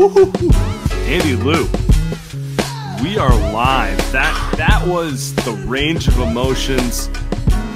Andy 0.00 1.36
Lou, 1.36 1.68
we 3.02 3.18
are 3.18 3.34
live. 3.52 3.98
That 4.12 4.54
that 4.56 4.82
was 4.86 5.34
the 5.34 5.52
range 5.66 6.08
of 6.08 6.18
emotions. 6.20 7.10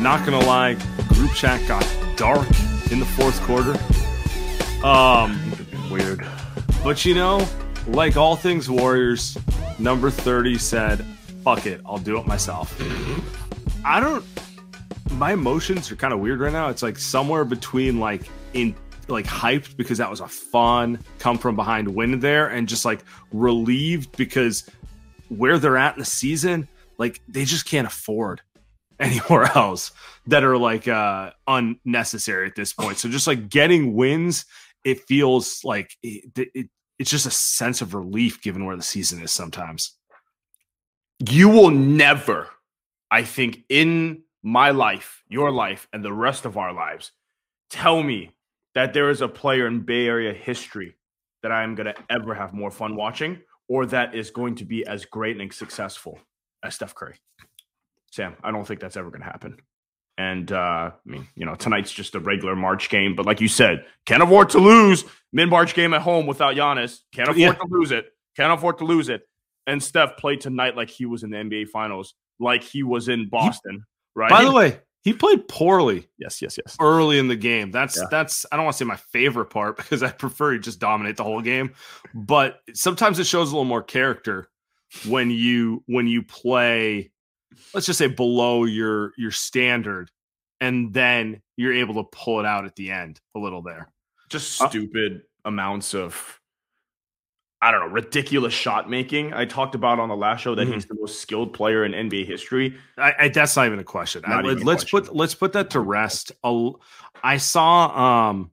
Not 0.00 0.24
gonna 0.24 0.38
lie, 0.40 0.72
group 1.10 1.32
chat 1.32 1.60
got 1.68 1.86
dark 2.16 2.48
in 2.90 2.98
the 2.98 3.04
fourth 3.04 3.38
quarter. 3.42 3.72
Um, 4.82 5.38
Weird. 5.90 6.26
but 6.82 7.04
you 7.04 7.14
know, 7.14 7.46
like 7.88 8.16
all 8.16 8.36
things 8.36 8.70
Warriors, 8.70 9.36
number 9.78 10.08
thirty 10.08 10.56
said, 10.56 11.04
"Fuck 11.44 11.66
it, 11.66 11.82
I'll 11.84 11.98
do 11.98 12.18
it 12.18 12.26
myself." 12.26 12.74
I 13.84 14.00
don't. 14.00 14.24
My 15.10 15.34
emotions 15.34 15.92
are 15.92 15.96
kind 15.96 16.14
of 16.14 16.20
weird 16.20 16.40
right 16.40 16.54
now. 16.54 16.70
It's 16.70 16.82
like 16.82 16.96
somewhere 16.96 17.44
between 17.44 18.00
like 18.00 18.22
in 18.54 18.74
like 19.08 19.26
hyped 19.26 19.76
because 19.76 19.98
that 19.98 20.10
was 20.10 20.20
a 20.20 20.28
fun 20.28 20.98
come 21.18 21.38
from 21.38 21.56
behind 21.56 21.88
win 21.88 22.20
there, 22.20 22.48
and 22.48 22.68
just 22.68 22.84
like 22.84 23.04
relieved 23.32 24.16
because 24.16 24.68
where 25.28 25.58
they're 25.58 25.76
at 25.76 25.94
in 25.94 26.00
the 26.00 26.04
season, 26.04 26.68
like 26.98 27.20
they 27.28 27.44
just 27.44 27.66
can't 27.66 27.86
afford 27.86 28.40
anywhere 29.00 29.44
else 29.56 29.90
that 30.26 30.44
are 30.44 30.56
like 30.56 30.86
uh 30.86 31.30
unnecessary 31.46 32.46
at 32.46 32.54
this 32.54 32.72
point. 32.72 32.98
So 32.98 33.08
just 33.08 33.26
like 33.26 33.48
getting 33.48 33.94
wins, 33.94 34.46
it 34.84 35.00
feels 35.00 35.60
like 35.64 35.96
it, 36.02 36.50
it, 36.54 36.68
it's 36.98 37.10
just 37.10 37.26
a 37.26 37.30
sense 37.30 37.80
of 37.80 37.94
relief 37.94 38.42
given 38.42 38.64
where 38.64 38.76
the 38.76 38.82
season 38.82 39.22
is 39.22 39.32
sometimes. 39.32 39.96
You 41.18 41.48
will 41.48 41.70
never, 41.70 42.48
I 43.10 43.22
think, 43.22 43.64
in 43.68 44.22
my 44.42 44.70
life, 44.70 45.22
your 45.28 45.50
life, 45.50 45.88
and 45.92 46.04
the 46.04 46.12
rest 46.12 46.44
of 46.44 46.56
our 46.56 46.72
lives, 46.72 47.12
tell 47.70 48.02
me 48.02 48.32
that 48.74 48.92
there 48.92 49.10
is 49.10 49.20
a 49.20 49.28
player 49.28 49.66
in 49.66 49.80
Bay 49.80 50.06
Area 50.06 50.32
history 50.32 50.96
that 51.42 51.52
I 51.52 51.62
am 51.62 51.74
going 51.74 51.86
to 51.86 51.94
ever 52.10 52.34
have 52.34 52.52
more 52.52 52.70
fun 52.70 52.96
watching 52.96 53.40
or 53.68 53.86
that 53.86 54.14
is 54.14 54.30
going 54.30 54.56
to 54.56 54.64
be 54.64 54.86
as 54.86 55.04
great 55.04 55.40
and 55.40 55.52
successful 55.52 56.18
as 56.62 56.74
Steph 56.74 56.94
Curry. 56.94 57.16
Sam, 58.10 58.36
I 58.42 58.50
don't 58.50 58.66
think 58.66 58.80
that's 58.80 58.96
ever 58.96 59.10
going 59.10 59.20
to 59.20 59.26
happen. 59.26 59.58
And 60.16 60.50
uh, 60.52 60.56
I 60.56 60.92
mean, 61.04 61.26
you 61.34 61.44
know, 61.44 61.54
tonight's 61.56 61.90
just 61.90 62.14
a 62.14 62.20
regular 62.20 62.54
March 62.54 62.88
game, 62.88 63.16
but 63.16 63.26
like 63.26 63.40
you 63.40 63.48
said, 63.48 63.84
can't 64.06 64.22
afford 64.22 64.50
to 64.50 64.58
lose 64.58 65.04
mid 65.32 65.48
March 65.50 65.74
game 65.74 65.92
at 65.92 66.02
home 66.02 66.26
without 66.26 66.54
Giannis. 66.54 66.98
Can't 67.12 67.28
afford 67.28 67.38
Yeah. 67.40 67.52
to 67.54 67.66
lose 67.68 67.90
it. 67.90 68.06
Can't 68.36 68.52
afford 68.52 68.78
to 68.78 68.84
lose 68.84 69.08
it. 69.08 69.22
And 69.66 69.82
Steph 69.82 70.16
played 70.16 70.40
tonight 70.40 70.76
like 70.76 70.88
he 70.90 71.04
was 71.06 71.22
in 71.24 71.30
the 71.30 71.38
NBA 71.38 71.68
Finals, 71.68 72.14
like 72.38 72.62
he 72.62 72.82
was 72.82 73.08
in 73.08 73.28
Boston. 73.28 73.84
right? 74.14 74.30
By 74.30 74.44
the 74.44 74.52
way, 74.52 74.78
he 75.04 75.12
played 75.12 75.46
poorly 75.48 76.08
yes, 76.18 76.40
yes, 76.42 76.56
yes. 76.58 76.76
early 76.80 77.18
in 77.18 77.28
the 77.28 77.36
game. 77.36 77.70
That's 77.70 77.96
Yeah. 77.96 78.04
that's 78.10 78.44
I 78.50 78.56
don't 78.56 78.64
want 78.64 78.74
to 78.74 78.78
say 78.78 78.86
my 78.86 78.96
favorite 78.96 79.46
part 79.50 79.76
because 79.78 80.02
I 80.02 80.10
prefer 80.10 80.54
you 80.54 80.58
just 80.58 80.80
dominate 80.80 81.16
the 81.16 81.24
whole 81.24 81.42
game. 81.42 81.74
But 82.14 82.60
sometimes 82.74 83.18
it 83.18 83.26
shows 83.26 83.50
a 83.52 83.54
little 83.54 83.64
more 83.66 83.82
character 83.82 84.48
when 85.06 85.30
you 85.30 85.82
when 85.86 86.06
you 86.08 86.22
play, 86.22 87.12
let's 87.74 87.86
just 87.86 87.98
say 87.98 88.06
below 88.08 88.64
your 88.64 89.12
your 89.18 89.30
standard, 89.30 90.10
and 90.60 90.92
then 90.92 91.42
you're 91.56 91.74
able 91.74 91.94
to 92.02 92.08
pull 92.10 92.40
it 92.40 92.46
out 92.46 92.64
at 92.64 92.74
the 92.76 92.90
end 92.90 93.20
a 93.36 93.38
little 93.38 93.60
there. 93.62 93.92
Just 94.30 94.60
Uh, 94.60 94.68
stupid 94.70 95.22
amounts 95.44 95.94
of 95.94 96.40
I 97.64 97.70
don't 97.70 97.80
know, 97.80 97.86
ridiculous 97.86 98.52
shot 98.52 98.90
making. 98.90 99.32
I 99.32 99.46
talked 99.46 99.74
about 99.74 99.98
on 99.98 100.10
the 100.10 100.16
last 100.16 100.42
show 100.42 100.54
that 100.54 100.68
Mhm. 100.68 100.74
he's 100.74 100.84
the 100.84 100.96
most 101.00 101.20
skilled 101.20 101.54
player 101.54 101.82
in 101.86 101.92
NBA 101.94 102.26
history. 102.26 102.76
I, 102.98 103.14
I 103.18 103.28
that's 103.28 103.56
not 103.56 103.64
even 103.66 103.78
a 103.78 103.84
question. 103.84 104.22
I- 104.26 104.40
even 104.40 104.58
let's 104.64 104.84
question. 104.84 105.06
put 105.08 105.16
let's 105.16 105.34
put 105.34 105.54
that 105.54 105.70
to 105.70 105.80
rest. 105.80 106.32
I 107.22 107.36
saw 107.38 108.28
um 108.30 108.50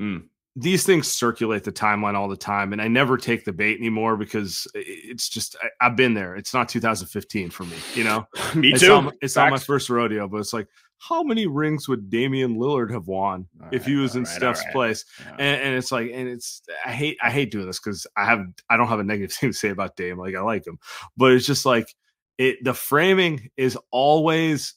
Mm. 0.00 0.24
these 0.56 0.84
things 0.86 1.08
circulate 1.08 1.64
the 1.64 1.72
timeline 1.72 2.14
all 2.14 2.28
the 2.28 2.36
time, 2.36 2.72
and 2.72 2.80
I 2.80 2.86
never 2.86 3.16
take 3.16 3.44
the 3.44 3.52
bait 3.52 3.78
anymore 3.78 4.16
because 4.16 4.68
it's 4.74 5.28
just 5.28 5.56
I, 5.60 5.86
I've 5.86 5.96
been 5.96 6.14
there. 6.14 6.36
It's 6.36 6.54
not 6.54 6.68
2015 6.68 7.50
for 7.50 7.64
me, 7.64 7.76
you 7.96 8.04
know. 8.04 8.26
Me 8.54 8.72
too. 8.72 9.10
it's 9.20 9.34
not 9.34 9.50
my 9.50 9.58
first 9.58 9.90
rodeo, 9.90 10.28
but 10.28 10.36
it's 10.38 10.52
like 10.52 10.68
how 10.98 11.22
many 11.22 11.46
rings 11.46 11.88
would 11.88 12.08
Damian 12.08 12.56
Lillard 12.56 12.90
have 12.90 13.06
won 13.06 13.46
All 13.60 13.68
if 13.72 13.84
he 13.84 13.96
was 13.96 14.16
in 14.16 14.22
right, 14.22 14.32
Steph's 14.32 14.62
right. 14.64 14.72
place? 14.72 15.04
And, 15.30 15.40
and 15.40 15.74
it's 15.76 15.92
like, 15.92 16.10
and 16.12 16.28
it's 16.28 16.62
I 16.84 16.92
hate 16.92 17.18
I 17.22 17.30
hate 17.30 17.50
doing 17.50 17.66
this 17.66 17.78
because 17.78 18.06
I 18.16 18.24
have 18.24 18.46
I 18.70 18.76
don't 18.76 18.88
have 18.88 19.00
a 19.00 19.04
negative 19.04 19.32
thing 19.36 19.50
to 19.50 19.56
say 19.56 19.70
about 19.70 19.96
Dame. 19.96 20.18
Like 20.18 20.34
I 20.34 20.40
like 20.40 20.66
him, 20.66 20.78
but 21.16 21.32
it's 21.32 21.46
just 21.46 21.66
like 21.66 21.94
it. 22.38 22.62
The 22.62 22.74
framing 22.74 23.50
is 23.56 23.78
always 23.90 24.74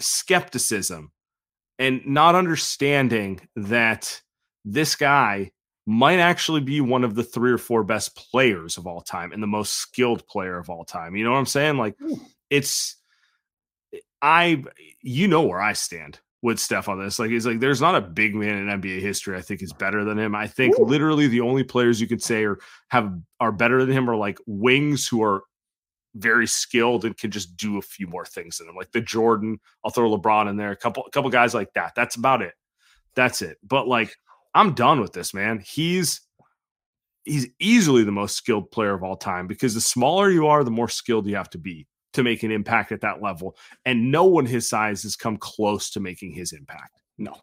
skepticism 0.00 1.12
and 1.78 2.00
not 2.06 2.34
understanding 2.34 3.40
that 3.56 4.20
this 4.64 4.96
guy 4.96 5.52
might 5.86 6.18
actually 6.18 6.60
be 6.60 6.82
one 6.82 7.02
of 7.02 7.14
the 7.14 7.24
three 7.24 7.50
or 7.50 7.56
four 7.56 7.82
best 7.82 8.14
players 8.14 8.76
of 8.76 8.86
all 8.86 9.00
time 9.00 9.32
and 9.32 9.42
the 9.42 9.46
most 9.46 9.74
skilled 9.76 10.26
player 10.26 10.58
of 10.58 10.68
all 10.68 10.84
time. 10.84 11.16
You 11.16 11.24
know 11.24 11.30
what 11.30 11.38
I'm 11.38 11.46
saying? 11.46 11.78
Like 11.78 11.96
it's 12.50 12.97
I 14.22 14.64
you 15.02 15.28
know 15.28 15.42
where 15.42 15.60
I 15.60 15.72
stand 15.72 16.20
with 16.42 16.58
Steph 16.58 16.88
on 16.88 17.02
this. 17.02 17.18
Like 17.18 17.30
he's 17.30 17.46
like 17.46 17.60
there's 17.60 17.80
not 17.80 17.94
a 17.94 18.00
big 18.00 18.34
man 18.34 18.68
in 18.68 18.80
NBA 18.80 19.00
history 19.00 19.36
I 19.36 19.40
think 19.40 19.62
is 19.62 19.72
better 19.72 20.04
than 20.04 20.18
him. 20.18 20.34
I 20.34 20.46
think 20.46 20.78
Ooh. 20.78 20.84
literally 20.84 21.28
the 21.28 21.40
only 21.40 21.64
players 21.64 22.00
you 22.00 22.06
could 22.06 22.22
say 22.22 22.44
are 22.44 22.58
have 22.88 23.12
are 23.40 23.52
better 23.52 23.84
than 23.84 23.96
him 23.96 24.08
are 24.08 24.16
like 24.16 24.38
wings 24.46 25.06
who 25.06 25.22
are 25.22 25.42
very 26.14 26.46
skilled 26.46 27.04
and 27.04 27.16
can 27.16 27.30
just 27.30 27.56
do 27.56 27.78
a 27.78 27.82
few 27.82 28.06
more 28.06 28.24
things 28.24 28.58
than 28.58 28.68
him. 28.68 28.76
Like 28.76 28.92
the 28.92 29.00
Jordan, 29.00 29.60
I'll 29.84 29.90
throw 29.90 30.10
LeBron 30.10 30.48
in 30.48 30.56
there, 30.56 30.70
a 30.70 30.76
couple 30.76 31.04
a 31.06 31.10
couple 31.10 31.30
guys 31.30 31.54
like 31.54 31.72
that. 31.74 31.94
That's 31.94 32.16
about 32.16 32.42
it. 32.42 32.54
That's 33.14 33.42
it. 33.42 33.58
But 33.62 33.88
like 33.88 34.14
I'm 34.54 34.74
done 34.74 35.00
with 35.00 35.12
this, 35.12 35.34
man. 35.34 35.60
He's 35.60 36.20
he's 37.24 37.48
easily 37.60 38.04
the 38.04 38.12
most 38.12 38.36
skilled 38.36 38.70
player 38.70 38.94
of 38.94 39.02
all 39.02 39.16
time 39.16 39.46
because 39.46 39.74
the 39.74 39.80
smaller 39.80 40.30
you 40.30 40.46
are, 40.46 40.64
the 40.64 40.70
more 40.70 40.88
skilled 40.88 41.26
you 41.26 41.36
have 41.36 41.50
to 41.50 41.58
be 41.58 41.86
to 42.18 42.24
make 42.24 42.42
an 42.42 42.50
impact 42.50 42.90
at 42.90 43.00
that 43.02 43.22
level. 43.22 43.56
And 43.84 44.10
no 44.10 44.24
one 44.24 44.44
his 44.44 44.68
size 44.68 45.04
has 45.04 45.14
come 45.14 45.36
close 45.36 45.90
to 45.90 46.00
making 46.00 46.32
his 46.32 46.52
impact. 46.52 47.00
No, 47.16 47.34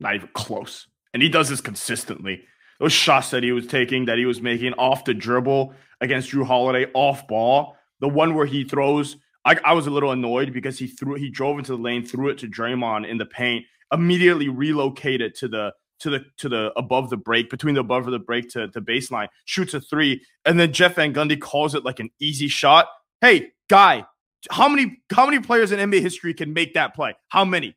not 0.00 0.14
even 0.14 0.28
close. 0.34 0.86
And 1.14 1.22
he 1.22 1.30
does 1.30 1.48
this 1.48 1.62
consistently. 1.62 2.44
Those 2.78 2.92
shots 2.92 3.30
that 3.30 3.42
he 3.42 3.52
was 3.52 3.66
taking, 3.66 4.04
that 4.04 4.18
he 4.18 4.26
was 4.26 4.42
making 4.42 4.74
off 4.74 5.06
the 5.06 5.14
dribble 5.14 5.72
against 6.02 6.30
Jrue 6.30 6.44
Holiday, 6.44 6.90
off 6.94 7.26
ball. 7.26 7.74
The 8.00 8.08
one 8.08 8.34
where 8.34 8.46
he 8.46 8.64
throws, 8.64 9.16
I, 9.46 9.58
I 9.64 9.72
was 9.72 9.86
a 9.86 9.90
little 9.90 10.12
annoyed 10.12 10.52
because 10.52 10.78
he 10.78 10.86
threw, 10.86 11.14
he 11.14 11.30
drove 11.30 11.58
into 11.58 11.72
the 11.72 11.82
lane, 11.82 12.04
threw 12.04 12.28
it 12.28 12.38
to 12.38 12.46
Draymond 12.46 13.08
in 13.08 13.16
the 13.16 13.26
paint, 13.26 13.64
immediately 13.92 14.50
relocated 14.50 15.34
to 15.36 15.48
the 15.48 15.72
to 16.00 16.10
the 16.10 16.24
to 16.36 16.48
the 16.48 16.70
above 16.76 17.10
the 17.10 17.16
break, 17.16 17.50
between 17.50 17.74
the 17.74 17.80
above 17.80 18.06
of 18.06 18.12
the 18.12 18.18
break 18.18 18.48
to 18.50 18.68
the 18.68 18.80
baseline, 18.80 19.28
shoots 19.46 19.74
a 19.74 19.80
three, 19.80 20.22
and 20.44 20.60
then 20.60 20.72
Jeff 20.72 20.94
Van 20.94 21.12
Gundy 21.12 21.40
calls 21.40 21.74
it 21.74 21.84
like 21.84 21.98
an 21.98 22.10
easy 22.20 22.46
shot. 22.46 22.86
Hey, 23.20 23.50
guy, 23.68 24.04
How 24.50 24.68
many 24.68 25.00
how 25.12 25.26
many 25.26 25.40
players 25.40 25.72
in 25.72 25.78
NBA 25.78 26.00
history 26.00 26.34
can 26.34 26.52
make 26.52 26.74
that 26.74 26.94
play? 26.94 27.14
How 27.28 27.44
many? 27.44 27.76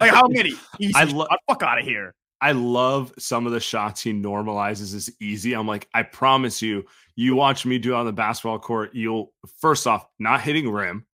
like 0.00 0.10
how 0.10 0.28
many? 0.28 0.54
Easy 0.78 0.94
I 0.94 1.04
lo- 1.04 1.26
fuck 1.48 1.62
out 1.62 1.78
of 1.78 1.84
here. 1.84 2.14
I 2.40 2.52
love 2.52 3.12
some 3.18 3.46
of 3.46 3.52
the 3.52 3.60
shots 3.60 4.00
he 4.00 4.12
normalizes 4.12 4.94
as 4.94 5.10
easy. 5.20 5.52
I'm 5.52 5.66
like, 5.66 5.88
I 5.92 6.02
promise 6.02 6.62
you, 6.62 6.84
you 7.14 7.34
watch 7.34 7.66
me 7.66 7.78
do 7.78 7.94
on 7.94 8.06
the 8.06 8.12
basketball 8.12 8.58
court, 8.58 8.94
you'll 8.94 9.32
first 9.58 9.86
off 9.86 10.06
not 10.18 10.40
hitting 10.40 10.70
rim. 10.70 11.04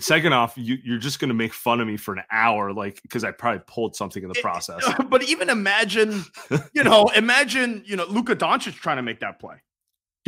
Second 0.00 0.32
off, 0.32 0.54
you, 0.56 0.76
you're 0.84 0.98
just 0.98 1.20
going 1.20 1.28
to 1.28 1.34
make 1.34 1.54
fun 1.54 1.80
of 1.80 1.86
me 1.86 1.96
for 1.96 2.12
an 2.12 2.22
hour, 2.30 2.72
like 2.72 3.00
because 3.02 3.24
I 3.24 3.30
probably 3.30 3.62
pulled 3.66 3.96
something 3.96 4.22
in 4.22 4.28
the 4.28 4.40
process. 4.40 4.84
But 5.08 5.22
even 5.24 5.48
imagine, 5.48 6.24
you 6.72 6.84
know, 6.84 7.08
imagine 7.16 7.82
you 7.86 7.96
know 7.96 8.04
Luka 8.06 8.36
Doncic 8.36 8.74
trying 8.74 8.96
to 8.96 9.02
make 9.02 9.20
that 9.20 9.40
play, 9.40 9.56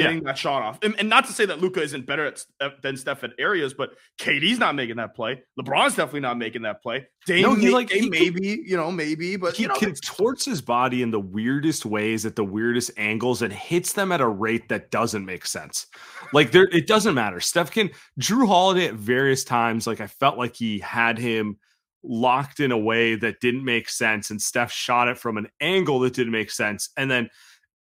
getting 0.03 0.19
yeah. 0.19 0.25
that 0.25 0.39
shot 0.39 0.63
off, 0.63 0.79
and, 0.83 0.95
and, 0.99 1.09
not 1.09 1.27
to 1.27 1.33
say 1.33 1.45
that 1.47 1.61
Luka 1.61 1.83
isn't 1.83 2.07
better 2.07 2.27
at, 2.27 2.45
uh, 2.61 2.71
than 2.83 2.97
Steph 2.97 3.25
at 3.25 3.33
areas, 3.39 3.75
but 3.75 3.91
KD's 4.19 4.59
not 4.59 4.75
making 4.75 4.97
that 4.97 5.15
play. 5.15 5.43
LeBron's 5.59 5.97
definitely 5.97 6.21
not 6.21 6.39
making 6.39 6.63
that 6.63 6.83
play. 6.83 7.07
Dame, 7.27 7.43
no, 7.43 7.55
he 7.55 7.71
like 7.71 7.91
he 7.91 8.09
maybe 8.09 8.57
can, 8.57 8.65
you 8.67 8.77
know 8.77 8.91
maybe, 8.91 9.37
but 9.37 9.55
he 9.55 9.65
you 9.65 9.69
know, 9.69 9.75
contorts 9.75 10.45
his 10.45 10.63
body 10.63 11.03
in 11.03 11.11
the 11.11 11.21
weirdest 11.21 11.85
ways 11.85 12.25
at 12.25 12.37
the 12.37 12.45
weirdest 12.45 12.91
angles 12.97 13.43
and 13.43 13.53
hits 13.53 13.93
them 13.93 14.13
at 14.13 14.21
a 14.21 14.29
rate 14.29 14.69
that 14.69 14.91
doesn't 14.91 15.25
make 15.25 15.45
sense. 15.47 15.87
Like 16.33 16.53
there, 16.53 16.69
it 16.73 16.87
doesn't 16.87 17.15
matter. 17.15 17.41
Steph 17.41 17.71
can 17.71 17.91
Jrue 18.19 18.47
Holiday 18.47 18.87
at 18.87 18.95
various 18.95 19.45
times. 19.45 19.87
Like 19.87 20.01
I 20.01 20.07
felt 20.07 20.39
like 20.39 20.57
he 20.57 20.79
had 20.79 21.19
him 21.19 21.59
locked 22.03 22.61
in 22.61 22.73
a 22.73 22.79
way 22.79 23.15
that 23.15 23.41
didn't 23.41 23.65
make 23.65 23.89
sense, 23.89 24.31
and 24.31 24.41
Steph 24.41 24.73
shot 24.73 25.09
it 25.09 25.19
from 25.19 25.37
an 25.37 25.49
angle 25.61 26.01
that 26.01 26.15
didn't 26.15 26.33
make 26.33 26.51
sense, 26.51 26.91
and 26.97 27.11
then 27.11 27.29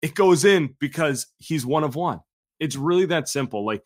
it 0.02 0.16
goes 0.16 0.46
in 0.46 0.76
because 0.80 1.28
he's 1.38 1.66
one 1.66 1.84
of 1.84 1.96
one. 1.96 2.22
It's 2.60 2.76
really 2.76 3.06
that 3.06 3.28
simple. 3.28 3.66
Like 3.66 3.86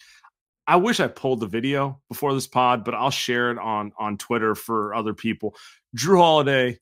I 0.66 0.78
wish 0.78 1.00
I 1.00 1.08
pulled 1.08 1.42
the 1.42 1.48
video 1.48 2.02
before 2.08 2.34
this 2.34 2.48
pod, 2.48 2.84
but 2.86 2.94
I'll 2.94 3.12
share 3.12 3.52
it 3.52 3.58
on 3.58 3.92
on 3.98 4.18
Twitter 4.18 4.56
for 4.56 4.96
other 4.96 5.14
people. 5.14 5.56
Jrue 5.96 6.18
Holiday, 6.18 6.80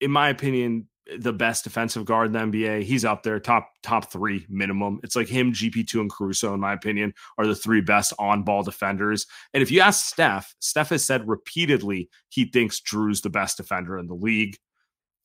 in 0.00 0.10
my 0.10 0.28
opinion, 0.28 0.88
the 1.18 1.32
best 1.32 1.64
defensive 1.64 2.04
guard 2.04 2.26
in 2.28 2.32
the 2.32 2.58
NBA. 2.58 2.82
He's 2.82 3.04
up 3.04 3.22
there, 3.22 3.40
top 3.40 3.70
top 3.82 4.12
three 4.12 4.46
minimum. 4.48 5.00
It's 5.02 5.16
like 5.16 5.28
him, 5.28 5.52
GP2, 5.52 6.00
and 6.00 6.12
Caruso, 6.12 6.54
in 6.54 6.60
my 6.60 6.72
opinion, 6.72 7.14
are 7.38 7.46
the 7.46 7.54
three 7.54 7.80
best 7.80 8.12
on 8.18 8.42
ball 8.42 8.62
defenders. 8.62 9.26
And 9.54 9.62
if 9.62 9.70
you 9.70 9.80
ask 9.80 10.06
Steph, 10.06 10.54
Steph 10.60 10.90
has 10.90 11.04
said 11.04 11.28
repeatedly 11.28 12.10
he 12.28 12.44
thinks 12.44 12.80
Jrue's 12.80 13.22
the 13.22 13.30
best 13.30 13.56
defender 13.56 13.98
in 13.98 14.06
the 14.06 14.14
league. 14.14 14.58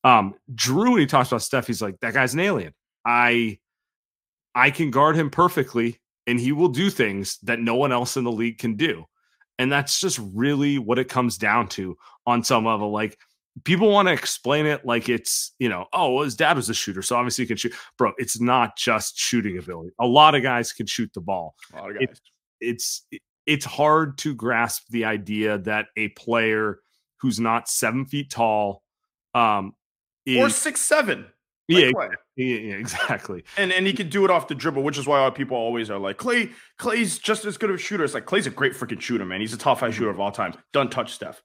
Um, 0.06 0.36
Jrue, 0.54 0.92
when 0.92 1.00
he 1.00 1.08
talks 1.08 1.30
about 1.30 1.42
Steph, 1.42 1.68
he's 1.68 1.82
like, 1.82 2.00
that 2.00 2.14
guy's 2.14 2.36
an 2.36 2.40
alien. 2.40 2.74
I 3.04 3.58
I 4.54 4.70
can 4.72 4.92
guard 4.92 5.18
him 5.18 5.30
perfectly 5.30 6.00
and 6.28 6.40
he 6.40 6.52
will 6.52 6.70
do 6.70 6.90
things 6.90 7.40
that 7.44 7.60
no 7.60 7.76
one 7.76 7.92
else 7.92 8.16
in 8.16 8.24
the 8.24 8.32
league 8.32 8.60
can 8.60 8.76
do. 8.76 9.06
And 9.60 9.72
that's 9.72 10.00
just 10.00 10.20
really 10.34 10.78
what 10.78 11.00
it 11.00 11.10
comes 11.10 11.38
down 11.38 11.68
to 11.70 11.98
on 12.26 12.44
some 12.44 12.66
level. 12.66 12.92
Like 12.92 13.18
people 13.64 13.90
want 13.90 14.08
to 14.08 14.14
explain 14.14 14.66
it 14.66 14.86
like 14.86 15.10
it's, 15.10 15.54
you 15.60 15.70
know, 15.70 15.88
oh, 15.92 16.14
well, 16.14 16.24
his 16.24 16.36
dad 16.36 16.56
was 16.56 16.70
a 16.70 16.74
shooter, 16.74 17.02
so 17.02 17.16
obviously 17.16 17.44
he 17.44 17.48
can 17.48 17.58
shoot. 17.58 17.74
Bro, 17.98 18.14
it's 18.18 18.40
not 18.40 18.78
just 18.78 19.18
shooting 19.18 19.58
ability. 19.58 19.92
A 20.00 20.06
lot 20.06 20.36
of 20.36 20.44
guys 20.44 20.72
can 20.72 20.86
shoot 20.86 21.12
the 21.14 21.22
ball. 21.22 21.56
A 21.74 21.78
lot 21.78 21.92
of 21.92 21.96
guys. 22.00 22.04
It, 22.10 22.20
it's 22.62 23.08
it's 23.46 23.66
hard 23.66 24.18
to 24.20 24.36
grasp 24.36 24.84
the 24.90 25.06
idea 25.06 25.58
that 25.60 25.88
a 25.96 26.10
player 26.10 26.80
who's 27.18 27.40
not 27.40 27.70
seven 27.70 28.06
feet 28.06 28.30
tall 28.30 28.84
um 29.34 29.74
is, 30.26 30.38
or 30.38 30.50
six 30.50 30.82
seven 30.82 31.26
yeah, 31.68 31.92
yeah, 32.36 32.76
exactly. 32.76 33.44
And 33.58 33.72
and 33.72 33.88
he 33.88 33.94
can 33.94 34.08
do 34.08 34.24
it 34.24 34.30
off 34.30 34.48
the 34.48 34.54
dribble, 34.54 34.84
which 34.84 35.00
is 35.00 35.08
why 35.08 35.28
people 35.32 35.58
always 35.58 35.90
are 35.90 35.98
like 35.98 36.18
Klay. 36.18 36.52
Klay's 36.80 37.18
just 37.18 37.44
as 37.46 37.58
good 37.58 37.72
of 37.72 37.78
a 37.78 37.80
shooter. 37.80 38.04
It's 38.04 38.14
like 38.14 38.26
Klay's 38.26 38.46
a 38.46 38.52
great 38.52 38.74
freaking 38.74 39.02
shooter, 39.02 39.26
man. 39.26 39.42
He's 39.42 39.54
a 39.54 39.58
top 39.58 39.80
five 39.80 39.90
mm-hmm. 39.90 39.98
shooter 39.98 40.10
of 40.12 40.20
all 40.20 40.32
time. 40.32 40.54
Don't 40.74 40.92
touch 40.92 41.14
Steph. 41.14 41.42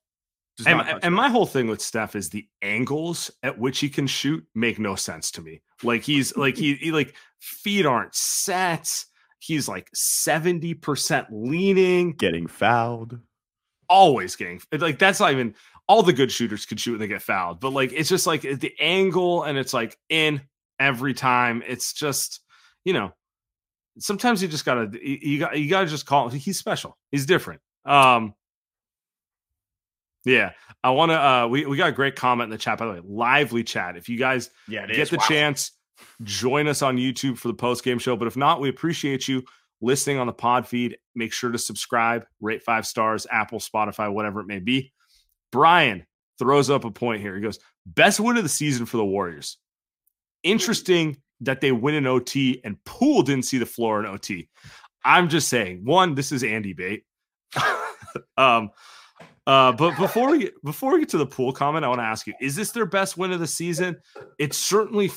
And, 0.66 0.82
and 1.02 1.14
my 1.14 1.30
whole 1.30 1.46
thing 1.46 1.68
with 1.68 1.80
Steph 1.80 2.14
is 2.14 2.28
the 2.28 2.46
angles 2.60 3.30
at 3.42 3.58
which 3.58 3.78
he 3.78 3.88
can 3.88 4.06
shoot 4.06 4.44
make 4.54 4.78
no 4.78 4.94
sense 4.94 5.30
to 5.32 5.40
me. 5.40 5.62
Like 5.82 6.02
he's 6.02 6.36
like 6.36 6.56
he, 6.56 6.74
he 6.74 6.92
like 6.92 7.14
feet 7.38 7.86
aren't 7.86 8.14
set. 8.14 9.04
He's 9.38 9.68
like 9.68 9.88
seventy 9.94 10.74
percent 10.74 11.28
leaning, 11.30 12.12
getting 12.12 12.46
fouled, 12.46 13.18
always 13.88 14.36
getting 14.36 14.60
like 14.70 14.98
that's 14.98 15.20
not 15.20 15.32
even 15.32 15.54
all 15.90 16.04
the 16.04 16.12
good 16.12 16.30
shooters 16.30 16.66
can 16.66 16.78
shoot 16.78 16.92
when 16.92 17.00
they 17.00 17.08
get 17.08 17.20
fouled, 17.20 17.58
but 17.58 17.72
like 17.72 17.92
it's 17.92 18.08
just 18.08 18.24
like 18.24 18.42
the 18.42 18.72
angle 18.78 19.42
and 19.42 19.58
it's 19.58 19.74
like 19.74 19.98
in 20.08 20.40
every 20.78 21.12
time. 21.12 21.64
It's 21.66 21.92
just 21.92 22.38
you 22.84 22.92
know 22.92 23.12
sometimes 23.98 24.40
you 24.40 24.46
just 24.46 24.64
gotta 24.64 24.88
you 25.02 25.40
got 25.40 25.58
you 25.58 25.68
gotta 25.68 25.88
just 25.88 26.06
call 26.06 26.28
him. 26.28 26.38
He's 26.38 26.60
special. 26.60 26.96
He's 27.10 27.26
different. 27.26 27.60
Um, 27.84 28.34
yeah, 30.24 30.52
I 30.84 30.90
want 30.90 31.10
to. 31.10 31.20
Uh, 31.20 31.48
we 31.48 31.66
we 31.66 31.76
got 31.76 31.88
a 31.88 31.92
great 31.92 32.14
comment 32.14 32.44
in 32.44 32.50
the 32.50 32.58
chat 32.58 32.78
by 32.78 32.86
the 32.86 32.92
way. 32.92 33.00
Lively 33.02 33.64
chat. 33.64 33.96
If 33.96 34.08
you 34.08 34.16
guys 34.16 34.50
yeah, 34.68 34.86
get 34.86 34.96
is. 34.96 35.10
the 35.10 35.16
wow. 35.16 35.24
chance, 35.26 35.72
join 36.22 36.68
us 36.68 36.82
on 36.82 36.98
YouTube 36.98 37.36
for 37.36 37.48
the 37.48 37.54
post 37.54 37.82
game 37.82 37.98
show. 37.98 38.16
But 38.16 38.28
if 38.28 38.36
not, 38.36 38.60
we 38.60 38.68
appreciate 38.68 39.26
you 39.26 39.42
listening 39.80 40.18
on 40.18 40.28
the 40.28 40.32
pod 40.32 40.68
feed. 40.68 40.98
Make 41.16 41.32
sure 41.32 41.50
to 41.50 41.58
subscribe, 41.58 42.26
rate 42.40 42.62
five 42.62 42.86
stars, 42.86 43.26
Apple, 43.28 43.58
Spotify, 43.58 44.12
whatever 44.12 44.38
it 44.38 44.46
may 44.46 44.60
be. 44.60 44.92
Brian 45.52 46.06
throws 46.38 46.70
up 46.70 46.84
a 46.84 46.90
point 46.90 47.22
here. 47.22 47.34
He 47.34 47.42
goes, 47.42 47.58
best 47.86 48.20
win 48.20 48.36
of 48.36 48.42
the 48.42 48.48
season 48.48 48.86
for 48.86 48.96
the 48.96 49.04
Warriors. 49.04 49.58
Interesting 50.42 51.16
that 51.40 51.60
they 51.60 51.72
win 51.72 51.94
in 51.94 52.06
OT 52.06 52.60
and 52.64 52.82
Poole 52.84 53.22
didn't 53.22 53.44
see 53.44 53.58
the 53.58 53.66
floor 53.66 54.00
in 54.00 54.06
OT. 54.06 54.48
I'm 55.04 55.28
just 55.28 55.48
saying, 55.48 55.84
one, 55.84 56.14
this 56.14 56.32
is 56.32 56.44
Andy 56.44 56.72
Bate. 56.72 57.04
um, 58.36 58.70
uh, 59.46 59.72
but 59.72 59.96
before 59.96 60.30
we 60.30 60.38
get, 60.38 60.62
before 60.62 60.92
we 60.92 61.00
get 61.00 61.08
to 61.08 61.18
the 61.18 61.26
Poole 61.26 61.52
comment, 61.52 61.84
I 61.84 61.88
want 61.88 62.00
to 62.00 62.04
ask 62.04 62.26
you: 62.26 62.34
Is 62.40 62.54
this 62.54 62.70
their 62.70 62.86
best 62.86 63.16
win 63.16 63.32
of 63.32 63.40
the 63.40 63.46
season? 63.46 63.96
It's 64.38 64.56
certainly. 64.56 65.10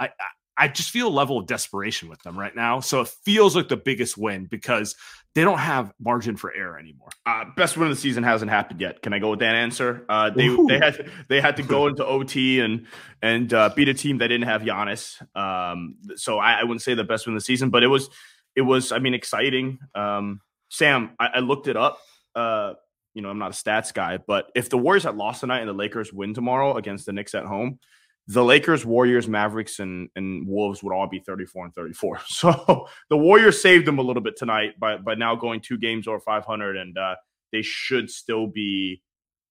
I, 0.00 0.08
I 0.56 0.68
just 0.68 0.90
feel 0.90 1.08
a 1.08 1.10
level 1.10 1.38
of 1.38 1.46
desperation 1.46 2.08
with 2.08 2.22
them 2.22 2.38
right 2.38 2.54
now. 2.54 2.80
So 2.80 3.00
it 3.00 3.08
feels 3.08 3.56
like 3.56 3.68
the 3.68 3.76
biggest 3.76 4.16
win 4.16 4.46
because 4.46 4.94
they 5.34 5.42
don't 5.42 5.58
have 5.58 5.92
margin 5.98 6.36
for 6.36 6.54
error 6.54 6.78
anymore. 6.78 7.08
Uh, 7.26 7.44
best 7.56 7.76
win 7.76 7.90
of 7.90 7.96
the 7.96 8.00
season 8.00 8.22
hasn't 8.22 8.50
happened 8.50 8.80
yet. 8.80 9.02
Can 9.02 9.12
I 9.12 9.18
go 9.18 9.30
with 9.30 9.40
that 9.40 9.56
answer? 9.56 10.04
Uh, 10.08 10.30
they 10.30 10.46
Ooh. 10.46 10.66
they 10.68 10.78
had 10.78 11.10
they 11.28 11.40
had 11.40 11.56
to 11.56 11.62
go 11.62 11.86
into 11.88 12.06
OT 12.06 12.60
and 12.60 12.86
and 13.20 13.52
uh, 13.52 13.70
beat 13.74 13.88
a 13.88 13.94
team 13.94 14.18
that 14.18 14.28
didn't 14.28 14.46
have 14.46 14.62
Giannis. 14.62 15.20
Um, 15.36 15.96
so 16.16 16.38
I, 16.38 16.60
I, 16.60 16.62
wouldn't 16.62 16.82
say 16.82 16.94
the 16.94 17.04
best 17.04 17.26
win 17.26 17.34
of 17.34 17.40
the 17.40 17.44
season, 17.44 17.70
but 17.70 17.82
it 17.82 17.88
was 17.88 18.08
it 18.54 18.62
was 18.62 18.92
I 18.92 19.00
mean 19.00 19.14
exciting. 19.14 19.80
Um, 19.94 20.40
Sam, 20.70 21.10
I, 21.18 21.26
I, 21.34 21.38
looked 21.40 21.68
it 21.68 21.76
up. 21.76 21.98
Uh, 22.34 22.74
you 23.12 23.22
know, 23.22 23.30
I'm 23.30 23.38
not 23.38 23.50
a 23.50 23.54
stats 23.54 23.94
guy, 23.94 24.18
but 24.18 24.50
if 24.54 24.70
the 24.70 24.78
Warriors 24.78 25.04
had 25.04 25.16
lost 25.16 25.40
tonight 25.40 25.60
and 25.60 25.68
the 25.68 25.74
Lakers 25.74 26.12
win 26.12 26.34
tomorrow 26.34 26.76
against 26.76 27.06
the 27.06 27.12
Knicks 27.12 27.34
at 27.34 27.44
home, 27.44 27.78
the 28.26 28.44
Lakers, 28.44 28.84
Warriors, 28.86 29.28
Mavericks, 29.28 29.78
and, 29.78 30.08
and 30.16 30.48
Wolves 30.48 30.82
would 30.82 30.94
all 30.94 31.06
be 31.06 31.20
34 31.20 31.66
and 31.66 31.74
34. 31.74 32.20
So 32.28 32.88
the 33.10 33.16
Warriors 33.16 33.60
saved 33.60 33.86
them 33.86 33.98
a 33.98 34.02
little 34.02 34.22
bit 34.22 34.36
tonight 34.36 34.78
by, 34.78 34.96
by 34.96 35.14
now 35.14 35.36
going 35.36 35.60
two 35.60 35.78
games 35.78 36.08
over 36.08 36.20
500, 36.20 36.76
and 36.76 36.96
uh, 36.96 37.16
they 37.52 37.62
should 37.62 38.10
still 38.10 38.46
be, 38.46 39.02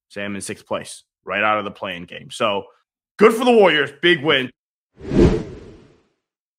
Sam, 0.10 0.36
in 0.36 0.42
sixth 0.42 0.66
place 0.66 1.04
right 1.26 1.44
out 1.44 1.60
of 1.60 1.66
the 1.66 1.72
playing 1.72 2.06
game. 2.06 2.30
So 2.32 2.64
good 3.18 3.34
for 3.34 3.46
the 3.46 3.52
Warriors. 3.52 3.92
Big 4.02 4.24
win. 4.24 4.50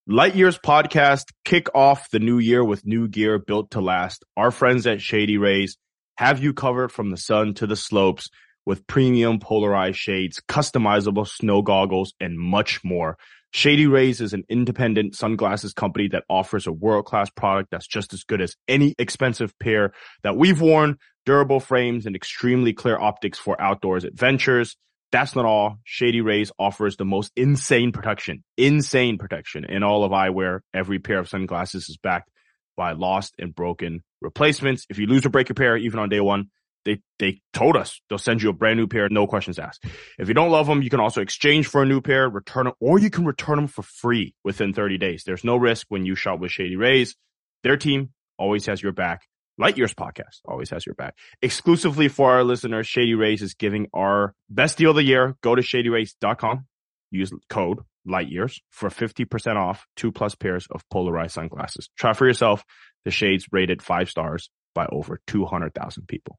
Light 0.06 0.36
Years 0.36 0.58
podcast 0.58 1.32
kick 1.44 1.74
off 1.74 2.10
the 2.10 2.18
new 2.18 2.38
year 2.38 2.62
with 2.62 2.86
new 2.86 3.08
gear 3.08 3.38
built 3.38 3.70
to 3.72 3.80
last. 3.80 4.22
Our 4.36 4.50
friends 4.50 4.86
at 4.86 5.00
Shady 5.00 5.38
Rays 5.38 5.76
have 6.16 6.42
you 6.42 6.52
covered 6.52 6.92
from 6.92 7.10
the 7.10 7.16
sun 7.16 7.54
to 7.54 7.66
the 7.66 7.76
slopes 7.76 8.28
with 8.66 8.86
premium 8.86 9.38
polarized 9.38 9.98
shades, 9.98 10.40
customizable 10.48 11.26
snow 11.26 11.62
goggles, 11.62 12.14
and 12.20 12.38
much 12.38 12.82
more. 12.84 13.16
Shady 13.52 13.86
Rays 13.86 14.20
is 14.20 14.32
an 14.32 14.42
independent 14.48 15.14
sunglasses 15.14 15.72
company 15.72 16.08
that 16.08 16.24
offers 16.28 16.66
a 16.66 16.72
world 16.72 17.04
class 17.04 17.30
product 17.30 17.70
that's 17.70 17.86
just 17.86 18.12
as 18.12 18.24
good 18.24 18.40
as 18.40 18.56
any 18.66 18.96
expensive 18.98 19.56
pair 19.60 19.92
that 20.24 20.36
we've 20.36 20.60
worn, 20.60 20.96
durable 21.24 21.60
frames, 21.60 22.04
and 22.06 22.16
extremely 22.16 22.72
clear 22.72 22.98
optics 22.98 23.38
for 23.38 23.60
outdoors 23.60 24.02
adventures. 24.02 24.76
That's 25.12 25.36
not 25.36 25.44
all. 25.44 25.78
Shady 25.84 26.20
Rays 26.20 26.50
offers 26.58 26.96
the 26.96 27.04
most 27.04 27.30
insane 27.36 27.92
protection, 27.92 28.42
insane 28.56 29.18
protection 29.18 29.64
in 29.64 29.84
all 29.84 30.02
of 30.02 30.10
eyewear. 30.10 30.58
Every 30.74 30.98
pair 30.98 31.20
of 31.20 31.28
sunglasses 31.28 31.88
is 31.88 31.96
backed 31.96 32.30
by 32.76 32.90
lost 32.92 33.36
and 33.38 33.54
broken 33.54 34.02
replacements. 34.20 34.84
If 34.90 34.98
you 34.98 35.06
lose 35.06 35.24
or 35.24 35.30
break 35.30 35.48
your 35.48 35.54
pair, 35.54 35.76
even 35.76 36.00
on 36.00 36.08
day 36.08 36.18
one, 36.18 36.50
they 36.84 37.00
they 37.18 37.40
told 37.52 37.76
us 37.76 38.00
they'll 38.08 38.18
send 38.18 38.42
you 38.42 38.50
a 38.50 38.52
brand 38.52 38.78
new 38.78 38.86
pair, 38.86 39.08
no 39.08 39.26
questions 39.26 39.58
asked. 39.58 39.84
If 40.18 40.28
you 40.28 40.34
don't 40.34 40.50
love 40.50 40.66
them, 40.66 40.82
you 40.82 40.90
can 40.90 41.00
also 41.00 41.20
exchange 41.20 41.66
for 41.66 41.82
a 41.82 41.86
new 41.86 42.00
pair, 42.00 42.28
return 42.28 42.64
them, 42.64 42.74
or 42.80 42.98
you 42.98 43.10
can 43.10 43.24
return 43.24 43.56
them 43.56 43.66
for 43.66 43.82
free 43.82 44.34
within 44.44 44.72
30 44.72 44.98
days. 44.98 45.24
There's 45.24 45.44
no 45.44 45.56
risk 45.56 45.86
when 45.88 46.04
you 46.04 46.14
shop 46.14 46.40
with 46.40 46.52
Shady 46.52 46.76
Rays. 46.76 47.16
Their 47.62 47.76
team 47.76 48.10
always 48.38 48.66
has 48.66 48.82
your 48.82 48.92
back. 48.92 49.22
Light 49.56 49.78
Years 49.78 49.94
podcast 49.94 50.40
always 50.44 50.70
has 50.70 50.84
your 50.84 50.96
back. 50.96 51.16
Exclusively 51.40 52.08
for 52.08 52.32
our 52.32 52.42
listeners, 52.42 52.88
Shady 52.88 53.14
Rays 53.14 53.40
is 53.40 53.54
giving 53.54 53.86
our 53.94 54.34
best 54.50 54.78
deal 54.78 54.90
of 54.90 54.96
the 54.96 55.04
year. 55.04 55.36
Go 55.42 55.54
to 55.54 55.62
shadyrays.com. 55.62 56.66
Use 57.10 57.32
code 57.48 57.78
light 58.06 58.28
years 58.28 58.60
for 58.70 58.88
50% 58.88 59.56
off 59.56 59.86
two 59.96 60.12
plus 60.12 60.34
pairs 60.34 60.66
of 60.70 60.82
polarized 60.90 61.34
sunglasses. 61.34 61.88
Try 61.96 62.12
for 62.12 62.26
yourself 62.26 62.64
the 63.04 63.10
shades 63.10 63.46
rated 63.52 63.82
five 63.82 64.08
stars 64.08 64.50
by 64.74 64.86
over 64.86 65.20
200,000 65.26 66.06
people. 66.08 66.38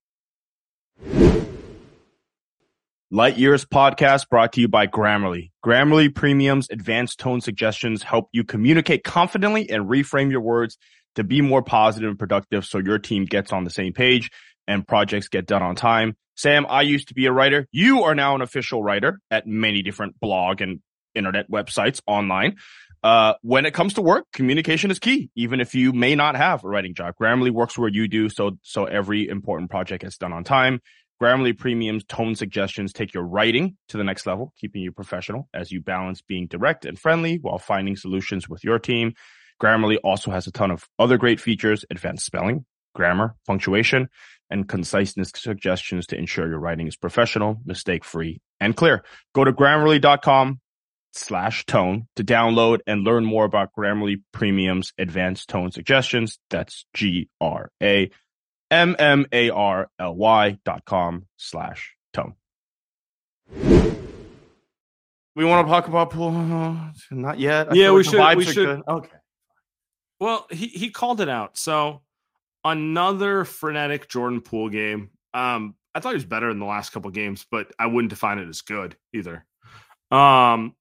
Light 3.11 3.37
Years 3.37 3.65
podcast 3.65 4.29
brought 4.29 4.53
to 4.53 4.61
you 4.61 4.67
by 4.67 4.87
Grammarly. 4.87 5.51
Grammarly 5.63 6.13
Premium's 6.13 6.69
advanced 6.71 7.19
tone 7.19 7.39
suggestions 7.39 8.01
help 8.01 8.29
you 8.31 8.43
communicate 8.43 9.03
confidently 9.03 9.69
and 9.69 9.85
reframe 9.85 10.31
your 10.31 10.41
words 10.41 10.77
to 11.15 11.23
be 11.23 11.41
more 11.41 11.61
positive 11.61 12.09
and 12.09 12.19
productive 12.19 12.65
so 12.65 12.79
your 12.79 12.97
team 12.97 13.25
gets 13.25 13.53
on 13.53 13.63
the 13.63 13.69
same 13.69 13.93
page 13.93 14.31
and 14.67 14.87
projects 14.87 15.27
get 15.27 15.45
done 15.45 15.61
on 15.61 15.75
time. 15.75 16.17
Sam, 16.35 16.65
I 16.67 16.81
used 16.81 17.09
to 17.09 17.13
be 17.13 17.27
a 17.27 17.31
writer. 17.31 17.67
You 17.71 18.03
are 18.03 18.15
now 18.15 18.35
an 18.35 18.41
official 18.41 18.83
writer 18.83 19.21
at 19.31 19.47
many 19.47 19.81
different 19.81 20.19
blog 20.19 20.61
and 20.61 20.81
internet 21.13 21.49
websites 21.49 22.01
online. 22.07 22.57
Uh, 23.05 23.35
when 23.43 23.67
it 23.67 23.73
comes 23.75 23.93
to 23.93 24.01
work, 24.01 24.25
communication 24.33 24.89
is 24.89 24.97
key, 24.97 25.29
even 25.35 25.61
if 25.61 25.75
you 25.75 25.93
may 25.93 26.15
not 26.15 26.35
have 26.35 26.63
a 26.63 26.67
writing 26.67 26.95
job. 26.95 27.13
Grammarly 27.21 27.51
works 27.51 27.77
where 27.77 27.87
you 27.87 28.07
do, 28.07 28.29
so 28.29 28.57
so 28.63 28.85
every 28.85 29.29
important 29.29 29.69
project 29.69 30.01
gets 30.01 30.17
done 30.17 30.33
on 30.33 30.43
time. 30.43 30.79
Grammarly 31.21 31.55
Premium's 31.55 32.03
tone 32.03 32.33
suggestions 32.33 32.93
take 32.93 33.13
your 33.13 33.21
writing 33.21 33.77
to 33.89 33.97
the 33.97 34.03
next 34.03 34.25
level, 34.25 34.53
keeping 34.59 34.81
you 34.81 34.91
professional 34.91 35.47
as 35.53 35.71
you 35.71 35.81
balance 35.81 36.23
being 36.23 36.47
direct 36.47 36.83
and 36.83 36.97
friendly 36.97 37.37
while 37.37 37.59
finding 37.59 37.95
solutions 37.95 38.49
with 38.49 38.63
your 38.63 38.79
team. 38.79 39.13
Grammarly 39.61 39.99
also 40.03 40.31
has 40.31 40.47
a 40.47 40.51
ton 40.51 40.71
of 40.71 40.83
other 40.97 41.19
great 41.19 41.39
features, 41.39 41.85
advanced 41.91 42.25
spelling, 42.25 42.65
grammar, 42.95 43.35
punctuation, 43.45 44.09
and 44.49 44.67
conciseness 44.67 45.31
suggestions 45.35 46.07
to 46.07 46.17
ensure 46.17 46.47
your 46.47 46.59
writing 46.59 46.87
is 46.87 46.95
professional, 46.95 47.61
mistake 47.65 48.03
free, 48.03 48.41
and 48.59 48.75
clear. 48.75 49.03
Go 49.35 49.43
to 49.43 49.53
grammarly.com 49.53 50.59
slash 51.15 51.65
tone 51.65 52.07
to 52.15 52.23
download 52.23 52.79
and 52.85 53.03
learn 53.03 53.25
more 53.25 53.45
about 53.45 53.69
Grammarly 53.77 54.21
Premium's 54.31 54.93
advanced 54.97 55.49
tone 55.49 55.71
suggestions. 55.71 56.39
That's 56.49 56.85
G 56.93 57.29
R 57.41 57.71
A 57.81 58.11
M 58.71 58.95
M 58.99 59.25
A 59.31 59.49
R 59.49 59.89
L 59.99 60.15
Y 60.15 60.57
dot 60.65 60.85
com 60.85 61.25
slash 61.37 61.95
tone. 62.13 62.35
We 65.35 65.43
want 65.43 65.67
to 65.67 65.71
talk 65.71 65.87
about 65.87 66.11
Poole? 66.11 66.31
Not 67.11 67.39
yet. 67.39 67.71
I 67.71 67.75
Yeah, 67.75 67.91
we 67.91 68.03
the 68.03 68.09
should- 68.09 68.37
we 68.37 68.45
should- 68.45 68.55
good. 68.55 68.81
Okay. 68.87 69.17
Well, 70.19 70.47
he 70.49 70.67
he 70.67 70.89
called 70.91 71.19
it 71.19 71.27
out. 71.27 71.57
So 71.57 72.01
another 72.63 73.43
frenetic 73.43 74.07
Jordan 74.07 74.39
Poole 74.41 74.69
game. 74.69 75.09
Um, 75.33 75.75
I 75.93 75.99
thought 75.99 76.09
he 76.11 76.15
was 76.15 76.25
better 76.25 76.49
in 76.49 76.59
the 76.59 76.65
last 76.65 76.91
couple 76.91 77.11
games, 77.11 77.45
but 77.51 77.71
I 77.77 77.87
wouldn't 77.87 78.09
define 78.11 78.39
it 78.39 78.47
as 78.47 78.61
good 78.61 78.95
either. 79.13 79.45
Um, 80.09 80.73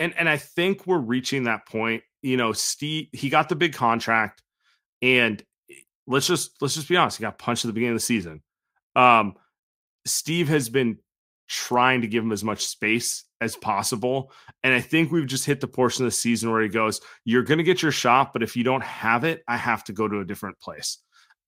and 0.00 0.12
and 0.18 0.28
I 0.28 0.38
think 0.38 0.86
we're 0.86 0.98
reaching 0.98 1.44
that 1.44 1.66
point. 1.66 2.02
You 2.22 2.36
know, 2.36 2.52
Steve 2.52 3.08
he 3.12 3.28
got 3.28 3.48
the 3.48 3.56
big 3.56 3.74
contract, 3.74 4.42
and 5.00 5.40
let's 6.08 6.26
just 6.26 6.60
let's 6.60 6.74
just 6.74 6.88
be 6.88 6.96
honest, 6.96 7.18
he 7.18 7.22
got 7.22 7.38
punched 7.38 7.64
at 7.64 7.68
the 7.68 7.72
beginning 7.72 7.94
of 7.94 8.00
the 8.00 8.04
season. 8.04 8.42
Um, 8.96 9.34
Steve 10.06 10.48
has 10.48 10.68
been 10.68 10.98
trying 11.48 12.00
to 12.00 12.06
give 12.06 12.22
him 12.22 12.32
as 12.32 12.44
much 12.44 12.64
space 12.64 13.24
as 13.40 13.56
possible. 13.56 14.32
And 14.62 14.72
I 14.72 14.80
think 14.80 15.10
we've 15.10 15.26
just 15.26 15.44
hit 15.44 15.60
the 15.60 15.66
portion 15.66 16.04
of 16.04 16.12
the 16.12 16.16
season 16.16 16.50
where 16.50 16.62
he 16.62 16.68
goes, 16.68 17.00
You're 17.24 17.42
going 17.42 17.58
to 17.58 17.64
get 17.64 17.82
your 17.82 17.92
shot, 17.92 18.32
but 18.32 18.42
if 18.42 18.56
you 18.56 18.64
don't 18.64 18.84
have 18.84 19.24
it, 19.24 19.42
I 19.48 19.56
have 19.56 19.84
to 19.84 19.92
go 19.92 20.06
to 20.06 20.20
a 20.20 20.24
different 20.24 20.60
place. 20.60 20.98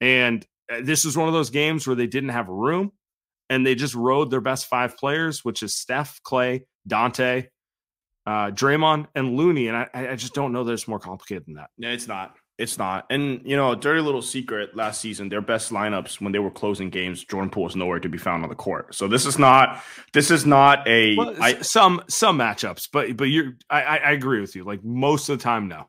And 0.00 0.44
uh, 0.73 0.80
this 0.82 1.04
is 1.04 1.16
one 1.16 1.28
of 1.28 1.35
those 1.35 1.50
games 1.50 1.87
where 1.87 1.97
they 1.97 2.09
didn't 2.09 2.30
have 2.30 2.49
room 2.49 2.92
and 3.49 3.64
they 3.64 3.75
just 3.75 3.94
rode 3.94 4.30
their 4.30 4.40
best 4.40 4.66
five 4.66 4.97
players, 4.97 5.44
which 5.44 5.62
is 5.62 5.75
Steph, 5.75 6.21
Klay, 6.26 6.62
Donte, 6.88 7.49
uh, 8.26 8.50
Draymond, 8.50 9.07
and 9.14 9.37
Looney. 9.37 9.69
And 9.69 9.76
I, 9.76 9.88
I 9.95 10.17
just 10.17 10.35
don't 10.35 10.52
know 10.52 10.64
that 10.64 10.73
it's 10.73 10.88
more 10.88 10.99
complicated 10.99 11.45
than 11.47 11.55
that. 11.55 11.71
No, 11.79 11.91
it's 11.91 12.09
not. 12.09 12.37
It's 12.59 12.79
not. 12.79 13.07
And 13.11 13.41
you 13.45 13.57
know, 13.57 13.73
a 13.73 13.76
dirty 13.76 14.00
little 14.02 14.23
secret 14.23 14.76
last 14.76 15.00
season, 15.00 15.29
their 15.29 15.41
best 15.41 15.73
lineups 15.73 16.21
when 16.21 16.33
they 16.33 16.38
were 16.38 16.50
closing 16.50 16.91
games, 16.91 17.25
Jordan 17.25 17.50
Poole 17.50 17.64
was 17.64 17.76
nowhere 17.76 17.99
to 17.99 18.09
be 18.09 18.19
found 18.19 18.45
on 18.45 18.50
the 18.50 18.55
court. 18.55 18.95
So 18.95 19.09
this 19.09 19.26
is 19.26 19.38
not 19.38 19.83
this 20.12 20.31
is 20.31 20.47
not 20.47 20.87
a 20.87 21.17
Well, 21.17 21.35
I, 21.41 21.61
some 21.62 22.02
some 22.09 22.38
matchups, 22.38 22.88
but 22.93 23.17
but 23.17 23.25
you're 23.25 23.55
I, 23.71 23.83
I 23.83 23.97
I 23.97 24.11
agree 24.12 24.41
with 24.41 24.55
you. 24.55 24.64
Like 24.64 24.85
most 24.85 25.29
of 25.29 25.38
the 25.38 25.43
time, 25.43 25.67
no. 25.67 25.88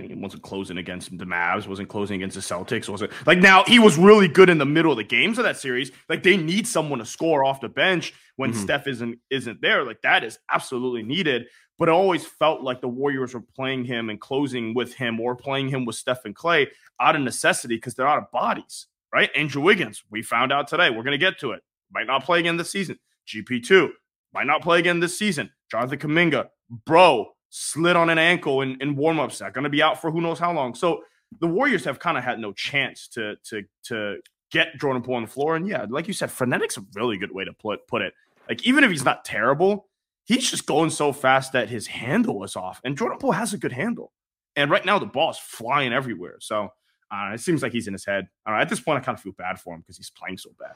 Mean, 0.00 0.08
he 0.08 0.14
wasn't 0.14 0.42
closing 0.42 0.78
against 0.78 1.16
the 1.16 1.24
Mavs, 1.24 1.66
wasn't 1.66 1.88
closing 1.88 2.16
against 2.16 2.34
the 2.36 2.40
Celtics, 2.42 2.88
wasn't 2.88 3.12
like 3.26 3.38
now 3.38 3.64
he 3.64 3.78
was 3.78 3.96
really 3.98 4.28
good 4.28 4.48
in 4.50 4.58
the 4.58 4.66
middle 4.66 4.90
of 4.92 4.96
the 4.98 5.04
games 5.04 5.38
of 5.38 5.44
that 5.44 5.56
series. 5.56 5.92
Like 6.08 6.22
they 6.22 6.36
need 6.36 6.66
someone 6.66 6.98
to 6.98 7.04
score 7.06 7.44
off 7.44 7.60
the 7.60 7.68
bench 7.68 8.12
when 8.36 8.52
Mhm. 8.52 8.56
Steph 8.56 8.86
isn't 8.86 9.18
isn't 9.30 9.60
there. 9.60 9.84
Like 9.84 10.02
that 10.02 10.24
is 10.24 10.38
absolutely 10.50 11.02
needed. 11.02 11.46
But 11.78 11.88
it 11.88 11.92
always 11.92 12.24
felt 12.24 12.62
like 12.62 12.80
the 12.80 12.88
Warriors 12.88 13.34
were 13.34 13.42
playing 13.56 13.84
him 13.86 14.08
and 14.10 14.20
closing 14.20 14.72
with 14.74 14.94
him 14.94 15.18
or 15.18 15.34
playing 15.34 15.68
him 15.68 15.84
with 15.84 15.96
Steph 15.96 16.24
and 16.24 16.34
Klay 16.36 16.68
out 17.00 17.16
of 17.16 17.22
necessity 17.22 17.74
because 17.76 17.94
they're 17.94 18.06
out 18.06 18.18
of 18.18 18.30
bodies, 18.30 18.86
right? 19.12 19.30
Andrew 19.34 19.62
Wiggins, 19.62 20.04
we 20.10 20.22
found 20.22 20.52
out 20.52 20.68
today. 20.68 20.90
We're 20.90 21.02
gonna 21.02 21.18
get 21.18 21.38
to 21.40 21.52
it. 21.52 21.62
Might 21.90 22.06
not 22.06 22.24
play 22.24 22.38
again 22.40 22.56
this 22.56 22.70
season. 22.70 22.98
GP2 23.26 23.90
might 24.32 24.46
not 24.46 24.62
play 24.62 24.78
again 24.78 25.00
this 25.00 25.18
season. 25.18 25.50
Jonathan 25.70 25.98
Kuminga, 25.98 26.48
bro, 26.86 27.32
slid 27.54 27.96
on 27.96 28.08
an 28.08 28.18
ankle 28.18 28.62
in, 28.62 28.78
in 28.80 28.96
warm-up 28.96 29.30
set, 29.30 29.52
gonna 29.52 29.68
be 29.68 29.82
out 29.82 30.00
for 30.00 30.10
who 30.10 30.20
knows 30.20 30.38
how 30.38 30.52
long. 30.52 30.74
So 30.74 31.02
the 31.40 31.46
Warriors 31.46 31.84
have 31.84 31.98
kind 31.98 32.16
of 32.16 32.24
had 32.24 32.38
no 32.38 32.52
chance 32.52 33.08
to 33.08 33.36
to 33.44 33.62
to 33.84 34.16
get 34.50 34.78
Jordan 34.80 35.02
Poole 35.02 35.16
on 35.16 35.22
the 35.22 35.28
floor. 35.28 35.56
And 35.56 35.68
yeah, 35.68 35.86
like 35.88 36.08
you 36.08 36.14
said, 36.14 36.30
frenetic's 36.30 36.76
a 36.76 36.84
really 36.94 37.18
good 37.18 37.32
way 37.32 37.44
to 37.44 37.52
put 37.52 37.86
put 37.86 38.02
it. 38.02 38.14
Like 38.48 38.66
even 38.66 38.84
if 38.84 38.90
he's 38.90 39.04
not 39.04 39.24
terrible, 39.24 39.88
he's 40.24 40.50
just 40.50 40.66
going 40.66 40.90
so 40.90 41.12
fast 41.12 41.52
that 41.52 41.68
his 41.68 41.86
handle 41.86 42.42
is 42.44 42.56
off. 42.56 42.80
And 42.84 42.96
Jordan 42.96 43.18
Poole 43.18 43.32
has 43.32 43.52
a 43.52 43.58
good 43.58 43.72
handle. 43.72 44.12
And 44.56 44.70
right 44.70 44.84
now 44.84 44.98
the 44.98 45.06
ball's 45.06 45.38
flying 45.38 45.92
everywhere. 45.92 46.36
So 46.40 46.68
uh, 47.10 47.30
it 47.34 47.40
seems 47.40 47.62
like 47.62 47.72
he's 47.72 47.86
in 47.86 47.92
his 47.92 48.04
head. 48.06 48.28
Uh, 48.46 48.52
at 48.52 48.68
this 48.68 48.80
point, 48.80 48.98
I 48.98 49.04
kind 49.04 49.16
of 49.16 49.22
feel 49.22 49.32
bad 49.32 49.60
for 49.60 49.74
him 49.74 49.80
because 49.80 49.96
he's 49.98 50.10
playing 50.10 50.38
so 50.38 50.50
bad. 50.58 50.72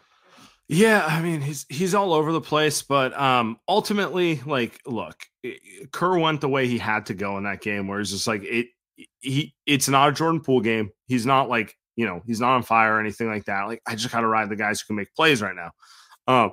Yeah, 0.68 1.04
I 1.06 1.22
mean 1.22 1.40
he's 1.40 1.64
he's 1.68 1.94
all 1.94 2.12
over 2.12 2.32
the 2.32 2.40
place, 2.40 2.82
but 2.82 3.16
um 3.18 3.58
ultimately, 3.68 4.40
like, 4.44 4.80
look, 4.84 5.16
Kerr 5.92 6.18
went 6.18 6.40
the 6.40 6.48
way 6.48 6.66
he 6.66 6.78
had 6.78 7.06
to 7.06 7.14
go 7.14 7.36
in 7.38 7.44
that 7.44 7.60
game, 7.60 7.88
where 7.88 8.00
it's 8.00 8.10
just 8.10 8.26
like 8.26 8.42
it 8.44 8.66
he 9.20 9.54
it's 9.66 9.88
not 9.88 10.08
a 10.08 10.12
Jordan 10.12 10.40
Poole 10.40 10.60
game. 10.60 10.90
He's 11.06 11.26
not 11.26 11.48
like 11.48 11.76
you 11.96 12.06
know 12.06 12.22
he's 12.26 12.40
not 12.40 12.54
on 12.54 12.62
fire 12.62 12.96
or 12.96 13.00
anything 13.00 13.28
like 13.28 13.44
that. 13.44 13.64
Like 13.64 13.82
I 13.86 13.94
just 13.94 14.12
got 14.12 14.20
to 14.20 14.26
ride 14.26 14.48
the 14.48 14.56
guys 14.56 14.80
who 14.80 14.86
can 14.86 14.96
make 14.96 15.14
plays 15.14 15.42
right 15.42 15.56
now. 15.56 15.72
Uh, 16.26 16.48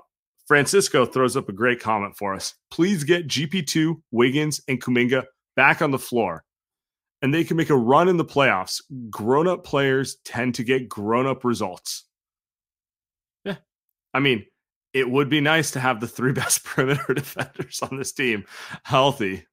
Francisco 0.47 1.05
throws 1.05 1.37
up 1.37 1.49
a 1.49 1.53
great 1.53 1.79
comment 1.79 2.15
for 2.17 2.33
us. 2.33 2.53
Please 2.69 3.03
get 3.03 3.27
GP2, 3.27 3.95
Wiggins, 4.11 4.61
and 4.67 4.81
Kuminga 4.81 5.23
back 5.55 5.81
on 5.81 5.91
the 5.91 5.99
floor. 5.99 6.43
And 7.21 7.33
they 7.33 7.45
can 7.45 7.55
make 7.55 7.69
a 7.69 7.77
run 7.77 8.09
in 8.09 8.17
the 8.17 8.25
playoffs. 8.25 8.81
Grown 9.09 9.47
up 9.47 9.63
players 9.63 10.17
tend 10.25 10.55
to 10.55 10.63
get 10.63 10.89
grown 10.89 11.25
up 11.25 11.45
results. 11.45 12.03
Yeah. 13.45 13.55
I 14.13 14.19
mean, 14.19 14.45
it 14.93 15.09
would 15.09 15.29
be 15.29 15.41
nice 15.41 15.71
to 15.71 15.79
have 15.79 15.99
the 15.99 16.07
three 16.07 16.31
best 16.33 16.63
perimeter 16.63 17.13
defenders 17.15 17.81
on 17.81 17.97
this 17.97 18.11
team 18.11 18.45
healthy. 18.83 19.45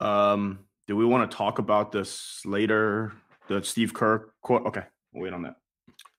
Um, 0.00 0.60
do 0.86 0.96
we 0.96 1.04
want 1.04 1.30
to 1.30 1.36
talk 1.36 1.58
about 1.58 1.92
this 1.92 2.40
later? 2.44 3.12
The 3.48 3.62
Steve 3.62 3.94
Kerr 3.94 4.30
quote? 4.42 4.66
Okay, 4.66 4.82
we'll 5.12 5.24
wait 5.24 5.32
on 5.32 5.42
that. 5.42 5.56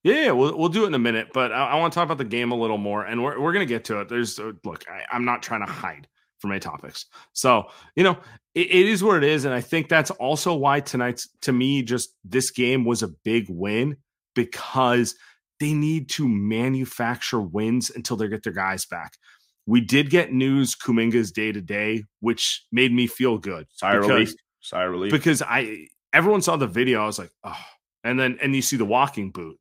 Yeah, 0.04 0.25
yeah, 0.25 0.32
we'll, 0.32 0.58
we'll 0.58 0.70
do 0.70 0.86
it 0.86 0.88
in 0.88 0.94
a 0.94 1.00
minute, 1.00 1.30
but 1.34 1.51
I, 1.51 1.72
I 1.72 1.75
want 1.75 1.92
to 1.92 1.96
talk 1.96 2.06
about 2.06 2.18
the 2.18 2.24
game 2.24 2.51
a 2.51 2.56
little 2.56 2.77
more, 2.77 3.04
and 3.06 3.22
we're, 3.22 3.39
we're 3.39 3.51
going 3.51 3.68
to 3.68 3.72
get 3.72 3.84
to 3.86 4.00
it. 4.00 4.08
There's, 4.08 4.39
uh, 4.39 4.54
look, 4.63 4.86
I, 4.89 5.04
I'm 5.12 5.25
not 5.25 5.44
trying 5.44 5.66
to 5.66 5.72
hide 5.72 6.08
from 6.39 6.51
any 6.51 6.60
topics. 6.60 7.06
So, 7.34 7.70
you 7.96 8.04
know, 8.04 8.18
it, 8.56 8.68
it 8.68 8.88
is 8.88 9.04
what 9.04 9.18
it 9.18 9.24
is. 9.24 9.46
And 9.46 9.54
I 9.54 9.62
think 9.62 9.89
that's 9.89 10.12
also 10.12 10.56
why 10.56 10.80
tonight's, 10.80 11.27
to 11.42 11.51
me, 11.51 11.82
just 11.82 12.12
this 12.24 12.51
game 12.51 12.86
was 12.86 13.04
a 13.04 13.08
big 13.08 13.48
win 13.50 13.98
because 14.36 15.16
they 15.59 15.73
need 15.73 16.09
to 16.09 16.27
manufacture 16.27 17.41
wins 17.41 17.89
until 17.89 18.17
they 18.17 18.27
get 18.27 18.43
their 18.43 18.53
guys 18.53 18.85
back. 18.85 19.13
We 19.65 19.81
did 19.81 20.09
get 20.09 20.31
news 20.31 20.75
Kuminga's 20.75 21.31
day 21.31 21.51
to 21.51 21.61
day, 21.61 22.03
which 22.21 22.65
made 22.71 22.93
me 22.93 23.07
feel 23.07 23.37
good. 23.37 23.67
Sigh 23.71 23.95
because- 23.95 24.09
relief. 24.09 24.33
Sigh 24.61 24.83
relief. 24.83 25.11
because 25.11 25.41
I 25.41 25.87
everyone 26.13 26.41
saw 26.41 26.57
the 26.57 26.67
video. 26.67 27.01
I 27.01 27.05
was 27.05 27.19
like, 27.19 27.31
oh, 27.43 27.55
and 28.03 28.19
then 28.19 28.37
and 28.41 28.55
you 28.55 28.61
see 28.61 28.77
the 28.77 28.85
walking 28.85 29.31
boot, 29.31 29.57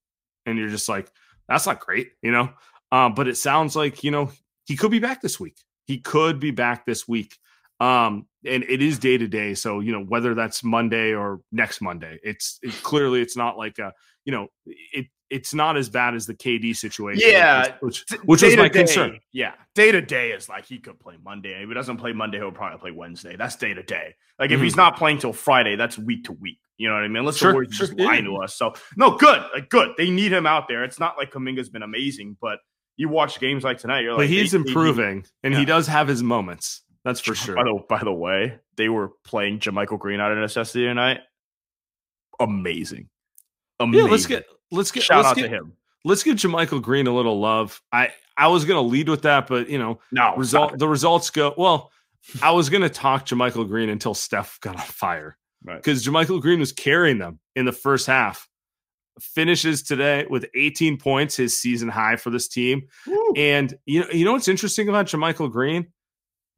and 0.46 0.58
you're 0.58 0.68
just 0.68 0.88
like, 0.88 1.10
that's 1.48 1.66
not 1.66 1.80
great, 1.80 2.10
you 2.22 2.32
know. 2.32 2.50
Um, 2.92 3.14
but 3.14 3.28
it 3.28 3.36
sounds 3.36 3.76
like 3.76 4.02
you 4.04 4.10
know 4.10 4.30
he 4.66 4.76
could 4.76 4.90
be 4.90 4.98
back 4.98 5.22
this 5.22 5.38
week. 5.38 5.56
He 5.86 5.98
could 5.98 6.40
be 6.40 6.50
back 6.50 6.86
this 6.86 7.06
week. 7.06 7.36
Um, 7.78 8.26
and 8.44 8.64
it 8.64 8.80
is 8.80 8.98
day 8.98 9.18
to 9.18 9.28
day, 9.28 9.54
so 9.54 9.80
you 9.80 9.92
know 9.92 10.02
whether 10.02 10.34
that's 10.34 10.64
Monday 10.64 11.12
or 11.12 11.40
next 11.52 11.80
Monday. 11.80 12.18
It's 12.22 12.58
it, 12.62 12.72
clearly 12.82 13.20
it's 13.20 13.36
not 13.36 13.58
like 13.58 13.78
a 13.78 13.92
you 14.24 14.32
know 14.32 14.48
it 14.64 15.06
it's 15.30 15.52
not 15.54 15.76
as 15.76 15.88
bad 15.88 16.14
as 16.14 16.26
the 16.26 16.35
KD 16.35 16.76
situation. 16.76 17.23
Yeah, 17.28 17.75
which 17.80 18.04
which 18.25 18.42
was 18.42 18.56
my 18.56 18.68
day, 18.68 18.78
concern. 18.78 19.18
Yeah, 19.33 19.52
day 19.75 19.90
to 19.92 20.00
day 20.00 20.30
is 20.30 20.49
like 20.49 20.66
he 20.66 20.78
could 20.78 21.00
play 21.00 21.14
Monday. 21.23 21.61
If 21.62 21.68
he 21.68 21.75
doesn't 21.75 21.97
play 21.97 22.12
Monday, 22.12 22.38
he'll 22.38 22.52
probably 22.52 22.78
play 22.78 22.90
Wednesday. 22.92 23.37
That's 23.37 23.56
day 23.56 23.75
to 23.75 23.83
day. 23.83 24.14
Like 24.38 24.50
if 24.50 24.61
Mhm. 24.61 24.64
he's 24.64 24.76
not 24.76 24.97
playing 24.97 25.18
till 25.18 25.33
Friday, 25.33 25.75
that's 25.76 25.99
week 25.99 26.25
to 26.25 26.33
week. 26.33 26.59
You 26.78 26.88
know 26.88 26.95
what 26.95 27.04
I 27.04 27.09
mean? 27.09 27.16
Unless 27.18 27.38
Sure, 27.38 27.50
the 27.52 27.54
Warriors 27.54 27.75
sure, 27.75 27.87
just 27.87 27.99
lying 27.99 28.25
to 28.26 28.37
us. 28.37 28.54
So 28.54 28.75
no, 28.97 29.16
good, 29.16 29.42
like 29.54 29.68
good. 29.71 29.95
They 29.97 30.11
need 30.11 30.33
him 30.33 30.47
out 30.47 30.68
there. 30.68 30.85
It's 30.85 31.00
not 31.00 31.16
like 31.18 31.33
Kuminga's 31.33 31.71
been 31.71 31.83
amazing, 31.83 32.37
but 32.40 32.59
you 32.97 33.09
watch 33.09 33.40
games 33.40 33.64
like 33.64 33.78
tonight, 33.78 34.00
you're 34.02 34.12
But 34.14 34.23
like, 34.23 34.28
he's 34.28 34.52
they- 34.52 34.59
they 34.59 34.68
improving, 34.68 35.25
and 35.42 35.54
Yeah. 35.54 35.61
he 35.61 35.64
does 35.64 35.87
have 35.87 36.06
his 36.09 36.23
moments. 36.23 36.83
That's 37.04 37.21
for 37.21 37.35
sure. 37.35 37.54
By 37.56 37.64
the 37.64 37.80
by 37.88 38.04
the 38.04 38.12
way, 38.12 38.59
they 38.76 38.88
were 38.88 39.11
playing 39.25 39.59
JaMychal 39.61 39.99
Green 39.99 40.21
out 40.21 40.33
of 40.33 40.38
necessity 40.38 40.85
tonight. 40.85 41.21
Amazing. 42.38 43.09
Amazing. 43.80 44.06
Yeah, 44.06 44.11
let's 44.11 44.26
get 44.26 44.47
let's 44.71 44.90
get 44.90 45.02
shout 45.02 45.18
let's 45.18 45.28
out 45.28 45.37
get, 45.37 45.42
to 45.42 45.49
him. 45.49 45.73
Let's 46.04 46.23
give 46.23 46.37
JaMychal 46.37 46.83
Green 46.83 47.06
a 47.06 47.14
little 47.14 47.38
love. 47.40 47.80
I 47.92 48.12
I 48.37 48.49
was 48.49 48.64
gonna 48.64 48.83
lead 48.83 49.09
with 49.09 49.23
that, 49.23 49.47
but 49.47 49.68
you 49.68 49.78
know, 49.78 50.00
No 50.12 50.35
result 50.37 50.78
the 50.78 50.88
results 50.88 51.30
go 51.30 51.54
well. 51.56 51.90
I 52.42 52.50
was 52.52 52.68
gonna 52.71 52.88
talk 52.88 53.26
JaMychal 53.26 53.68
Green 53.68 53.88
until 53.88 54.14
Steph 54.14 54.59
got 54.61 54.76
on 54.76 54.83
fire 54.83 55.37
Right. 55.64 55.76
because 55.76 56.04
JaMychal 56.06 56.40
Green 56.40 56.61
was 56.61 56.73
carrying 56.73 57.18
them 57.18 57.40
in 57.54 57.64
the 57.64 57.73
first 57.73 58.06
half. 58.06 58.49
Finishes 59.21 59.83
today 59.83 60.26
with 60.28 60.45
18 60.54 60.99
points, 60.99 61.37
his 61.37 61.59
season 61.59 61.88
high 61.88 62.16
for 62.16 62.28
this 62.30 62.49
team. 62.49 62.83
Woo. 63.06 63.33
And 63.35 63.75
you 63.87 64.00
know, 64.00 64.06
you 64.12 64.25
know 64.25 64.33
what's 64.33 64.49
interesting 64.49 64.88
about 64.88 65.06
JaMychal 65.06 65.50
Green? 65.50 65.87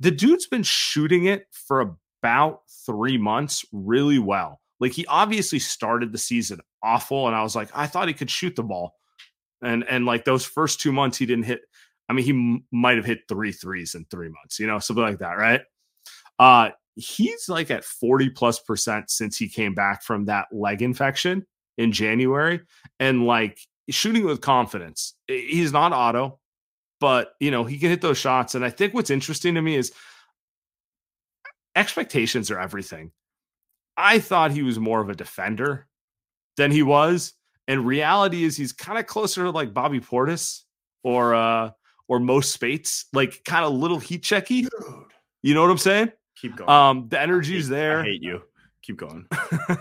The 0.00 0.10
dude's 0.10 0.46
been 0.46 0.62
shooting 0.64 1.26
it 1.26 1.46
for 1.52 1.96
about 2.22 2.62
three 2.84 3.16
months 3.18 3.64
really 3.72 4.18
well. 4.18 4.60
Like 4.80 4.92
he 4.92 5.06
obviously 5.06 5.58
started 5.58 6.12
the 6.12 6.18
season 6.18 6.60
awful, 6.82 7.26
and 7.26 7.36
I 7.36 7.42
was 7.42 7.56
like, 7.56 7.70
I 7.74 7.86
thought 7.86 8.08
he 8.08 8.14
could 8.14 8.30
shoot 8.30 8.56
the 8.56 8.62
ball, 8.62 8.94
and 9.62 9.84
and 9.88 10.06
like 10.06 10.24
those 10.24 10.44
first 10.44 10.80
two 10.80 10.92
months 10.92 11.18
he 11.18 11.26
didn't 11.26 11.44
hit. 11.44 11.60
I 12.08 12.12
mean, 12.14 12.24
he 12.24 12.30
m- 12.30 12.64
might 12.72 12.96
have 12.96 13.04
hit 13.04 13.20
three 13.28 13.52
threes 13.52 13.94
in 13.94 14.06
three 14.06 14.28
months, 14.28 14.58
you 14.58 14.66
know, 14.66 14.78
something 14.78 15.04
like 15.04 15.18
that, 15.18 15.36
right? 15.36 15.60
Uh, 16.38 16.70
he's 16.94 17.48
like 17.48 17.70
at 17.70 17.84
40 17.84 18.30
plus 18.30 18.58
percent 18.60 19.10
since 19.10 19.36
he 19.36 19.48
came 19.48 19.74
back 19.74 20.02
from 20.02 20.24
that 20.26 20.46
leg 20.52 20.82
infection 20.82 21.46
in 21.76 21.92
January 21.92 22.60
and 22.98 23.26
like 23.26 23.58
shooting 23.90 24.24
with 24.24 24.40
confidence. 24.40 25.14
He's 25.26 25.72
not 25.72 25.92
Otto, 25.92 26.40
but 27.00 27.32
you 27.40 27.50
know, 27.50 27.64
he 27.64 27.78
can 27.78 27.90
hit 27.90 28.00
those 28.00 28.18
shots. 28.18 28.54
And 28.54 28.64
I 28.64 28.70
think 28.70 28.94
what's 28.94 29.10
interesting 29.10 29.54
to 29.54 29.62
me 29.62 29.76
is 29.76 29.92
expectations 31.76 32.50
are 32.50 32.58
everything. 32.58 33.12
I 33.98 34.20
thought 34.20 34.52
he 34.52 34.62
was 34.62 34.78
more 34.78 35.00
of 35.00 35.10
a 35.10 35.14
defender 35.14 35.86
than 36.56 36.70
he 36.70 36.82
was. 36.82 37.34
And 37.66 37.86
reality 37.86 38.44
is 38.44 38.56
he's 38.56 38.72
kind 38.72 38.98
of 38.98 39.06
closer 39.06 39.42
to 39.44 39.50
like 39.50 39.74
Bobby 39.74 40.00
Portis 40.00 40.62
or 41.02 41.34
uh 41.34 41.70
or 42.06 42.18
Mo 42.18 42.40
Speights, 42.40 43.06
like 43.12 43.42
kind 43.44 43.64
of 43.66 43.72
little 43.74 43.98
heat 43.98 44.22
checky. 44.22 44.62
Dude. 44.62 44.70
You 45.42 45.54
know 45.54 45.62
what 45.62 45.70
I'm 45.70 45.78
saying? 45.78 46.12
Keep 46.36 46.56
going. 46.56 46.70
Um, 46.70 47.08
the 47.08 47.18
I 47.18 47.22
energy's 47.22 47.66
hate- 47.68 47.74
there. 47.74 48.00
I 48.00 48.04
hate 48.04 48.22
you. 48.22 48.42
Keep 48.82 48.96
going. 48.98 49.26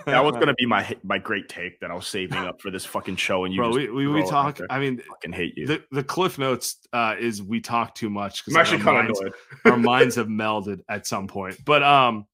That 0.06 0.24
was 0.24 0.34
gonna 0.34 0.54
be 0.56 0.66
my 0.66 0.98
my 1.04 1.18
great 1.18 1.48
take 1.48 1.80
that 1.80 1.92
I 1.92 1.94
was 1.94 2.08
saving 2.08 2.40
up 2.40 2.62
for 2.62 2.72
this 2.72 2.84
fucking 2.86 3.16
show, 3.18 3.46
and 3.46 3.54
you 3.54 3.62
Bro, 3.62 3.70
we, 3.72 3.90
we, 3.90 4.08
we 4.08 4.26
talk. 4.26 4.60
I 4.70 4.80
mean, 4.80 5.02
fucking 5.08 5.32
hate 5.32 5.58
you. 5.58 5.68
the, 5.68 5.84
the 5.92 6.04
cliff 6.04 6.38
notes 6.38 6.78
uh, 6.92 7.16
is 7.18 7.42
we 7.42 7.62
talk 7.62 7.96
too 7.96 8.10
much 8.10 8.44
I'm 8.50 8.58
actually 8.58 8.82
our 8.84 9.04
minds, 9.04 9.22
our 9.66 9.78
minds 9.78 10.16
have 10.16 10.28
melded 10.28 10.82
at 10.90 11.08
some 11.08 11.28
point. 11.28 11.64
But 11.64 11.84
um, 11.84 12.26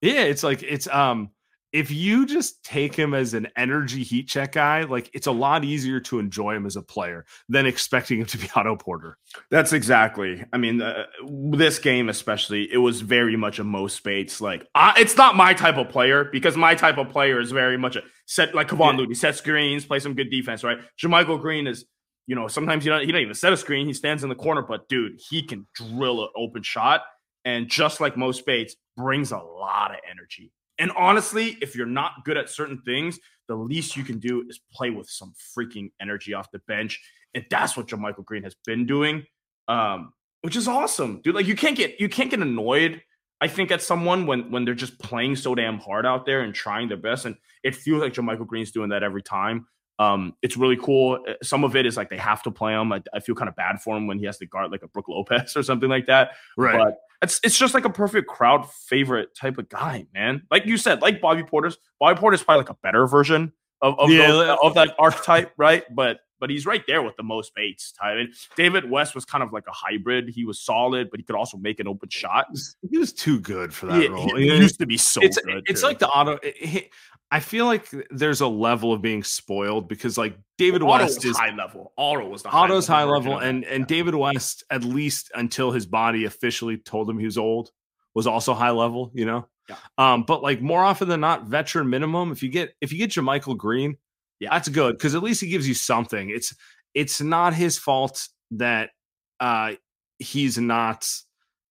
yeah, 0.00 0.22
it's 0.22 0.42
like 0.42 0.62
it's 0.62 0.88
um, 0.88 1.30
if 1.72 1.90
you 1.90 2.26
just 2.26 2.64
take 2.64 2.94
him 2.94 3.14
as 3.14 3.32
an 3.34 3.46
energy 3.56 4.02
heat 4.02 4.26
check 4.28 4.52
guy, 4.52 4.82
like 4.84 5.08
it's 5.14 5.28
a 5.28 5.32
lot 5.32 5.64
easier 5.64 6.00
to 6.00 6.18
enjoy 6.18 6.54
him 6.54 6.66
as 6.66 6.76
a 6.76 6.82
player 6.82 7.24
than 7.48 7.66
expecting 7.66 8.20
him 8.20 8.26
to 8.26 8.38
be 8.38 8.48
Otto 8.56 8.76
Porter. 8.76 9.16
That's 9.50 9.72
exactly. 9.72 10.44
I 10.52 10.56
mean, 10.58 10.82
uh, 10.82 11.06
this 11.52 11.78
game 11.78 12.08
especially, 12.08 12.72
it 12.72 12.78
was 12.78 13.02
very 13.02 13.36
much 13.36 13.58
a 13.60 13.64
Mo 13.64 13.86
Speights. 13.86 14.40
Like, 14.40 14.66
uh, 14.74 14.94
it's 14.96 15.16
not 15.16 15.36
my 15.36 15.54
type 15.54 15.76
of 15.76 15.88
player 15.88 16.24
because 16.24 16.56
my 16.56 16.74
type 16.74 16.98
of 16.98 17.08
player 17.08 17.40
is 17.40 17.52
very 17.52 17.76
much 17.76 17.96
a 17.96 18.02
set 18.26 18.54
like 18.54 18.68
Kevon 18.68 18.92
Yeah. 18.92 18.98
Looney, 18.98 19.14
set 19.14 19.36
screens, 19.36 19.84
play 19.84 20.00
some 20.00 20.14
good 20.14 20.30
defense, 20.30 20.64
right? 20.64 20.78
JaMychal 21.00 21.40
Green 21.40 21.66
is, 21.66 21.84
you 22.26 22.34
know, 22.34 22.48
sometimes 22.48 22.84
you 22.84 22.90
know 22.90 23.00
he 23.00 23.12
don't 23.12 23.22
even 23.22 23.34
set 23.34 23.52
a 23.52 23.56
screen, 23.56 23.86
he 23.86 23.92
stands 23.92 24.22
in 24.24 24.28
the 24.28 24.34
corner, 24.34 24.62
but 24.62 24.88
dude, 24.88 25.20
he 25.28 25.42
can 25.42 25.66
drill 25.74 26.22
an 26.24 26.30
open 26.36 26.62
shot, 26.62 27.02
and 27.44 27.68
just 27.68 28.00
like 28.00 28.16
Mo 28.16 28.32
Speights, 28.32 28.76
brings 28.96 29.32
a 29.32 29.38
lot 29.38 29.92
of 29.92 29.98
energy. 30.10 30.52
And 30.78 30.92
honestly, 30.96 31.58
if 31.60 31.76
you're 31.76 31.86
not 31.86 32.24
good 32.24 32.36
at 32.36 32.48
certain 32.48 32.80
things, 32.82 33.18
the 33.48 33.54
least 33.54 33.96
you 33.96 34.04
can 34.04 34.18
do 34.18 34.44
is 34.48 34.60
play 34.72 34.90
with 34.90 35.08
some 35.08 35.34
freaking 35.56 35.90
energy 36.00 36.34
off 36.34 36.50
the 36.50 36.60
bench. 36.60 37.00
And 37.34 37.44
that's 37.50 37.76
what 37.76 37.86
JaMychal 37.88 38.24
Green 38.24 38.42
has 38.44 38.56
been 38.64 38.86
doing. 38.86 39.24
Um, 39.68 40.12
which 40.42 40.56
is 40.56 40.66
awesome, 40.66 41.20
dude. 41.22 41.34
Like 41.34 41.46
you 41.46 41.54
can't 41.54 41.76
get 41.76 42.00
you 42.00 42.08
can't 42.08 42.30
get 42.30 42.40
annoyed. 42.40 43.02
I 43.42 43.48
think 43.48 43.70
at 43.70 43.82
someone 43.82 44.26
when 44.26 44.50
when 44.50 44.64
they're 44.64 44.74
just 44.74 44.98
playing 44.98 45.36
so 45.36 45.54
damn 45.54 45.78
hard 45.78 46.06
out 46.06 46.26
there 46.26 46.40
and 46.40 46.54
trying 46.54 46.88
their 46.88 46.96
best, 46.96 47.26
and 47.26 47.36
it 47.62 47.74
feels 47.74 48.00
like 48.00 48.14
JaMychal 48.14 48.46
Green's 48.46 48.70
doing 48.70 48.90
that 48.90 49.02
every 49.02 49.22
time. 49.22 49.66
Um, 50.00 50.34
it's 50.42 50.56
really 50.56 50.76
cool. 50.76 51.18
Uh, 51.28 51.34
Some 51.42 51.62
of 51.62 51.76
it 51.76 51.84
is 51.84 51.96
like 51.96 52.08
they 52.08 52.16
have 52.16 52.42
to 52.44 52.50
play 52.50 52.72
him. 52.72 52.90
I, 52.92 53.02
I 53.12 53.20
feel 53.20 53.34
kind 53.34 53.48
of 53.48 53.54
bad 53.56 53.80
for 53.82 53.96
him 53.96 54.06
when 54.06 54.18
he 54.18 54.24
has 54.24 54.38
to 54.38 54.46
guard 54.46 54.70
like 54.72 54.82
a 54.82 54.88
Brook 54.88 55.08
Lopez 55.08 55.54
or 55.56 55.62
something 55.62 55.90
like 55.90 56.06
that. 56.06 56.30
Right. 56.56 56.78
But 56.78 56.98
it's 57.22 57.38
it's 57.44 57.58
just 57.58 57.74
like 57.74 57.84
a 57.84 57.90
perfect 57.90 58.26
crowd 58.28 58.66
favorite 58.70 59.34
type 59.36 59.58
of 59.58 59.68
guy, 59.68 60.06
man. 60.14 60.42
Like 60.50 60.64
you 60.64 60.78
said, 60.78 61.02
like 61.02 61.20
Bobby 61.20 61.42
Portis. 61.42 61.76
Bobby 61.98 62.18
Portis 62.18 62.42
probably 62.44 62.62
like 62.62 62.70
a 62.70 62.76
better 62.82 63.06
version 63.06 63.52
of 63.82 63.98
of, 64.00 64.10
Yeah, 64.10 64.28
those- 64.28 64.58
of 64.62 64.74
that 64.74 64.94
archetype, 64.98 65.52
right? 65.58 65.84
But 65.94 66.20
but 66.38 66.48
he's 66.48 66.64
right 66.64 66.82
there 66.86 67.02
with 67.02 67.14
the 67.18 67.22
Mo 67.22 67.42
Speights 67.42 67.92
type. 67.92 68.16
And 68.16 68.32
David 68.56 68.88
West 68.90 69.14
was 69.14 69.26
kind 69.26 69.44
of 69.44 69.52
like 69.52 69.66
a 69.66 69.72
hybrid. 69.72 70.30
He 70.30 70.46
was 70.46 70.58
solid, 70.62 71.10
but 71.10 71.20
he 71.20 71.24
could 71.24 71.36
also 71.36 71.58
make 71.58 71.78
an 71.80 71.86
open 71.86 72.08
shot. 72.08 72.46
he 72.90 72.96
was 72.96 73.12
too 73.12 73.38
good 73.40 73.74
for 73.74 73.84
that 73.84 74.00
He, 74.00 74.08
role. 74.08 74.34
he 74.34 74.46
Yeah. 74.46 74.54
used 74.54 74.78
to 74.78 74.86
be 74.86 74.96
so 74.96 75.20
it's 75.20 75.36
good. 75.36 75.62
it's 75.66 75.82
too. 75.82 75.86
like 75.86 75.98
the 75.98 76.08
auto. 76.08 76.38
it- 76.42 76.88
I 77.32 77.38
feel 77.40 77.66
like 77.66 77.88
there's 78.10 78.40
a 78.40 78.48
level 78.48 78.92
of 78.92 79.00
being 79.02 79.22
spoiled 79.22 79.88
because 79.88 80.18
like 80.18 80.36
David 80.58 80.82
Otto 80.82 81.04
West 81.04 81.24
is 81.24 81.36
high 81.36 81.54
level. 81.54 81.92
Otto 81.96 82.28
was 82.28 82.42
the 82.42 82.48
Otto's 82.50 82.86
high 82.88 83.04
version 83.04 83.30
level, 83.30 83.38
and 83.38 83.64
and 83.64 83.80
Yeah. 83.82 83.86
David 83.86 84.14
West, 84.16 84.64
at 84.70 84.82
least 84.84 85.30
until 85.34 85.70
his 85.70 85.86
body 85.86 86.24
officially 86.24 86.76
told 86.78 87.08
him 87.08 87.18
he 87.18 87.24
was 87.26 87.38
old, 87.38 87.70
was 88.14 88.26
also 88.26 88.52
high 88.54 88.70
level. 88.72 89.12
You 89.14 89.26
know, 89.26 89.48
Yeah. 89.68 89.76
um, 89.96 90.24
but 90.24 90.42
like 90.42 90.60
more 90.60 90.82
often 90.82 91.08
than 91.08 91.20
not, 91.20 91.44
veteran 91.46 91.88
minimum. 91.88 92.32
If 92.32 92.42
you 92.42 92.48
get 92.48 92.74
if 92.80 92.92
you 92.92 92.98
get 92.98 93.10
JaMychal 93.10 93.56
Green, 93.56 93.96
Yeah. 94.40 94.50
that's 94.50 94.68
good 94.68 94.96
because 94.98 95.14
at 95.14 95.22
least 95.22 95.40
he 95.40 95.48
gives 95.48 95.68
you 95.68 95.74
something. 95.74 96.30
It's 96.30 96.54
it's 96.94 97.20
not 97.20 97.54
his 97.54 97.78
fault 97.78 98.26
that 98.52 98.90
uh 99.38 99.74
he's 100.18 100.58
not 100.58 101.08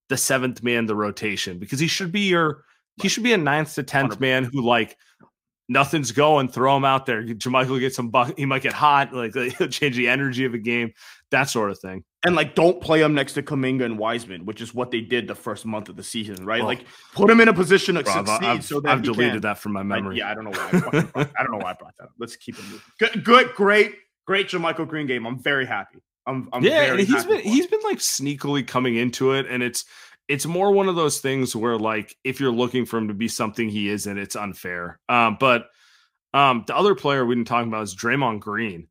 the 0.08 0.16
seventh 0.18 0.64
man 0.64 0.80
in 0.80 0.86
the 0.86 0.96
rotation 0.96 1.60
because 1.60 1.80
he 1.80 1.88
should 1.88 2.12
be 2.14 2.22
your 2.22 2.64
he 3.02 3.10
should 3.10 3.24
be 3.24 3.34
a 3.34 3.38
ninth 3.38 3.76
to 3.76 3.84
tenth 3.84 4.14
100%. 4.18 4.20
man 4.22 4.44
who 4.46 4.62
like 4.66 4.98
nothing's 5.70 6.12
going, 6.12 6.50
throw 6.50 6.76
him 6.76 6.84
out 6.84 7.06
there. 7.06 7.24
JaMychal 7.24 7.80
get 7.80 7.94
some 7.94 8.10
buck, 8.10 8.34
he 8.38 8.46
might 8.46 8.64
get 8.64 8.74
hot, 8.74 9.14
like 9.14 9.34
he'll 9.58 9.68
change 9.70 9.96
the 9.96 10.10
energy 10.10 10.44
of 10.44 10.54
a 10.54 10.58
game, 10.58 10.92
that 11.32 11.44
sort 11.44 11.70
of 11.72 11.80
thing. 11.80 12.04
and 12.26 12.36
like 12.36 12.56
don't 12.56 12.82
play 12.82 13.02
him 13.02 13.14
next 13.14 13.34
to 13.34 13.44
Kuminga 13.44 13.86
and 13.86 13.98
Wiseman, 13.98 14.46
which 14.46 14.60
is 14.62 14.74
what 14.74 14.92
they 14.92 15.00
did 15.02 15.28
the 15.28 15.36
first 15.36 15.66
month 15.66 15.88
of 15.88 15.96
the 15.96 16.04
season, 16.04 16.44
right? 16.46 16.62
Oh. 16.62 16.66
Like 16.66 16.84
put 17.14 17.30
him 17.30 17.40
in 17.40 17.48
a 17.48 17.54
position 17.54 17.96
to 17.96 18.02
I've, 18.02 18.08
succeed. 18.08 18.48
I've- 18.48 18.62
so 18.64 18.82
that 18.82 18.92
I've 18.92 19.04
deleted 19.04 19.34
can. 19.34 19.42
that 19.42 19.60
from 19.60 19.74
my 19.74 19.82
I- 19.82 19.84
memory. 19.84 20.18
yeah, 20.18 20.32
I 20.32 20.34
don't 20.34 20.44
know 20.46 20.52
why. 20.52 20.70
I, 20.74 20.80
brought- 20.80 21.32
I 21.40 21.44
don't 21.44 21.52
know 21.52 21.58
why 21.60 21.72
I 21.72 21.74
brought 21.74 21.94
that 22.00 22.06
up. 22.06 22.12
Let's 22.20 22.36
keep 22.36 22.58
it 22.58 22.64
moving. 22.66 22.82
Good, 23.00 23.24
good 23.24 23.54
great, 23.54 23.94
great 24.26 24.50
JaMychal 24.50 24.88
Green 24.88 25.06
game. 25.08 25.26
I'm 25.26 25.42
very 25.42 25.66
happy. 25.66 26.00
I'm, 26.26 26.48
I'm 26.54 26.64
yeah, 26.64 26.84
and 26.92 27.00
he's 27.00 27.26
been 27.26 27.40
he's 27.40 27.66
been 27.68 27.80
like 27.84 27.98
sneakily 27.98 28.68
coming 28.68 28.96
into 28.98 29.34
it, 29.34 29.48
and 29.50 29.64
it's 29.64 29.86
it's 30.30 30.46
more 30.46 30.72
one 30.72 30.88
of 30.88 30.96
those 30.96 31.20
things 31.20 31.56
where 31.56 31.78
like 31.78 32.16
if 32.24 32.40
you're 32.40 32.52
looking 32.52 32.86
for 32.86 32.98
him 32.98 33.10
to 33.10 33.14
be 33.14 33.28
something 33.28 33.68
he 33.68 33.90
isn't, 33.90 34.18
it's 34.18 34.36
unfair. 34.38 35.00
Um, 35.10 35.36
but 35.40 35.68
um, 36.34 36.64
the 36.68 36.76
other 36.76 36.96
player 36.96 37.26
we've 37.26 37.36
been 37.38 37.44
talking 37.46 37.68
about 37.68 37.84
is 37.84 37.96
Draymond 37.96 38.40
Green. 38.40 38.88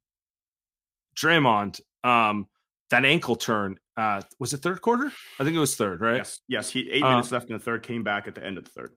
Draymond, 1.17 1.81
um, 2.05 2.47
that 2.91 3.05
ankle 3.05 3.37
turn, 3.37 3.79
uh, 3.97 4.23
was 4.39 4.53
it 4.53 4.59
third 4.59 4.81
quarter? 4.81 5.13
I 5.39 5.45
think 5.45 5.57
it 5.57 5.61
was 5.61 5.77
third, 5.77 6.01
right? 6.01 6.17
Yes, 6.17 6.41
yes. 6.49 6.71
He 6.71 6.91
eight 6.91 7.03
Uh, 7.03 7.11
minutes 7.11 7.33
left 7.33 7.49
in 7.49 7.55
the 7.57 7.63
third. 7.63 7.83
Came 7.83 8.03
back 8.03 8.27
at 8.29 8.35
the 8.35 8.45
end 8.45 8.59
of 8.59 8.65
the 8.65 8.71
third. 8.71 8.93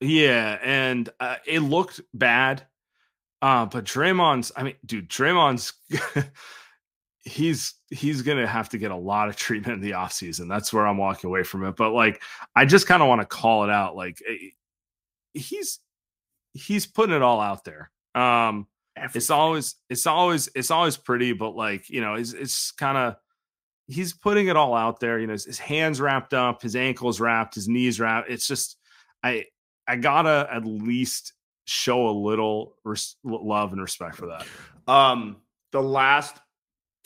Yeah, 0.00 0.58
and 0.62 1.08
uh, 1.20 1.36
it 1.46 1.60
looked 1.60 2.00
bad. 2.12 2.66
Uh, 3.42 3.66
but 3.66 3.84
Draymond's, 3.84 4.52
I 4.56 4.62
mean, 4.62 4.74
dude, 4.86 5.08
Draymond's 5.08 5.72
he's 7.24 7.74
he's 7.90 8.22
gonna 8.22 8.46
have 8.46 8.68
to 8.70 8.78
get 8.78 8.90
a 8.90 8.96
lot 8.96 9.28
of 9.28 9.36
treatment 9.36 9.76
in 9.76 9.80
the 9.80 9.92
offseason. 9.92 10.48
That's 10.48 10.72
where 10.72 10.86
I'm 10.86 10.98
walking 10.98 11.28
away 11.28 11.42
from 11.42 11.64
it. 11.64 11.76
But 11.76 11.92
like, 11.92 12.22
I 12.54 12.64
just 12.64 12.86
kind 12.86 13.02
of 13.02 13.08
want 13.08 13.20
to 13.20 13.26
call 13.26 13.64
it 13.64 13.70
out. 13.70 13.96
Like 13.96 14.22
eh, 14.28 14.50
he's 15.32 15.80
he's 16.52 16.86
putting 16.86 17.14
it 17.14 17.22
all 17.22 17.40
out 17.40 17.64
there. 17.64 17.90
Um, 18.14 18.68
it's 18.96 19.30
always 19.30 19.76
it's 19.88 20.06
always 20.06 20.48
it's 20.54 20.70
always 20.70 20.96
pretty, 20.96 21.32
but 21.32 21.56
like, 21.56 21.90
you 21.90 22.00
know, 22.00 22.14
it's 22.14 22.32
it's 22.32 22.70
kind 22.72 22.96
of 22.96 23.16
he's 23.86 24.12
putting 24.12 24.48
it 24.48 24.56
all 24.56 24.74
out 24.74 25.00
there. 25.00 25.18
You 25.18 25.26
know, 25.26 25.32
his, 25.32 25.44
his 25.44 25.58
hands 25.58 26.00
wrapped 26.00 26.32
up, 26.32 26.62
his 26.62 26.76
ankles 26.76 27.20
wrapped, 27.20 27.54
his 27.54 27.68
knees 27.68 27.98
wrapped. 27.98 28.30
It's 28.30 28.46
just 28.46 28.76
I 29.22 29.46
I 29.88 29.96
gotta 29.96 30.48
at 30.50 30.64
least 30.64 31.32
show 31.64 32.08
a 32.08 32.12
little 32.12 32.76
res- 32.84 33.16
love 33.24 33.72
and 33.72 33.80
respect 33.80 34.16
for 34.16 34.26
that. 34.26 34.46
Um, 34.86 35.38
the 35.72 35.82
last 35.82 36.36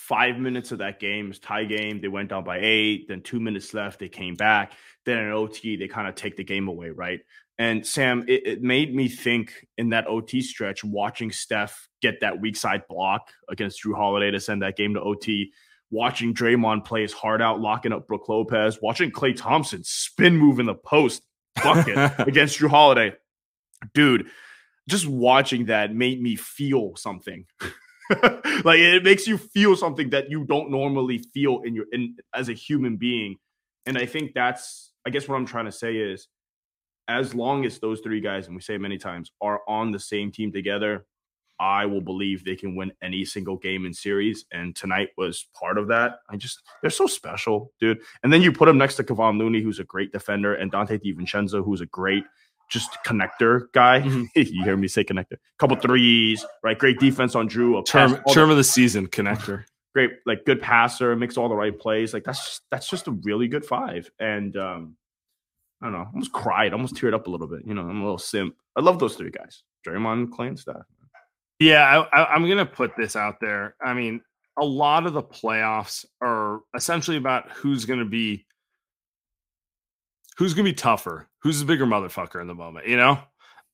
five 0.08 0.38
minutes 0.38 0.72
of 0.72 0.78
that 0.78 0.98
game 0.98 1.28
was 1.28 1.38
tie 1.38 1.64
game. 1.64 2.00
They 2.00 2.08
went 2.08 2.30
down 2.30 2.42
by 2.42 2.58
eight. 2.62 3.08
Then 3.08 3.20
two 3.20 3.40
minutes 3.40 3.74
left. 3.74 3.98
They 3.98 4.08
came 4.08 4.34
back. 4.34 4.72
Then 5.04 5.18
in 5.18 5.32
OT, 5.32 5.76
they 5.76 5.86
kind 5.86 6.08
of 6.08 6.14
take 6.14 6.36
the 6.36 6.44
game 6.44 6.66
away, 6.66 6.88
right? 6.88 7.20
And 7.58 7.86
Sam, 7.86 8.24
it, 8.26 8.46
it 8.46 8.62
made 8.62 8.94
me 8.94 9.08
think 9.08 9.66
in 9.76 9.90
that 9.90 10.06
OT 10.06 10.40
stretch, 10.40 10.82
watching 10.82 11.30
Steph 11.30 11.88
get 12.00 12.20
that 12.20 12.40
weak 12.40 12.56
side 12.56 12.84
block 12.88 13.28
against 13.50 13.84
Jrue 13.84 13.96
Holiday 13.96 14.30
to 14.30 14.40
send 14.40 14.62
that 14.62 14.76
game 14.76 14.94
to 14.94 15.00
OT 15.00 15.52
watching 15.90 16.34
Draymond 16.34 16.84
play 16.84 17.02
his 17.02 17.12
heart 17.12 17.40
out, 17.40 17.60
locking 17.60 17.92
up 17.92 18.06
Brook 18.06 18.28
Lopez, 18.28 18.80
watching 18.82 19.10
Klay 19.10 19.34
Thompson 19.36 19.82
spin 19.84 20.36
move 20.36 20.60
in 20.60 20.66
the 20.66 20.74
post 20.74 21.22
bucket 21.62 22.12
against 22.26 22.58
Jrue 22.58 22.68
Holiday. 22.68 23.14
Dude, 23.94 24.26
just 24.88 25.06
watching 25.06 25.66
that 25.66 25.94
made 25.94 26.20
me 26.20 26.36
feel 26.36 26.96
something. 26.96 27.46
like 28.64 28.78
it 28.78 29.04
makes 29.04 29.26
you 29.26 29.38
feel 29.38 29.76
something 29.76 30.10
that 30.10 30.30
you 30.30 30.44
don't 30.44 30.70
normally 30.70 31.18
feel 31.18 31.60
in 31.64 31.74
your 31.74 31.86
in 31.92 32.16
as 32.34 32.48
a 32.48 32.54
human 32.54 32.96
being. 32.96 33.36
And 33.86 33.98
I 33.98 34.06
think 34.06 34.32
that's 34.34 34.92
I 35.06 35.10
guess 35.10 35.28
what 35.28 35.36
I'm 35.36 35.46
trying 35.46 35.66
to 35.66 35.72
say 35.72 35.96
is 35.96 36.28
as 37.08 37.34
long 37.34 37.64
as 37.64 37.78
those 37.78 38.00
three 38.00 38.20
guys, 38.20 38.46
and 38.46 38.54
we 38.54 38.62
say 38.62 38.76
many 38.76 38.98
times, 38.98 39.32
are 39.40 39.62
on 39.66 39.90
the 39.90 39.98
same 39.98 40.30
team 40.30 40.52
together, 40.52 41.06
I 41.58 41.86
will 41.86 42.02
believe 42.02 42.44
they 42.44 42.54
can 42.54 42.76
win 42.76 42.92
any 43.02 43.24
single 43.24 43.56
game 43.56 43.86
in 43.86 43.92
series. 43.92 44.44
And 44.52 44.76
tonight 44.76 45.08
was 45.16 45.46
part 45.58 45.78
of 45.78 45.88
that. 45.88 46.20
I 46.28 46.36
just, 46.36 46.62
they're 46.82 46.90
so 46.90 47.06
special, 47.06 47.72
dude. 47.80 47.98
And 48.22 48.32
then 48.32 48.42
you 48.42 48.52
put 48.52 48.66
them 48.66 48.78
next 48.78 48.94
to 48.96 49.04
Kevon 49.04 49.38
Looney, 49.38 49.60
who's 49.60 49.80
a 49.80 49.84
great 49.84 50.12
defender, 50.12 50.54
and 50.54 50.70
Donte 50.70 51.02
DiVincenzo, 51.02 51.64
who's 51.64 51.80
a 51.80 51.86
great 51.86 52.24
just 52.68 52.98
connector 53.06 53.72
guy. 53.72 54.00
Mm-hmm. 54.00 54.24
you 54.34 54.64
hear 54.64 54.76
me 54.76 54.88
say 54.88 55.04
connector. 55.04 55.36
Couple 55.58 55.76
threes, 55.76 56.44
right? 56.62 56.78
Great 56.78 56.98
defense 56.98 57.34
on 57.34 57.48
Jrue. 57.48 57.84
term 57.84 58.20
term 58.32 58.48
the, 58.48 58.52
of 58.52 58.56
the 58.56 58.64
season 58.64 59.06
connector. 59.06 59.64
Great, 59.94 60.12
like 60.26 60.44
good 60.44 60.60
passer, 60.60 61.16
makes 61.16 61.36
all 61.36 61.48
the 61.48 61.56
right 61.56 61.76
plays. 61.78 62.12
Like 62.12 62.24
that's 62.24 62.44
just, 62.44 62.62
that's 62.70 62.88
just 62.88 63.08
a 63.08 63.12
really 63.22 63.48
good 63.48 63.64
five. 63.64 64.10
And 64.20 64.56
um, 64.56 64.96
I 65.80 65.86
don't 65.86 65.92
know, 65.92 66.00
I 66.00 66.06
almost 66.06 66.32
cried, 66.32 66.72
almost 66.72 66.94
teared 66.94 67.14
up 67.14 67.26
a 67.26 67.30
little 67.30 67.46
bit. 67.46 67.62
You 67.66 67.74
know, 67.74 67.82
I'm 67.82 68.00
a 68.00 68.04
little 68.04 68.18
simp. 68.18 68.54
I 68.76 68.80
love 68.80 68.98
those 68.98 69.16
three 69.16 69.30
guys, 69.30 69.62
Draymond, 69.86 70.28
Klay, 70.28 70.48
and 70.48 70.58
Steph. 70.58 70.76
Yeah, 71.58 72.04
I, 72.12 72.36
am 72.36 72.44
going 72.44 72.58
to 72.58 72.66
put 72.66 72.92
this 72.96 73.16
out 73.16 73.40
there. 73.40 73.74
I 73.82 73.92
mean, 73.92 74.20
a 74.58 74.64
lot 74.64 75.06
of 75.06 75.12
the 75.12 75.22
playoffs 75.22 76.04
are 76.20 76.60
essentially 76.76 77.16
about 77.16 77.50
who's 77.50 77.84
going 77.84 77.98
to 77.98 78.04
be 78.04 78.46
who's 80.38 80.54
going 80.54 80.64
to 80.64 80.70
be 80.70 80.74
tougher, 80.74 81.28
who's 81.42 81.58
the 81.58 81.66
bigger 81.66 81.84
motherfucker 81.84 82.40
in 82.40 82.46
the 82.46 82.54
moment, 82.54 82.86
you 82.86 82.96
know? 82.96 83.18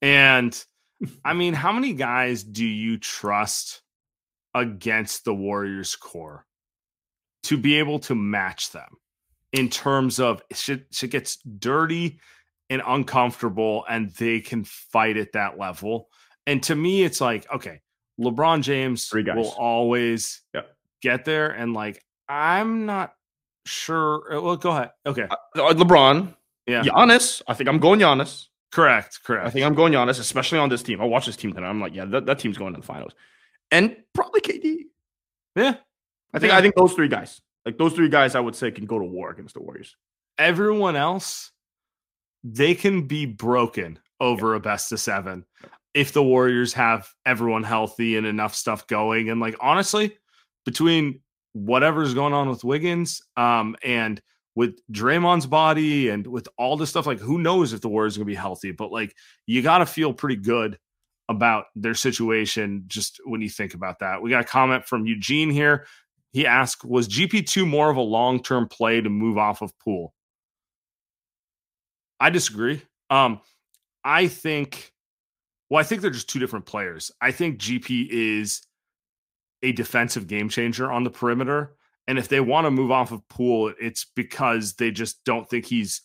And 0.03 0.59
I 1.25 1.33
mean, 1.35 1.55
how 1.55 1.73
many 1.73 1.93
guys 1.93 2.43
do 2.43 2.65
you 2.65 2.99
trust 2.99 3.83
against 4.55 5.25
the 5.25 5.35
Warriors 5.35 5.95
core 5.95 6.47
to 7.45 7.59
be 7.59 7.79
able 7.79 7.99
to 8.01 8.15
match 8.15 8.73
them 8.73 8.89
in 9.53 9.69
terms 9.69 10.19
of 10.19 10.43
shit, 10.53 10.87
shit 10.91 11.11
gets 11.11 11.37
dirty 11.59 12.19
and 12.71 12.83
uncomfortable 12.87 13.85
and 13.89 14.11
they 14.13 14.41
can 14.41 14.65
fight 14.65 15.19
at 15.19 15.33
that 15.33 15.59
level? 15.59 16.09
And 16.47 16.63
to 16.65 16.75
me, 16.75 17.05
it's 17.05 17.21
like, 17.21 17.51
okay, 17.53 17.81
LeBron 18.19 18.63
James 18.63 19.11
will 19.13 19.55
always 19.59 20.43
yep. 20.55 20.69
get 21.03 21.25
there. 21.25 21.51
And 21.51 21.75
like, 21.75 22.03
I'm 22.29 22.87
not 22.87 23.13
sure. 23.67 24.35
Uh, 24.35 24.41
well, 24.41 24.57
go 24.57 24.71
ahead. 24.71 24.91
Okay. 25.07 25.27
Uh, 25.31 25.37
LeBron. 25.75 26.35
Yeah. 26.67 26.83
Giannis. 26.83 27.43
I 27.47 27.55
think 27.55 27.69
I'm 27.69 27.79
going 27.79 28.01
Giannis. 28.01 28.47
Correct. 28.73 29.23
Correct. 29.23 29.47
I 29.47 29.51
think 29.51 29.65
I'm 29.65 29.75
going 29.75 29.93
Giannis, 29.93 30.19
especially 30.19 30.59
on 30.59 30.69
this 30.69 30.83
team. 30.83 31.01
I 31.01 31.05
watch 31.05 31.27
this 31.27 31.37
team 31.37 31.53
tonight. 31.53 31.69
I'm 31.69 31.81
like, 31.81 31.95
yeah, 31.95 32.05
that, 32.07 32.27
that 32.27 32.39
team's 32.39 32.59
going 32.59 32.75
to 32.75 32.81
the 32.81 32.87
finals. 32.87 33.13
And 33.71 33.97
probably 34.13 34.41
KD. 34.41 34.85
Yeah. 35.57 35.77
I 36.33 36.39
think 36.39 36.51
yeah. 36.53 36.59
I 36.59 36.63
think 36.63 36.75
those 36.75 36.93
three 36.95 37.09
guys, 37.09 37.41
like 37.65 37.79
those 37.79 37.93
three 37.93 38.09
guys, 38.09 38.35
I 38.35 38.41
would 38.41 38.57
say 38.57 38.71
can 38.71 38.87
go 38.87 38.99
to 38.99 39.05
war 39.05 39.31
against 39.31 39.55
the 39.55 39.63
Warriors. 39.63 39.95
Everyone 40.39 40.97
else, 40.97 41.53
they 42.43 42.75
can 42.75 43.07
be 43.07 43.27
broken 43.27 44.01
over 44.21 44.53
yeah. 44.53 44.57
a 44.57 44.61
best 44.61 44.91
of 44.91 44.99
seven 44.99 45.45
if 45.95 46.13
the 46.13 46.23
Warriors 46.23 46.73
have 46.73 47.09
everyone 47.25 47.63
healthy 47.63 48.17
and 48.17 48.27
enough 48.27 48.55
stuff 48.55 48.87
going. 48.89 49.31
And 49.31 49.41
like 49.41 49.55
honestly, 49.61 50.19
between 50.67 51.21
whatever's 51.53 52.15
going 52.15 52.33
on 52.33 52.49
with 52.49 52.65
Wiggins, 52.65 53.23
um, 53.37 53.77
and 53.85 54.21
with 54.55 54.79
Draymond's 54.93 55.47
body 55.47 56.09
and 56.09 56.27
with 56.27 56.49
all 56.59 56.77
this 56.77 56.91
stuff, 56.91 57.07
like 57.07 57.19
who 57.19 57.39
knows 57.39 57.73
if 57.73 57.81
the 57.81 57.89
Warriors 57.89 58.17
are 58.17 58.21
gonna 58.21 58.27
be 58.27 58.35
healthy, 58.35 58.73
but 58.73 58.93
like 58.93 59.15
you 59.47 59.63
gotta 59.63 59.87
feel 59.87 60.13
pretty 60.13 60.37
good 60.37 60.79
about 61.29 61.67
their 61.75 61.95
situation 61.95 62.85
just 62.87 63.21
when 63.25 63.41
you 63.41 63.49
think 63.49 63.75
about 63.75 63.99
that. 64.01 64.23
We 64.23 64.31
got 64.31 64.45
a 64.45 64.49
comment 64.49 64.85
from 64.87 65.07
Eugene 65.07 65.51
here. 65.51 65.87
He 66.33 66.47
asked, 66.47 66.85
was 66.85 67.09
GP2 67.09 67.67
more 67.67 67.91
of 67.91 67.97
a 67.97 68.03
long-term 68.03 68.69
play 68.69 69.01
to 69.01 69.09
move 69.09 69.39
off 69.39 69.63
of 69.63 69.73
Poole? 69.79 70.13
I 72.21 72.31
disagree. 72.31 72.83
Um, 73.11 73.41
I 74.05 74.29
think 74.29 74.93
well, 75.71 75.81
I 75.81 75.85
think 75.85 76.03
they're 76.03 76.11
just 76.11 76.29
two 76.29 76.39
different 76.39 76.67
players. 76.67 77.11
I 77.21 77.33
think 77.33 77.59
GP 77.59 78.09
is 78.11 78.63
a 79.63 79.73
defensive 79.73 80.27
game 80.27 80.49
changer 80.49 80.93
on 80.93 81.05
the 81.05 81.11
perimeter. 81.11 81.75
And 82.07 82.19
if 82.19 82.29
they 82.29 82.41
want 82.41 82.67
to 82.67 82.71
move 82.71 82.91
off 82.91 83.13
of 83.13 83.27
Poole, 83.29 83.73
it's 83.81 84.07
because 84.15 84.75
they 84.75 84.91
just 84.91 85.25
don't 85.25 85.49
think 85.49 85.65
he's 85.65 86.03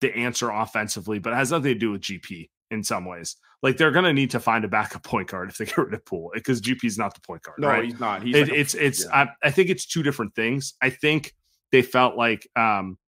the 0.00 0.14
answer 0.14 0.50
offensively, 0.50 1.18
but 1.18 1.32
it 1.32 1.36
has 1.36 1.50
nothing 1.50 1.74
to 1.74 1.78
do 1.78 1.92
with 1.92 2.02
GP 2.02 2.48
in 2.70 2.82
some 2.82 3.04
ways. 3.04 3.36
Like 3.62 3.76
they're 3.76 3.90
going 3.90 4.04
to 4.04 4.12
need 4.12 4.30
to 4.30 4.40
find 4.40 4.64
a 4.64 4.68
backup 4.68 5.02
point 5.04 5.28
guard 5.28 5.50
if 5.50 5.58
they 5.58 5.66
get 5.66 5.78
rid 5.78 5.94
of 5.94 6.04
Poole 6.04 6.30
because 6.34 6.60
GP 6.60 6.84
is 6.84 6.98
not 6.98 7.14
the 7.14 7.20
point 7.20 7.42
guard. 7.42 7.58
No, 7.58 7.68
right? 7.68 7.84
he's 7.84 8.00
not. 8.00 8.22
He's 8.22 8.36
it, 8.36 8.48
like 8.48 8.58
it's, 8.58 8.74
it's, 8.74 9.04
yeah. 9.04 9.26
I, 9.42 9.48
I 9.48 9.50
think 9.50 9.70
it's 9.70 9.86
two 9.86 10.02
different 10.02 10.34
things. 10.34 10.74
I 10.80 10.90
think 10.90 11.34
they 11.72 11.82
felt 11.82 12.16
like, 12.16 12.48
um, 12.56 12.98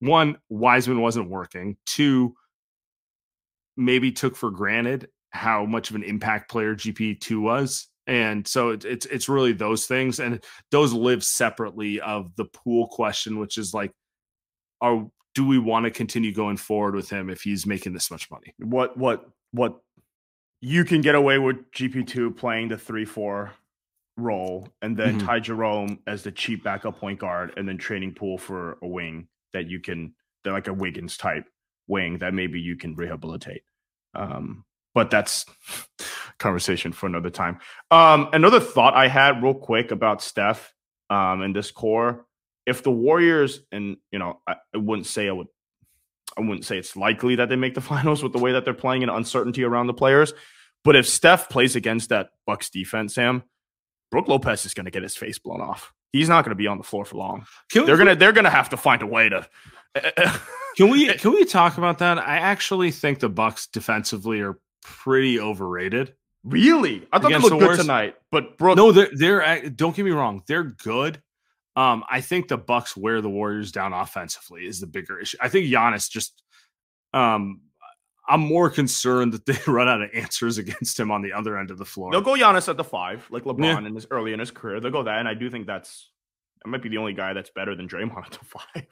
one, 0.00 0.38
Wiseman 0.48 1.00
wasn't 1.00 1.30
working. 1.30 1.76
Two, 1.86 2.34
maybe 3.76 4.10
took 4.10 4.36
for 4.36 4.50
granted 4.50 5.08
how 5.30 5.64
much 5.64 5.90
of 5.90 5.96
an 5.96 6.02
impact 6.02 6.50
player 6.50 6.74
GP2 6.74 7.40
was. 7.40 7.88
And 8.06 8.46
so 8.46 8.70
it, 8.70 8.84
it's 8.84 9.06
it's 9.06 9.28
really 9.28 9.52
those 9.52 9.86
things, 9.86 10.18
and 10.18 10.42
those 10.70 10.92
live 10.92 11.22
separately 11.22 12.00
of 12.00 12.34
the 12.36 12.46
Poole 12.46 12.88
question, 12.88 13.38
which 13.38 13.58
is 13.58 13.72
like, 13.72 13.92
are 14.80 15.06
do 15.34 15.46
we 15.46 15.58
want 15.58 15.84
to 15.84 15.90
continue 15.90 16.32
going 16.34 16.56
forward 16.56 16.94
with 16.94 17.08
him 17.08 17.30
if 17.30 17.42
he's 17.42 17.66
making 17.66 17.92
this 17.92 18.10
much 18.10 18.30
money? 18.30 18.54
What 18.58 18.96
what 18.96 19.28
what 19.52 19.78
you 20.60 20.84
can 20.84 21.00
get 21.00 21.14
away 21.14 21.38
with 21.38 21.70
GP2 21.72 22.36
playing 22.36 22.68
the 22.68 22.78
three 22.78 23.04
four 23.04 23.52
role, 24.16 24.68
and 24.82 24.96
then 24.96 25.18
mm-hmm. 25.18 25.26
Ty 25.26 25.40
Jerome 25.40 25.98
as 26.06 26.22
the 26.22 26.32
cheap 26.32 26.64
backup 26.64 26.98
point 26.98 27.18
guard, 27.18 27.54
and 27.56 27.68
then 27.68 27.78
training 27.78 28.14
Poole 28.14 28.38
for 28.38 28.78
a 28.82 28.86
wing 28.88 29.28
that 29.52 29.68
you 29.68 29.80
can, 29.80 30.14
they're 30.42 30.52
like 30.52 30.68
a 30.68 30.72
Wiggins 30.72 31.16
type 31.16 31.44
wing 31.88 32.18
that 32.18 32.34
maybe 32.34 32.60
you 32.60 32.76
can 32.76 32.94
rehabilitate. 32.94 33.62
Um, 34.14 34.64
but 34.94 35.10
that's 35.10 35.46
conversation 36.38 36.92
for 36.92 37.06
another 37.06 37.30
time. 37.30 37.58
Um, 37.90 38.28
another 38.32 38.60
thought 38.60 38.94
I 38.94 39.08
had 39.08 39.42
real 39.42 39.54
quick 39.54 39.90
about 39.90 40.22
Steph 40.22 40.72
um, 41.10 41.42
and 41.42 41.54
this 41.54 41.70
core. 41.70 42.26
If 42.66 42.82
the 42.82 42.90
Warriors 42.90 43.60
and 43.72 43.96
you 44.10 44.18
know, 44.18 44.40
I, 44.46 44.56
I 44.74 44.78
wouldn't 44.78 45.06
say 45.06 45.28
I 45.28 45.32
would 45.32 45.48
I 46.36 46.40
wouldn't 46.40 46.64
say 46.64 46.78
it's 46.78 46.96
likely 46.96 47.36
that 47.36 47.48
they 47.48 47.56
make 47.56 47.74
the 47.74 47.80
finals 47.92 48.22
with 48.22 48.32
the 48.32 48.38
way 48.38 48.52
that 48.52 48.64
they're 48.64 48.74
playing 48.74 49.02
and 49.02 49.10
uncertainty 49.10 49.64
around 49.64 49.86
the 49.86 49.94
players. 49.94 50.32
But 50.84 50.96
if 50.96 51.06
Steph 51.06 51.48
plays 51.48 51.76
against 51.76 52.08
that 52.08 52.30
Bucks 52.46 52.70
defense, 52.70 53.14
Sam, 53.14 53.44
Brook 54.10 54.28
Lopez 54.28 54.66
is 54.66 54.74
going 54.74 54.84
to 54.84 54.90
get 54.90 55.02
his 55.02 55.16
face 55.16 55.38
blown 55.38 55.60
off. 55.60 55.92
He's 56.12 56.28
not 56.28 56.44
going 56.44 56.50
to 56.50 56.56
be 56.56 56.66
on 56.66 56.76
the 56.76 56.84
floor 56.84 57.04
for 57.04 57.16
long. 57.16 57.46
Can 57.70 57.86
they're 57.86 57.96
gonna 57.96 58.16
they're 58.16 58.32
gonna 58.32 58.50
have 58.50 58.70
to 58.70 58.76
find 58.76 59.02
a 59.02 59.06
way 59.06 59.28
to 59.28 59.48
can 60.76 60.90
we 60.90 61.12
can 61.14 61.32
we 61.32 61.44
talk 61.44 61.78
about 61.78 61.98
that? 61.98 62.18
I 62.18 62.36
actually 62.36 62.90
think 62.90 63.20
the 63.20 63.28
Bucks 63.28 63.66
defensively 63.66 64.40
are 64.40 64.58
pretty 64.82 65.38
overrated. 65.38 66.14
Really? 66.44 67.06
I 67.12 67.18
thought 67.18 67.30
they 67.30 67.38
looked 67.38 67.58
the 67.60 67.66
good 67.66 67.80
tonight, 67.80 68.16
but 68.30 68.58
bro, 68.58 68.74
no, 68.74 68.90
they're 68.90 69.10
they're 69.12 69.70
don't 69.70 69.94
get 69.94 70.04
me 70.04 70.10
wrong, 70.10 70.42
they're 70.46 70.64
good. 70.64 71.22
Um, 71.76 72.04
I 72.10 72.20
think 72.20 72.48
the 72.48 72.58
Bucks 72.58 72.96
wear 72.96 73.20
the 73.20 73.30
Warriors 73.30 73.72
down 73.72 73.92
offensively 73.92 74.66
is 74.66 74.80
the 74.80 74.86
bigger 74.86 75.18
issue. 75.18 75.38
I 75.40 75.48
think 75.48 75.66
Giannis 75.66 76.10
just, 76.10 76.42
um, 77.14 77.62
I'm 78.28 78.40
more 78.40 78.68
concerned 78.68 79.32
that 79.32 79.46
they 79.46 79.56
run 79.66 79.88
out 79.88 80.02
of 80.02 80.10
answers 80.12 80.58
against 80.58 81.00
him 81.00 81.10
on 81.10 81.22
the 81.22 81.32
other 81.32 81.56
end 81.56 81.70
of 81.70 81.78
the 81.78 81.86
floor. 81.86 82.10
They'll 82.12 82.20
go 82.20 82.34
Giannis 82.34 82.68
at 82.68 82.76
the 82.76 82.84
five, 82.84 83.26
like 83.30 83.44
LeBron 83.44 83.64
yeah. 83.64 83.78
in 83.78 83.94
his 83.94 84.06
early 84.10 84.32
in 84.32 84.40
his 84.40 84.50
career. 84.50 84.80
They'll 84.80 84.90
go 84.90 85.02
that, 85.04 85.18
and 85.18 85.28
I 85.28 85.34
do 85.34 85.48
think 85.48 85.66
that's 85.66 86.10
that 86.62 86.68
might 86.68 86.82
be 86.82 86.88
the 86.88 86.98
only 86.98 87.14
guy 87.14 87.32
that's 87.32 87.50
better 87.50 87.74
than 87.74 87.88
Draymond 87.88 88.26
at 88.26 88.32
the 88.32 88.44
five. 88.44 88.86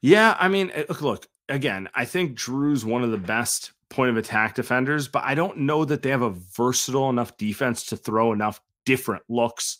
Yeah, 0.00 0.36
I 0.38 0.48
mean, 0.48 0.70
eh, 0.72 0.84
look, 0.88 1.02
look 1.02 1.28
again. 1.48 1.88
I 1.94 2.06
think 2.06 2.38
Jrue's 2.38 2.84
one 2.84 3.04
of 3.04 3.10
the 3.10 3.18
best 3.18 3.72
point 3.90 4.10
of 4.10 4.16
attack 4.16 4.54
defenders, 4.54 5.08
but 5.08 5.24
I 5.24 5.34
don't 5.34 5.58
know 5.58 5.84
that 5.84 6.02
they 6.02 6.10
have 6.10 6.22
a 6.22 6.30
versatile 6.56 7.10
enough 7.10 7.36
defense 7.36 7.86
to 7.86 7.96
throw 7.96 8.32
enough 8.32 8.60
different 8.86 9.24
looks 9.28 9.78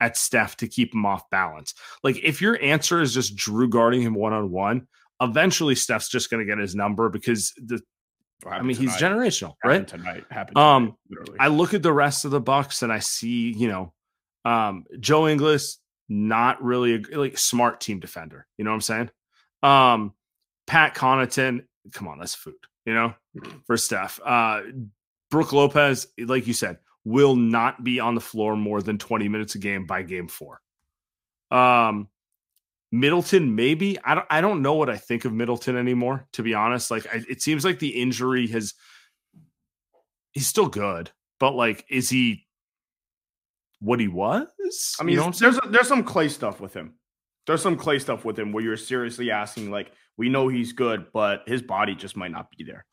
at 0.00 0.16
Steph 0.16 0.56
to 0.58 0.68
keep 0.68 0.94
him 0.94 1.04
off 1.04 1.28
balance. 1.30 1.74
Like 2.02 2.18
if 2.22 2.40
your 2.40 2.62
answer 2.62 3.00
is 3.00 3.12
just 3.12 3.36
Jrue 3.36 3.68
guarding 3.68 4.00
him 4.00 4.14
one 4.14 4.32
on 4.32 4.50
one, 4.50 4.86
eventually 5.20 5.74
Steph's 5.74 6.08
just 6.08 6.30
going 6.30 6.44
to 6.44 6.50
get 6.50 6.60
his 6.60 6.74
number 6.74 7.08
because 7.08 7.52
the 7.56 7.80
I 8.46 8.62
mean, 8.62 8.76
tonight. 8.76 8.92
he's 8.92 9.02
generational, 9.02 9.54
right? 9.64 9.86
tonight. 9.86 10.24
Happened 10.30 10.58
um, 10.58 10.96
I 11.40 11.48
look 11.48 11.74
at 11.74 11.82
the 11.82 11.92
rest 11.92 12.24
of 12.24 12.30
the 12.30 12.40
Bucks 12.40 12.82
and 12.82 12.92
I 12.92 13.00
see, 13.00 13.52
you 13.52 13.66
know, 13.66 13.92
um, 14.44 14.84
Joe 15.00 15.26
Ingles, 15.26 15.78
not 16.08 16.62
really 16.62 16.94
a 16.94 17.18
like 17.18 17.36
smart 17.36 17.80
team 17.80 17.98
defender. 17.98 18.46
You 18.56 18.64
know 18.64 18.70
what 18.70 18.76
I'm 18.76 18.80
saying? 18.80 19.10
Um, 19.62 20.14
Pat 20.66 20.94
Connaughton, 20.94 21.64
come 21.92 22.06
on, 22.06 22.18
that's 22.18 22.36
food, 22.36 22.54
you 22.88 22.94
know, 22.94 23.14
for 23.66 23.76
Steph. 23.76 24.18
Uh, 24.24 24.62
Brook 25.30 25.52
Lopez, 25.52 26.06
like 26.18 26.46
you 26.46 26.54
said, 26.54 26.78
will 27.04 27.36
not 27.36 27.84
be 27.84 28.00
on 28.00 28.14
the 28.14 28.20
floor 28.20 28.56
more 28.56 28.80
than 28.80 28.96
20 28.96 29.28
minutes 29.28 29.54
a 29.56 29.58
game 29.58 29.84
by 29.84 30.00
game 30.00 30.26
four. 30.26 30.62
Um, 31.50 32.08
Middleton, 32.90 33.54
maybe. 33.54 33.98
I 34.02 34.14
don't. 34.14 34.26
I 34.30 34.40
don't 34.40 34.62
know 34.62 34.72
what 34.72 34.88
I 34.88 34.96
think 34.96 35.26
of 35.26 35.34
Middleton 35.34 35.76
anymore. 35.76 36.26
To 36.32 36.42
be 36.42 36.54
honest, 36.54 36.90
like 36.90 37.06
I, 37.14 37.22
it 37.28 37.42
seems 37.42 37.62
like 37.62 37.78
the 37.78 38.00
injury 38.00 38.46
has. 38.46 38.72
He's 40.32 40.46
still 40.46 40.68
good, 40.68 41.10
but 41.38 41.54
like, 41.54 41.84
is 41.90 42.08
he 42.08 42.46
what 43.80 44.00
he 44.00 44.08
was? 44.08 44.96
I 44.98 45.04
mean, 45.04 45.16
you 45.16 45.20
know 45.20 45.30
there's 45.30 45.58
a, 45.58 45.68
there's 45.68 45.88
some 45.88 46.02
Klay 46.02 46.30
stuff 46.30 46.60
with 46.60 46.72
him. 46.72 46.94
There's 47.48 47.62
some 47.62 47.76
Klay 47.76 48.00
stuff 48.00 48.24
with 48.24 48.38
him 48.38 48.52
where 48.52 48.62
you're 48.62 48.76
seriously 48.76 49.32
asking, 49.32 49.70
like, 49.70 49.90
we 50.16 50.28
know 50.28 50.48
he's 50.48 50.72
good, 50.72 51.06
but 51.12 51.42
his 51.46 51.62
body 51.62 51.94
just 51.94 52.16
might 52.16 52.30
not 52.30 52.50
be 52.56 52.62
there. 52.62 52.84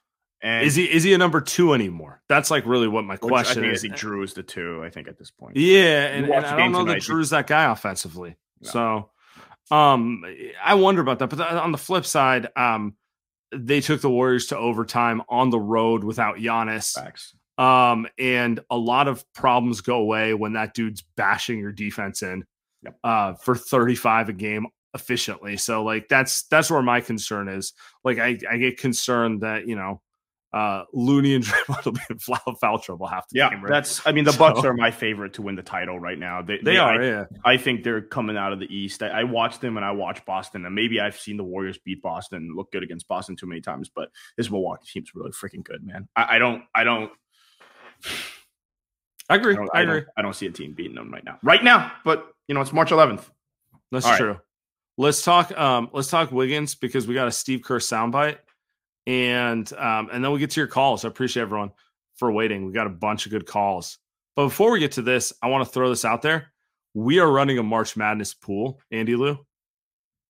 And 0.42 0.66
is 0.66 0.76
he 0.76 0.86
is 0.86 1.04
he 1.04 1.14
a 1.14 1.18
number 1.18 1.42
two 1.42 1.74
anymore? 1.74 2.22
That's 2.30 2.52
like 2.52 2.66
really 2.66 2.88
what 2.88 3.04
my 3.04 3.18
question 3.18 3.66
is. 3.66 3.82
He 3.82 3.90
Jrue 3.90 4.24
is 4.24 4.34
the 4.34 4.44
two, 4.44 4.84
I 4.84 4.90
think, 4.90 5.08
at 5.08 5.18
this 5.18 5.32
point. 5.32 5.58
Yeah, 5.58 6.06
and, 6.08 6.28
and 6.28 6.46
I 6.46 6.58
don't 6.58 6.72
know 6.72 6.86
tonight. 6.86 7.02
that 7.02 7.02
Jrue's 7.02 7.32
that 7.32 7.48
guy 7.48 7.72
offensively. 7.72 8.36
No. 8.62 8.70
So 8.70 9.76
um 9.76 10.24
I 10.64 10.76
wonder 10.76 11.02
about 11.02 11.20
that. 11.20 11.30
But 11.30 11.42
on 11.42 11.72
the 11.72 11.78
flip 11.78 12.06
side, 12.06 12.50
um 12.56 12.96
they 13.56 13.82
took 13.82 14.02
the 14.02 14.10
Warriors 14.10 14.48
to 14.48 14.58
overtime 14.58 15.24
on 15.30 15.50
the 15.50 15.60
road 15.60 16.04
without 16.04 16.38
Giannis. 16.38 16.94
Facts. 16.94 17.34
Um, 17.58 18.06
and 18.20 18.60
a 18.70 18.78
lot 18.78 19.08
of 19.08 19.24
problems 19.34 19.82
go 19.82 19.96
away 19.98 20.34
when 20.34 20.54
that 20.54 20.74
dude's 20.74 21.04
bashing 21.16 21.58
your 21.60 21.72
defense 21.72 22.22
in 22.22 22.44
yep. 22.86 22.98
uh 23.04 23.34
for 23.36 23.56
35 23.56 24.30
a 24.30 24.34
game 24.34 24.68
efficiently. 24.96 25.58
So 25.58 25.84
like 25.84 26.08
that's 26.08 26.44
that's 26.44 26.72
where 26.72 26.82
my 26.82 27.02
concern 27.02 27.50
is. 27.50 27.74
Like 28.04 28.18
I, 28.18 28.40
I 28.50 28.58
get 28.58 28.80
concerned 28.80 29.42
that, 29.42 29.68
you 29.68 29.76
know, 29.76 30.02
uh, 30.56 30.86
Looney 30.94 31.36
and 31.36 31.44
Draymond 31.44 31.86
will 31.86 31.92
be 31.92 32.02
in 32.10 32.18
foul, 32.18 32.56
foul 32.62 32.80
trouble 32.80 33.06
half 33.08 33.28
the 33.28 33.40
yeah, 33.40 33.50
game. 33.50 33.62
Right? 33.62 33.70
that's. 33.70 34.08
I 34.08 34.14
mean, 34.14 34.24
the 34.24 34.32
so, 34.32 34.40
Bucks 34.40 34.64
are 34.64 34.74
my 34.74 34.90
favorite 34.90 35.34
to 35.34 35.42
win 35.42 35.56
the 35.56 35.62
title 35.62 36.00
right 36.00 36.18
now. 36.18 36.42
They, 36.42 36.58
they, 36.58 36.64
they 36.64 36.78
are. 36.78 37.02
I, 37.02 37.06
yeah, 37.06 37.24
I 37.44 37.58
think 37.58 37.84
they're 37.84 38.02
coming 38.02 38.38
out 38.38 38.54
of 38.54 38.60
the 38.60 38.74
East. 38.74 39.04
I, 39.04 39.08
I 39.08 39.24
watched 39.26 39.60
them 39.60 39.76
and 39.76 39.86
I 39.86 39.92
watched 39.92 40.26
Boston, 40.26 40.66
and 40.66 40.74
maybe 40.74 41.02
I've 41.02 41.18
seen 41.18 41.36
the 41.36 41.44
Warriors 41.44 41.78
beat 41.78 42.02
Boston, 42.02 42.54
look 42.56 42.72
good 42.72 42.84
against 42.84 43.06
Boston 43.10 43.36
too 43.36 43.48
many 43.48 43.60
times. 43.60 43.92
But 43.94 44.10
this 44.38 44.50
Milwaukee 44.50 44.88
team's 44.94 45.12
really 45.14 45.32
freaking 45.32 45.64
good, 45.64 45.84
man. 45.84 46.08
I, 46.16 46.36
I 46.36 46.40
don't. 46.40 46.64
I 46.74 46.86
don't. 46.86 47.12
I 49.30 49.36
agree. 49.36 49.58
I, 49.58 49.62
I, 49.62 49.80
I 49.80 49.82
agree. 49.82 50.00
Don't, 50.02 50.10
I 50.18 50.22
don't 50.22 50.36
see 50.36 50.46
a 50.46 50.52
team 50.52 50.74
beating 50.74 50.96
them 50.96 51.12
right 51.12 51.24
now. 51.24 51.40
Right 51.44 51.64
now, 51.64 51.92
but 52.04 52.28
you 52.48 52.56
know 52.56 52.62
it's 52.62 52.74
March 52.74 52.92
11th. 52.92 53.24
That's 53.92 54.06
All 54.06 54.18
true. 54.18 54.32
Right. 54.32 54.40
Let's 54.98 55.24
talk. 55.24 55.58
Um, 55.58 55.90
let's 55.94 56.10
talk 56.10 56.32
Wiggins 56.32 56.76
because 56.76 57.08
we 57.08 57.14
got 57.14 57.28
a 57.28 57.32
Steve 57.32 57.62
Kerr 57.64 57.80
soundbite 57.80 58.38
and 59.08 59.72
um, 59.74 60.10
and 60.12 60.24
then 60.24 60.32
we 60.32 60.40
get 60.40 60.52
to 60.52 60.60
your 60.60 60.68
calls. 60.68 61.06
I 61.06 61.08
appreciate 61.08 61.44
everyone 61.44 61.72
for 62.16 62.32
waiting. 62.32 62.66
We 62.66 62.74
got 62.74 62.88
a 62.88 62.92
bunch 62.92 63.26
of 63.26 63.32
good 63.32 63.46
calls. 63.46 63.98
But 64.36 64.46
before 64.46 64.72
we 64.72 64.80
get 64.80 64.94
to 64.94 65.02
this, 65.02 65.32
I 65.42 65.48
want 65.48 65.66
to 65.66 65.72
throw 65.72 65.90
this 65.90 66.06
out 66.06 66.22
there. 66.22 66.52
We 66.94 67.20
are 67.20 67.32
running 67.32 67.58
a 67.58 67.64
March 67.64 67.96
Madness 67.96 68.34
pool, 68.34 68.80
Andy 68.92 69.16
Lou, 69.16 69.46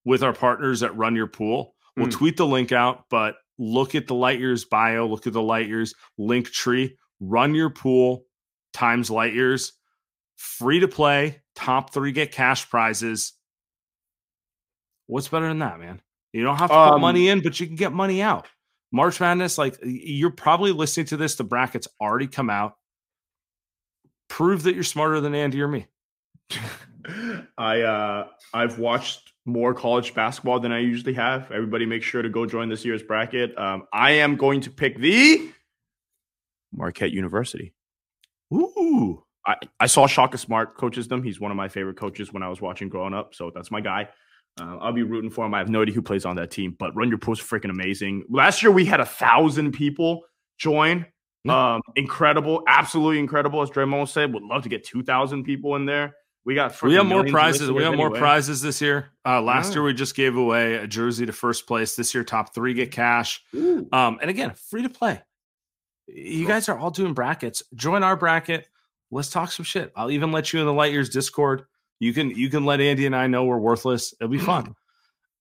with 0.04 0.24
our 0.24 0.34
partners 0.34 0.84
at 0.84 0.96
Run 0.96 1.16
Your 1.16 1.28
Pool. 1.28 1.76
We'll 1.96 2.08
mm. 2.08 2.12
tweet 2.12 2.38
the 2.38 2.46
link 2.46 2.72
out, 2.72 3.06
but 3.10 3.36
look 3.58 3.96
at 3.96 4.08
the 4.08 4.16
Light 4.16 4.40
Years 4.40 4.66
bio, 4.66 5.08
look 5.08 5.28
at 5.28 5.34
the 5.34 5.42
Light 5.42 5.68
Years 5.68 5.94
link 6.18 6.48
tree, 6.48 6.98
run 7.20 7.56
your 7.56 7.70
pool 7.70 8.26
times 8.76 9.10
Light 9.10 9.34
Years, 9.34 9.74
free 10.36 10.82
to 10.82 10.88
play, 10.88 11.42
top 11.56 11.94
three 11.94 12.12
get 12.12 12.32
cash 12.32 12.70
prizes. 12.70 13.34
What's 15.08 15.28
better 15.28 15.48
than 15.48 15.60
that, 15.60 15.80
man? 15.80 16.02
You 16.34 16.44
don't 16.44 16.58
have 16.58 16.70
to 16.70 16.76
um, 16.76 16.92
put 16.94 17.02
money 17.02 17.30
in, 17.30 17.42
but 17.42 17.60
you 17.60 17.68
can 17.68 17.76
get 17.76 17.94
money 17.94 18.22
out. 18.22 18.48
March 18.92 19.20
Madness, 19.20 19.58
like 19.58 19.78
you're 19.84 20.32
probably 20.32 20.72
listening 20.72 21.06
to 21.08 21.18
this, 21.18 21.36
the 21.36 21.44
brackets 21.44 21.88
already 22.00 22.28
come 22.28 22.50
out. 22.50 22.76
Prove 24.28 24.64
that 24.64 24.76
you're 24.76 24.84
smarter 24.84 25.22
than 25.22 25.36
Andy 25.36 25.62
or 25.62 25.68
me. 25.68 25.88
I 27.58 27.82
uh 27.82 28.28
I've 28.54 28.80
watched 28.80 29.34
more 29.46 29.74
college 29.74 30.16
basketball 30.16 30.60
than 30.60 30.72
I 30.72 30.80
usually 30.80 31.14
have. 31.14 31.52
Everybody 31.52 31.86
make 31.86 32.02
sure 32.02 32.22
to 32.22 32.30
go 32.30 32.46
join 32.46 32.68
this 32.68 32.84
year's 32.84 33.04
bracket. 33.04 33.56
Um, 33.58 33.84
I 33.94 34.12
am 34.12 34.38
going 34.38 34.62
to 34.62 34.72
pick 34.72 34.98
the 34.98 35.52
Marquette 36.74 37.12
University. 37.12 37.75
Ooh. 38.54 39.24
I, 39.48 39.56
I 39.80 39.88
saw 39.88 40.08
Shaka 40.08 40.38
Smart 40.38 40.76
coaches 40.76 41.08
them. 41.08 41.22
He's 41.22 41.40
one 41.40 41.52
of 41.52 41.58
my 41.58 41.68
favorite 41.68 41.98
coaches 41.98 42.34
when 42.34 42.44
I 42.44 42.50
was 42.50 42.62
watching 42.62 42.90
growing 42.90 43.14
up. 43.14 43.36
So 43.36 43.52
that's 43.54 43.70
my 43.72 43.82
guy. 43.82 44.10
Uh, 44.60 44.78
I'll 44.78 44.94
be 44.94 45.04
rooting 45.04 45.30
for 45.30 45.46
him. 45.46 45.54
I 45.54 45.60
have 45.60 45.70
no 45.70 45.82
idea 45.82 45.94
who 45.94 46.02
plays 46.02 46.26
on 46.26 46.36
that 46.38 46.50
team, 46.50 46.76
but 46.80 46.96
Run 46.96 47.10
Your 47.10 47.18
Pool's 47.18 47.42
freaking 47.42 47.70
amazing. 47.70 48.24
Last 48.30 48.64
year 48.64 48.72
we 48.72 48.86
had 48.86 49.00
a 49.00 49.06
thousand 49.06 49.74
people 49.74 50.24
join. 50.58 51.06
Um, 51.48 51.82
incredible, 51.96 52.64
absolutely 52.68 53.20
incredible. 53.20 53.62
As 53.62 53.70
Draymond 53.70 54.08
said, 54.08 54.34
would 54.34 54.42
love 54.42 54.64
to 54.64 54.70
get 54.70 54.84
two 54.84 55.04
thousand 55.04 55.44
people 55.44 55.76
in 55.76 55.86
there. 55.86 56.16
We 56.44 56.56
got 56.56 56.82
we 56.82 56.96
have 56.96 57.06
more 57.06 57.24
prizes. 57.24 57.70
We 57.70 57.84
have 57.84 57.94
anyway. 57.94 58.10
more 58.10 58.18
prizes 58.18 58.64
this 58.64 58.82
year. 58.82 59.12
Uh, 59.24 59.42
last 59.44 59.68
yeah. 59.68 59.74
year 59.76 59.84
we 59.84 59.94
just 59.94 60.16
gave 60.16 60.38
away 60.38 60.76
a 60.76 60.88
jersey 60.88 61.26
to 61.28 61.34
first 61.34 61.68
place. 61.68 61.96
This 61.96 62.16
year, 62.16 62.24
top 62.24 62.56
three 62.56 62.74
get 62.74 62.92
cash. 62.92 63.44
Um, 63.54 64.18
and 64.22 64.30
again, 64.30 64.54
free 64.56 64.82
to 64.82 64.90
play. 64.90 65.22
You 66.08 66.48
guys 66.48 66.70
are 66.70 66.78
all 66.78 66.92
doing 66.92 67.14
brackets. 67.14 67.64
Join 67.74 68.04
our 68.04 68.16
bracket. 68.16 68.68
Let's 69.12 69.30
talk 69.30 69.52
some 69.52 69.64
shit. 69.66 69.92
I'll 69.96 70.12
even 70.12 70.32
let 70.32 70.54
you 70.54 70.60
in 70.60 70.66
the 70.66 70.74
Light 70.74 70.92
Years 70.92 71.10
Discord. 71.10 71.66
You 72.00 72.14
can 72.14 72.32
you 72.32 72.50
can 72.50 72.66
let 72.66 72.82
Andy 72.82 73.06
and 73.06 73.16
I 73.16 73.28
know 73.28 73.46
we're 73.46 73.58
worthless. 73.58 74.14
It'll 74.20 74.32
be 74.32 74.40
fun. 74.40 74.76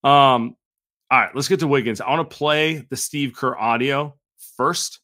Um, 0.03 0.55
all 1.09 1.19
right, 1.19 1.35
let's 1.35 1.47
get 1.47 1.61
to 1.61 1.67
Wiggins. 1.67 1.99
I 1.99 2.07
want 2.11 2.29
to 2.29 2.35
play 2.37 2.85
the 2.91 2.95
Steve 2.95 3.33
Kerr 3.35 3.57
audio 3.57 4.13
first, 4.55 4.99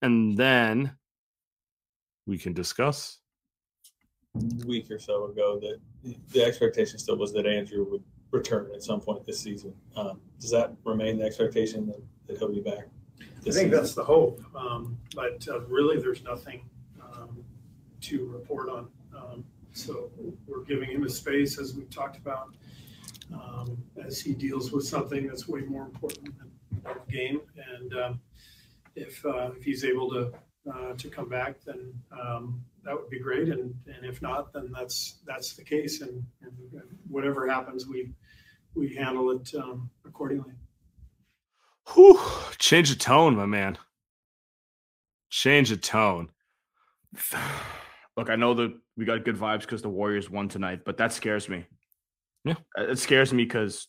and 0.00 0.36
then 0.36 0.92
we 2.24 2.38
can 2.38 2.52
discuss. 2.52 3.18
A 4.36 4.66
week 4.66 4.88
or 4.92 5.00
so 5.00 5.24
ago, 5.24 5.58
that 5.58 6.14
the 6.32 6.44
expectation 6.44 7.00
still 7.00 7.16
was 7.16 7.32
that 7.32 7.46
Andrew 7.46 7.84
would 7.90 8.04
return 8.30 8.70
at 8.72 8.84
some 8.84 9.00
point 9.00 9.26
this 9.26 9.40
season. 9.40 9.74
Um, 9.96 10.20
does 10.38 10.52
that 10.52 10.72
remain 10.84 11.18
the 11.18 11.24
expectation 11.24 11.86
that, 11.86 12.00
that 12.26 12.38
he'll 12.38 12.52
be 12.52 12.60
back? 12.60 12.86
I 13.46 13.50
think 13.50 13.70
that's 13.70 13.94
the 13.94 14.04
hope, 14.04 14.42
um, 14.54 14.98
but 15.14 15.46
uh, 15.48 15.60
really, 15.60 15.98
there's 15.98 16.22
nothing 16.22 16.68
um, 17.02 17.42
to 18.02 18.26
report 18.26 18.68
on. 18.68 18.88
Um, 19.16 19.44
so 19.72 20.10
we're 20.46 20.64
giving 20.64 20.90
him 20.90 21.04
a 21.04 21.08
space, 21.08 21.58
as 21.58 21.74
we 21.74 21.84
talked 21.84 22.16
about, 22.16 22.54
um, 23.32 23.78
as 24.04 24.20
he 24.20 24.34
deals 24.34 24.72
with 24.72 24.86
something 24.86 25.26
that's 25.26 25.48
way 25.48 25.60
more 25.60 25.84
important 25.84 26.38
than 26.38 26.50
the 26.82 27.12
game. 27.12 27.40
And 27.76 27.94
um, 27.94 28.20
if 28.94 29.24
uh, 29.24 29.52
if 29.56 29.64
he's 29.64 29.84
able 29.84 30.10
to 30.10 30.32
uh, 30.70 30.92
to 30.94 31.08
come 31.08 31.28
back, 31.28 31.62
then 31.64 31.94
um, 32.12 32.62
that 32.84 32.94
would 32.94 33.08
be 33.08 33.18
great. 33.18 33.48
And 33.48 33.74
and 33.86 34.04
if 34.04 34.20
not, 34.20 34.52
then 34.52 34.70
that's 34.74 35.18
that's 35.26 35.54
the 35.54 35.64
case. 35.64 36.02
And, 36.02 36.22
and 36.42 36.52
whatever 37.08 37.48
happens, 37.48 37.86
we 37.86 38.10
we 38.74 38.94
handle 38.94 39.30
it 39.30 39.52
accordingly. 40.04 40.52
Whew, 41.94 42.20
change 42.58 42.90
the 42.90 42.96
tone, 42.96 43.36
my 43.36 43.46
man. 43.46 43.78
Change 45.30 45.70
the 45.70 45.76
tone. 45.76 46.28
Look, 48.16 48.30
I 48.30 48.36
know 48.36 48.54
that 48.54 48.74
we 48.96 49.04
got 49.04 49.24
good 49.24 49.36
vibes 49.36 49.62
because 49.62 49.82
the 49.82 49.88
Warriors 49.88 50.28
won 50.28 50.48
tonight, 50.48 50.80
but 50.84 50.96
that 50.98 51.12
scares 51.12 51.48
me. 51.48 51.64
Yeah, 52.44 52.54
uh, 52.78 52.84
it 52.84 52.98
scares 52.98 53.32
me 53.32 53.44
because 53.44 53.88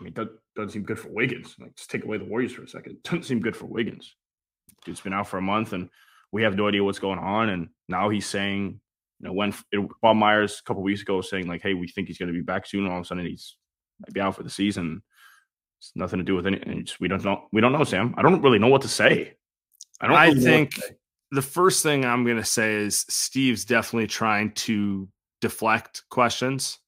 I 0.00 0.04
mean 0.04 0.14
that 0.14 0.28
doesn't 0.54 0.70
seem 0.70 0.82
good 0.82 0.98
for 0.98 1.08
Wiggins. 1.08 1.56
Like, 1.58 1.70
let's 1.70 1.86
take 1.86 2.04
away 2.04 2.18
the 2.18 2.24
Warriors 2.24 2.52
for 2.52 2.62
a 2.62 2.68
second. 2.68 2.92
It 2.92 3.02
doesn't 3.02 3.24
seem 3.24 3.40
good 3.40 3.56
for 3.56 3.66
Wiggins. 3.66 4.14
Dude's 4.84 5.00
been 5.00 5.12
out 5.12 5.28
for 5.28 5.38
a 5.38 5.42
month, 5.42 5.72
and 5.72 5.88
we 6.32 6.42
have 6.42 6.56
no 6.56 6.68
idea 6.68 6.84
what's 6.84 6.98
going 6.98 7.18
on. 7.18 7.48
And 7.48 7.68
now 7.88 8.08
he's 8.08 8.26
saying, 8.26 8.80
you 9.20 9.26
know, 9.26 9.32
when 9.32 9.54
it, 9.72 9.88
Bob 10.02 10.16
Myers 10.16 10.60
a 10.60 10.64
couple 10.68 10.82
weeks 10.82 11.02
ago 11.02 11.16
was 11.16 11.30
saying 11.30 11.48
like, 11.48 11.62
"Hey, 11.62 11.74
we 11.74 11.88
think 11.88 12.08
he's 12.08 12.18
going 12.18 12.28
to 12.28 12.38
be 12.38 12.42
back 12.42 12.66
soon." 12.66 12.86
All 12.86 12.98
of 12.98 13.02
a 13.02 13.06
sudden, 13.06 13.26
he's 13.26 13.56
might 14.00 14.12
be 14.12 14.20
out 14.20 14.36
for 14.36 14.42
the 14.42 14.50
season. 14.50 15.02
It's 15.78 15.92
nothing 15.94 16.18
to 16.18 16.24
do 16.24 16.34
with 16.34 16.46
any. 16.46 16.84
we 17.00 17.08
don't 17.08 17.24
know. 17.24 17.48
We 17.52 17.60
don't 17.60 17.72
know, 17.72 17.84
Sam. 17.84 18.14
I 18.16 18.22
don't 18.22 18.42
really 18.42 18.58
know 18.58 18.68
what 18.68 18.82
to 18.82 18.88
say. 18.88 19.34
I 20.00 20.06
don't. 20.06 20.16
I 20.16 20.34
think 20.34 20.72
the 21.30 21.42
first 21.42 21.82
thing 21.82 22.04
I'm 22.04 22.24
going 22.24 22.36
to 22.36 22.44
say 22.44 22.74
is 22.74 23.04
Steve's 23.08 23.64
definitely 23.64 24.06
trying 24.06 24.52
to 24.52 25.08
deflect 25.40 26.02
questions. 26.10 26.78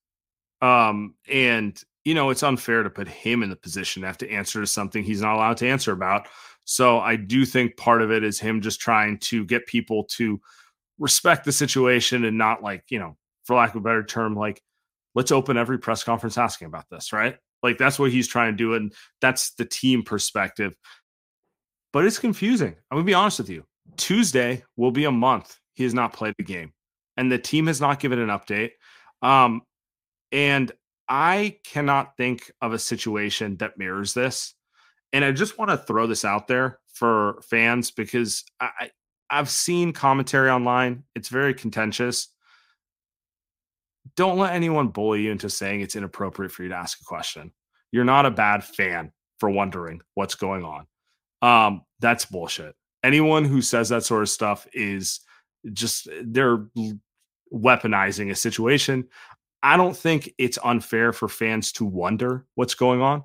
Um, 0.62 1.14
and 1.30 1.80
you 2.04 2.14
know, 2.14 2.30
it's 2.30 2.42
unfair 2.42 2.82
to 2.82 2.90
put 2.90 3.06
him 3.06 3.42
in 3.42 3.50
the 3.50 3.56
position 3.56 4.00
to 4.00 4.06
have 4.06 4.18
to 4.18 4.30
answer 4.30 4.60
to 4.60 4.66
something 4.66 5.04
he's 5.04 5.20
not 5.20 5.34
allowed 5.34 5.58
to 5.58 5.68
answer 5.68 5.92
about. 5.92 6.26
So 6.64 7.00
I 7.00 7.16
do 7.16 7.44
think 7.44 7.76
part 7.76 8.02
of 8.02 8.10
it 8.10 8.24
is 8.24 8.40
him 8.40 8.62
just 8.62 8.80
trying 8.80 9.18
to 9.20 9.44
get 9.44 9.66
people 9.66 10.04
to 10.16 10.40
respect 10.98 11.44
the 11.44 11.52
situation 11.52 12.24
and 12.24 12.38
not 12.38 12.62
like, 12.62 12.84
you 12.88 12.98
know, 12.98 13.16
for 13.44 13.56
lack 13.56 13.70
of 13.70 13.76
a 13.76 13.80
better 13.80 14.04
term, 14.04 14.34
like, 14.34 14.62
let's 15.14 15.32
open 15.32 15.56
every 15.56 15.78
press 15.78 16.04
conference 16.04 16.38
asking 16.38 16.66
about 16.66 16.84
this, 16.90 17.12
right? 17.12 17.36
Like 17.62 17.78
that's 17.78 17.98
what 17.98 18.10
he's 18.10 18.28
trying 18.28 18.52
to 18.52 18.56
do. 18.56 18.74
And 18.74 18.92
that's 19.20 19.54
the 19.54 19.64
team 19.64 20.02
perspective. 20.02 20.74
But 21.92 22.04
it's 22.04 22.18
confusing. 22.18 22.76
I'm 22.90 22.96
gonna 22.96 23.04
be 23.04 23.14
honest 23.14 23.38
with 23.38 23.50
you. 23.50 23.64
Tuesday 23.96 24.62
will 24.76 24.90
be 24.90 25.04
a 25.04 25.10
month 25.12 25.56
he 25.74 25.84
has 25.84 25.94
not 25.94 26.12
played 26.12 26.34
the 26.38 26.44
game, 26.44 26.72
and 27.16 27.30
the 27.30 27.38
team 27.38 27.66
has 27.68 27.80
not 27.80 28.00
given 28.00 28.18
an 28.18 28.28
update. 28.28 28.72
Um, 29.22 29.62
and 30.32 30.70
I 31.08 31.58
cannot 31.64 32.16
think 32.16 32.50
of 32.60 32.72
a 32.72 32.78
situation 32.78 33.56
that 33.58 33.78
mirrors 33.78 34.12
this. 34.12 34.54
And 35.12 35.24
I 35.24 35.32
just 35.32 35.56
want 35.56 35.70
to 35.70 35.78
throw 35.78 36.06
this 36.06 36.24
out 36.24 36.48
there 36.48 36.80
for 36.92 37.40
fans 37.48 37.90
because 37.90 38.44
I, 38.60 38.90
I've 39.30 39.48
seen 39.48 39.92
commentary 39.92 40.50
online. 40.50 41.04
It's 41.14 41.28
very 41.28 41.54
contentious. 41.54 42.28
Don't 44.16 44.38
let 44.38 44.54
anyone 44.54 44.88
bully 44.88 45.22
you 45.22 45.32
into 45.32 45.50
saying 45.50 45.80
it's 45.80 45.96
inappropriate 45.96 46.52
for 46.52 46.62
you 46.62 46.68
to 46.70 46.74
ask 46.76 47.00
a 47.00 47.04
question. 47.04 47.52
You're 47.92 48.04
not 48.04 48.26
a 48.26 48.30
bad 48.30 48.64
fan 48.64 49.12
for 49.38 49.50
wondering 49.50 50.00
what's 50.14 50.34
going 50.34 50.64
on. 50.64 50.86
Um, 51.42 51.82
that's 52.00 52.24
bullshit. 52.24 52.74
Anyone 53.04 53.44
who 53.44 53.62
says 53.62 53.88
that 53.88 54.04
sort 54.04 54.22
of 54.22 54.28
stuff 54.28 54.66
is 54.72 55.20
just 55.72 56.08
they're 56.22 56.66
weaponizing 57.52 58.30
a 58.30 58.34
situation. 58.34 59.08
I 59.62 59.76
don't 59.76 59.96
think 59.96 60.32
it's 60.38 60.58
unfair 60.62 61.12
for 61.12 61.28
fans 61.28 61.72
to 61.72 61.84
wonder 61.84 62.46
what's 62.54 62.74
going 62.74 63.00
on. 63.00 63.24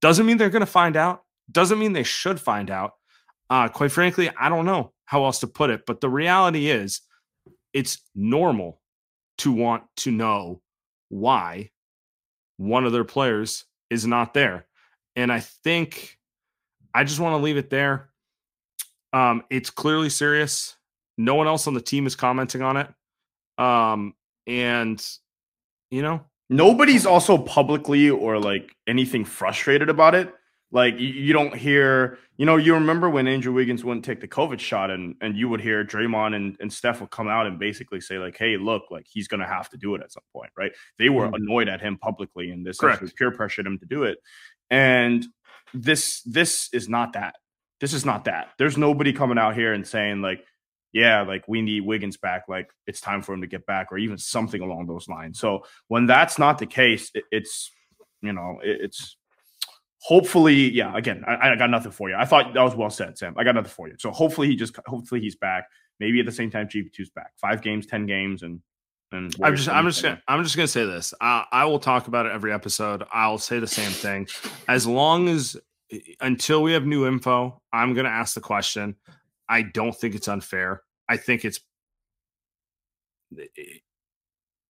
Doesn't 0.00 0.26
mean 0.26 0.36
they're 0.36 0.50
going 0.50 0.60
to 0.60 0.66
find 0.66 0.96
out. 0.96 1.22
Doesn't 1.50 1.78
mean 1.78 1.92
they 1.92 2.02
should 2.02 2.40
find 2.40 2.70
out. 2.70 2.92
Uh, 3.48 3.68
quite 3.68 3.92
frankly, 3.92 4.30
I 4.38 4.48
don't 4.48 4.64
know 4.64 4.92
how 5.04 5.24
else 5.24 5.40
to 5.40 5.46
put 5.46 5.70
it. 5.70 5.82
But 5.86 6.00
the 6.00 6.08
reality 6.08 6.70
is, 6.70 7.00
it's 7.72 8.02
normal 8.14 8.80
to 9.40 9.52
want 9.52 9.84
to 9.96 10.10
know 10.10 10.60
why 11.08 11.70
one 12.56 12.84
of 12.84 12.92
their 12.92 13.04
players 13.04 13.64
is 13.88 14.06
not 14.06 14.34
there. 14.34 14.66
And 15.16 15.32
I 15.32 15.40
think 15.40 16.18
I 16.94 17.04
just 17.04 17.20
want 17.20 17.34
to 17.34 17.42
leave 17.42 17.56
it 17.56 17.70
there. 17.70 18.10
Um, 19.12 19.42
it's 19.50 19.70
clearly 19.70 20.10
serious. 20.10 20.76
No 21.18 21.34
one 21.34 21.46
else 21.46 21.66
on 21.66 21.74
the 21.74 21.80
team 21.80 22.06
is 22.06 22.14
commenting 22.14 22.62
on 22.62 22.76
it. 22.76 22.88
Um, 23.58 24.14
and 24.46 25.04
you 25.90 26.02
know, 26.02 26.24
nobody's 26.48 27.06
also 27.06 27.38
publicly 27.38 28.10
or 28.10 28.38
like 28.38 28.74
anything 28.86 29.24
frustrated 29.24 29.88
about 29.88 30.14
it. 30.14 30.32
Like 30.72 30.98
you, 30.98 31.08
you, 31.08 31.32
don't 31.32 31.54
hear, 31.54 32.18
you 32.36 32.46
know, 32.46 32.56
you 32.56 32.74
remember 32.74 33.10
when 33.10 33.26
Andrew 33.26 33.52
Wiggins 33.52 33.84
wouldn't 33.84 34.04
take 34.04 34.20
the 34.20 34.28
COVID 34.28 34.60
shot, 34.60 34.90
and 34.90 35.16
and 35.20 35.36
you 35.36 35.48
would 35.48 35.60
hear 35.60 35.84
Draymond 35.84 36.36
and, 36.36 36.56
and 36.60 36.72
Steph 36.72 37.00
would 37.00 37.10
come 37.10 37.26
out 37.26 37.46
and 37.46 37.58
basically 37.58 38.00
say 38.00 38.18
like, 38.18 38.36
"Hey, 38.36 38.56
look, 38.56 38.84
like 38.90 39.06
he's 39.10 39.26
gonna 39.26 39.48
have 39.48 39.68
to 39.70 39.76
do 39.76 39.96
it 39.96 40.02
at 40.02 40.12
some 40.12 40.22
point, 40.32 40.50
right?" 40.56 40.70
They 40.98 41.08
were 41.08 41.26
mm-hmm. 41.26 41.34
annoyed 41.34 41.68
at 41.68 41.80
him 41.80 41.98
publicly, 41.98 42.50
and 42.50 42.64
this 42.64 42.78
peer 42.78 43.32
pressured 43.32 43.66
him 43.66 43.78
to 43.78 43.86
do 43.86 44.04
it. 44.04 44.18
And 44.70 45.26
this 45.74 46.22
this 46.22 46.68
is 46.72 46.88
not 46.88 47.14
that. 47.14 47.34
This 47.80 47.92
is 47.92 48.04
not 48.04 48.26
that. 48.26 48.50
There's 48.58 48.76
nobody 48.76 49.12
coming 49.12 49.38
out 49.38 49.54
here 49.54 49.72
and 49.72 49.86
saying 49.86 50.22
like, 50.22 50.44
yeah, 50.92 51.22
like 51.22 51.44
we 51.48 51.62
need 51.62 51.80
Wiggins 51.80 52.16
back. 52.16 52.44
Like 52.48 52.70
it's 52.86 53.00
time 53.00 53.22
for 53.22 53.32
him 53.32 53.40
to 53.40 53.46
get 53.48 53.66
back, 53.66 53.88
or 53.90 53.98
even 53.98 54.18
something 54.18 54.60
along 54.60 54.86
those 54.86 55.08
lines. 55.08 55.40
So 55.40 55.64
when 55.88 56.06
that's 56.06 56.38
not 56.38 56.58
the 56.58 56.66
case, 56.66 57.10
it, 57.14 57.24
it's 57.32 57.72
you 58.22 58.32
know 58.32 58.60
it, 58.62 58.78
it's 58.82 59.16
hopefully 60.00 60.70
yeah. 60.70 60.96
Again, 60.96 61.24
I, 61.26 61.50
I, 61.50 61.56
got 61.56 61.70
nothing 61.70 61.92
for 61.92 62.08
you. 62.08 62.16
I 62.16 62.24
thought 62.24 62.54
that 62.54 62.62
was 62.62 62.74
well 62.74 62.90
said, 62.90 63.16
Sam. 63.16 63.34
I 63.36 63.44
got 63.44 63.54
nothing 63.54 63.70
for 63.70 63.88
you. 63.88 63.94
So 63.98 64.10
hopefully 64.10 64.48
he 64.48 64.56
just 64.56 64.76
hopefully 64.86 65.20
he's 65.20 65.36
back. 65.36 65.64
Maybe 65.98 66.18
at 66.20 66.26
the 66.26 66.32
same 66.32 66.50
time 66.50 66.66
GP2's 66.66 67.10
back. 67.10 67.32
Five 67.36 67.62
games, 67.62 67.86
ten 67.86 68.06
games, 68.06 68.42
and 68.42 68.60
and 69.12 69.34
I'm 69.42 69.56
just 69.56 69.68
I'm 69.68 69.86
just 69.86 70.02
gonna 70.02 70.22
I'm 70.28 70.42
just 70.42 70.56
gonna 70.56 70.68
say 70.68 70.84
this. 70.84 71.12
I, 71.20 71.44
I 71.52 71.64
will 71.66 71.78
talk 71.78 72.08
about 72.08 72.26
it 72.26 72.32
every 72.32 72.52
episode. 72.52 73.04
I'll 73.12 73.38
say 73.38 73.58
the 73.58 73.66
same 73.66 73.90
thing. 73.90 74.28
As 74.68 74.86
long 74.86 75.28
as 75.28 75.56
until 76.20 76.62
we 76.62 76.72
have 76.72 76.86
new 76.86 77.06
info, 77.06 77.60
I'm 77.72 77.94
gonna 77.94 78.08
ask 78.08 78.34
the 78.34 78.40
question. 78.40 78.96
I 79.48 79.62
don't 79.62 79.94
think 79.94 80.14
it's 80.14 80.28
unfair. 80.28 80.82
I 81.08 81.16
think 81.16 81.44
it's 81.44 81.60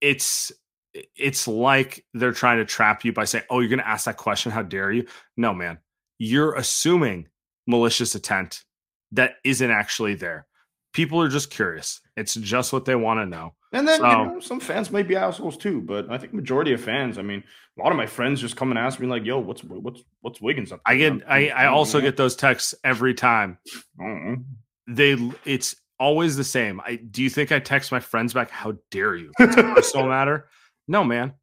it's 0.00 0.52
it's 0.94 1.46
like 1.46 2.04
they're 2.14 2.32
trying 2.32 2.58
to 2.58 2.64
trap 2.64 3.04
you 3.04 3.12
by 3.12 3.24
saying, 3.24 3.44
"Oh, 3.50 3.60
you're 3.60 3.68
going 3.68 3.78
to 3.80 3.88
ask 3.88 4.04
that 4.06 4.16
question. 4.16 4.52
How 4.52 4.62
dare 4.62 4.92
you?" 4.92 5.06
No, 5.36 5.54
man. 5.54 5.78
You're 6.18 6.54
assuming 6.54 7.28
malicious 7.66 8.14
intent 8.14 8.64
that 9.12 9.36
isn't 9.44 9.70
actually 9.70 10.14
there. 10.14 10.46
People 10.92 11.20
are 11.22 11.28
just 11.28 11.50
curious. 11.50 12.00
It's 12.16 12.34
just 12.34 12.72
what 12.72 12.84
they 12.84 12.96
want 12.96 13.20
to 13.20 13.26
know. 13.26 13.54
And 13.72 13.86
then 13.86 14.00
so, 14.00 14.08
you 14.08 14.26
know, 14.26 14.40
some 14.40 14.58
fans 14.58 14.90
may 14.90 15.04
be 15.04 15.14
assholes 15.14 15.56
too, 15.56 15.80
but 15.80 16.10
I 16.10 16.18
think 16.18 16.34
majority 16.34 16.72
of 16.72 16.80
fans. 16.80 17.18
I 17.18 17.22
mean, 17.22 17.44
a 17.78 17.82
lot 17.82 17.92
of 17.92 17.96
my 17.96 18.06
friends 18.06 18.40
just 18.40 18.56
come 18.56 18.70
and 18.70 18.78
ask 18.78 18.98
me 18.98 19.06
like, 19.06 19.24
"Yo, 19.24 19.38
what's 19.38 19.62
what's 19.62 20.02
what's 20.22 20.40
Wiggins 20.40 20.72
up?" 20.72 20.80
I 20.84 20.96
get. 20.96 21.22
I 21.28 21.50
I 21.50 21.66
also 21.66 22.00
get 22.00 22.16
those 22.16 22.34
texts 22.34 22.74
every 22.82 23.14
time 23.14 23.58
mm-hmm. 24.00 24.42
they 24.88 25.30
it's 25.44 25.76
always 26.00 26.36
the 26.36 26.44
same. 26.44 26.80
I 26.80 26.96
do 26.96 27.22
you 27.22 27.30
think 27.30 27.52
I 27.52 27.60
text 27.60 27.92
my 27.92 28.00
friends 28.00 28.34
back? 28.34 28.50
How 28.50 28.74
dare 28.90 29.14
you? 29.14 29.30
It's 29.38 29.56
a 29.56 29.62
personal 29.62 30.08
matter. 30.08 30.48
No, 30.88 31.04
man. 31.04 31.34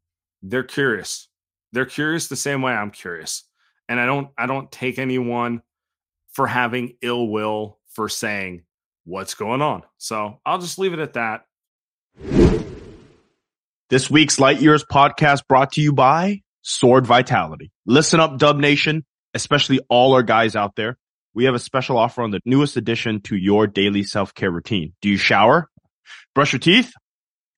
They're 0.42 0.62
curious. 0.62 1.28
They're 1.72 1.86
curious 1.86 2.28
the 2.28 2.36
same 2.36 2.62
way 2.62 2.72
I'm 2.72 2.90
curious. 2.90 3.44
And 3.88 3.98
I 3.98 4.06
don't 4.06 4.28
I 4.36 4.46
don't 4.46 4.70
take 4.70 4.98
anyone 4.98 5.62
for 6.32 6.46
having 6.46 6.96
ill 7.02 7.28
will 7.28 7.78
for 7.94 8.08
saying 8.08 8.62
what's 9.04 9.34
going 9.34 9.62
on. 9.62 9.82
So 9.96 10.38
I'll 10.44 10.58
just 10.58 10.78
leave 10.78 10.92
it 10.92 10.98
at 10.98 11.14
that. 11.14 11.44
This 13.90 14.10
week's 14.10 14.38
Light 14.38 14.60
Years 14.60 14.84
podcast 14.84 15.46
brought 15.48 15.72
to 15.72 15.80
you 15.80 15.92
by 15.92 16.42
Sword 16.62 17.06
Vitality. 17.06 17.72
Listen 17.86 18.20
up, 18.20 18.38
Dub 18.38 18.58
Nation, 18.58 19.06
especially 19.32 19.80
all 19.88 20.12
our 20.12 20.22
guys 20.22 20.54
out 20.54 20.76
there 20.76 20.98
we 21.38 21.44
have 21.44 21.54
a 21.54 21.60
special 21.60 21.96
offer 21.96 22.22
on 22.22 22.32
the 22.32 22.40
newest 22.44 22.76
addition 22.76 23.20
to 23.20 23.36
your 23.36 23.68
daily 23.68 24.02
self-care 24.02 24.50
routine. 24.50 24.94
Do 25.00 25.08
you 25.08 25.16
shower? 25.16 25.68
Brush 26.34 26.52
your 26.52 26.58
teeth? 26.58 26.92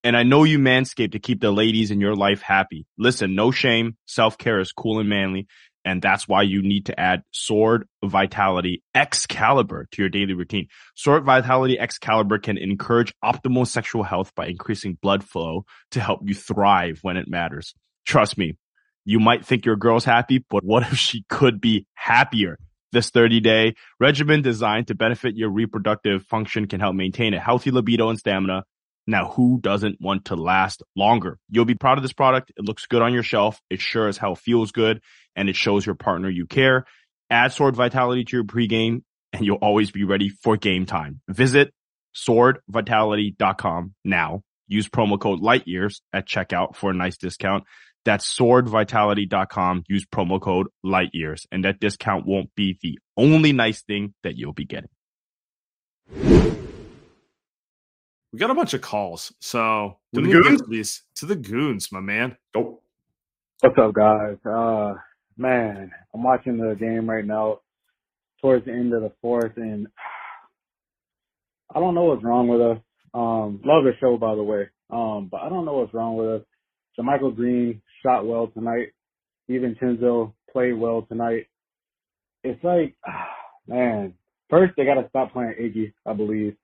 And 0.02 0.16
I 0.16 0.22
know 0.22 0.44
you 0.44 0.58
manscape 0.58 1.12
to 1.12 1.18
keep 1.18 1.40
the 1.40 1.50
ladies 1.50 1.90
in 1.90 2.00
your 2.00 2.16
life 2.16 2.40
happy. 2.40 2.86
Listen, 2.96 3.34
no 3.34 3.50
shame. 3.50 3.96
Self-care 4.06 4.60
is 4.60 4.72
cool 4.72 4.98
and 4.98 5.08
manly. 5.08 5.46
And 5.84 6.02
that's 6.02 6.28
why 6.28 6.42
you 6.42 6.62
need 6.62 6.86
to 6.86 7.00
add 7.00 7.22
Sword 7.30 7.86
Vitality 8.04 8.82
Excalibur 8.94 9.88
to 9.92 10.02
your 10.02 10.08
daily 10.10 10.34
routine. 10.34 10.68
Sword 10.94 11.24
Vitality 11.24 11.78
Excalibur 11.78 12.38
can 12.38 12.58
encourage 12.58 13.14
optimal 13.24 13.66
sexual 13.66 14.02
health 14.02 14.34
by 14.34 14.46
increasing 14.46 14.98
blood 15.00 15.24
flow 15.24 15.64
to 15.92 16.00
help 16.00 16.20
you 16.24 16.34
thrive 16.34 16.98
when 17.02 17.16
it 17.16 17.28
matters. 17.28 17.74
Trust 18.06 18.36
me, 18.36 18.56
you 19.04 19.20
might 19.20 19.46
think 19.46 19.64
your 19.64 19.76
girl's 19.76 20.04
happy, 20.04 20.44
but 20.50 20.64
what 20.64 20.82
if 20.92 20.98
she 20.98 21.24
could 21.28 21.60
be 21.60 21.86
happier? 21.94 22.58
This 22.92 23.10
30 23.10 23.40
day 23.40 23.74
regimen 24.00 24.42
designed 24.42 24.88
to 24.88 24.96
benefit 24.96 25.36
your 25.36 25.48
reproductive 25.48 26.24
function 26.24 26.66
can 26.66 26.80
help 26.80 26.96
maintain 26.96 27.34
a 27.34 27.40
healthy 27.40 27.70
libido 27.70 28.08
and 28.08 28.18
stamina. 28.18 28.64
Now, 29.10 29.26
who 29.28 29.58
doesn't 29.60 30.00
want 30.00 30.26
to 30.26 30.36
last 30.36 30.84
longer? 30.94 31.40
You'll 31.50 31.64
be 31.64 31.74
proud 31.74 31.98
of 31.98 32.02
this 32.02 32.12
product. 32.12 32.52
It 32.56 32.64
looks 32.64 32.86
good 32.86 33.02
on 33.02 33.12
your 33.12 33.24
shelf. 33.24 33.60
It 33.68 33.80
sure 33.80 34.06
as 34.06 34.16
hell 34.16 34.36
feels 34.36 34.70
good 34.70 35.00
and 35.34 35.48
it 35.48 35.56
shows 35.56 35.84
your 35.84 35.96
partner 35.96 36.30
you 36.30 36.46
care. 36.46 36.84
Add 37.28 37.52
Sword 37.52 37.74
Vitality 37.74 38.22
to 38.22 38.36
your 38.36 38.44
pregame 38.44 39.02
and 39.32 39.44
you'll 39.44 39.56
always 39.56 39.90
be 39.90 40.04
ready 40.04 40.28
for 40.28 40.56
game 40.56 40.86
time. 40.86 41.22
Visit 41.28 41.74
swordvitality.com 42.14 43.94
now. 44.04 44.42
Use 44.68 44.88
promo 44.88 45.18
code 45.18 45.40
LIGHTYEARS 45.40 46.02
at 46.12 46.28
checkout 46.28 46.76
for 46.76 46.90
a 46.92 46.94
nice 46.94 47.16
discount. 47.16 47.64
That's 48.04 48.32
swordvitality.com. 48.38 49.82
Use 49.88 50.06
promo 50.06 50.40
code 50.40 50.68
LIGHTYEARS, 50.86 51.46
and 51.50 51.64
that 51.64 51.80
discount 51.80 52.26
won't 52.26 52.54
be 52.54 52.78
the 52.80 53.00
only 53.16 53.52
nice 53.52 53.82
thing 53.82 54.14
that 54.22 54.36
you'll 54.36 54.52
be 54.52 54.66
getting. 54.66 54.88
We 58.32 58.38
got 58.38 58.50
a 58.50 58.54
bunch 58.54 58.74
of 58.74 58.80
calls, 58.80 59.32
so 59.40 59.96
to 60.14 60.20
the 60.20 60.30
goons, 60.30 60.62
these, 60.68 61.02
to 61.16 61.26
the 61.26 61.34
goons, 61.34 61.90
my 61.90 61.98
man. 61.98 62.36
Go. 62.54 62.80
What's 63.60 63.76
up, 63.76 63.92
guys? 63.92 64.36
Uh, 64.46 64.94
man, 65.36 65.90
I'm 66.14 66.22
watching 66.22 66.56
the 66.56 66.76
game 66.78 67.10
right 67.10 67.24
now, 67.24 67.58
towards 68.40 68.66
the 68.66 68.72
end 68.72 68.94
of 68.94 69.02
the 69.02 69.10
fourth, 69.20 69.56
and 69.56 69.88
I 71.74 71.80
don't 71.80 71.96
know 71.96 72.04
what's 72.04 72.22
wrong 72.22 72.46
with 72.46 72.60
us. 72.60 72.78
Um, 73.14 73.60
love 73.64 73.82
the 73.82 73.94
show, 73.98 74.16
by 74.16 74.36
the 74.36 74.44
way. 74.44 74.68
Um, 74.90 75.28
but 75.30 75.40
I 75.40 75.48
don't 75.48 75.64
know 75.64 75.78
what's 75.78 75.92
wrong 75.92 76.16
with 76.16 76.28
us. 76.28 76.46
JaMychal 76.98 77.34
Green 77.34 77.82
shot 78.00 78.24
well 78.24 78.46
tonight. 78.46 78.92
DiVincenzo 79.50 80.32
played 80.52 80.74
well 80.74 81.02
tonight. 81.02 81.46
It's 82.44 82.62
like, 82.62 82.94
man, 83.66 84.14
first 84.48 84.74
they 84.76 84.84
got 84.84 85.02
to 85.02 85.08
stop 85.08 85.32
playing 85.32 85.54
Iggy, 85.60 85.92
I 86.06 86.12
believe. 86.12 86.54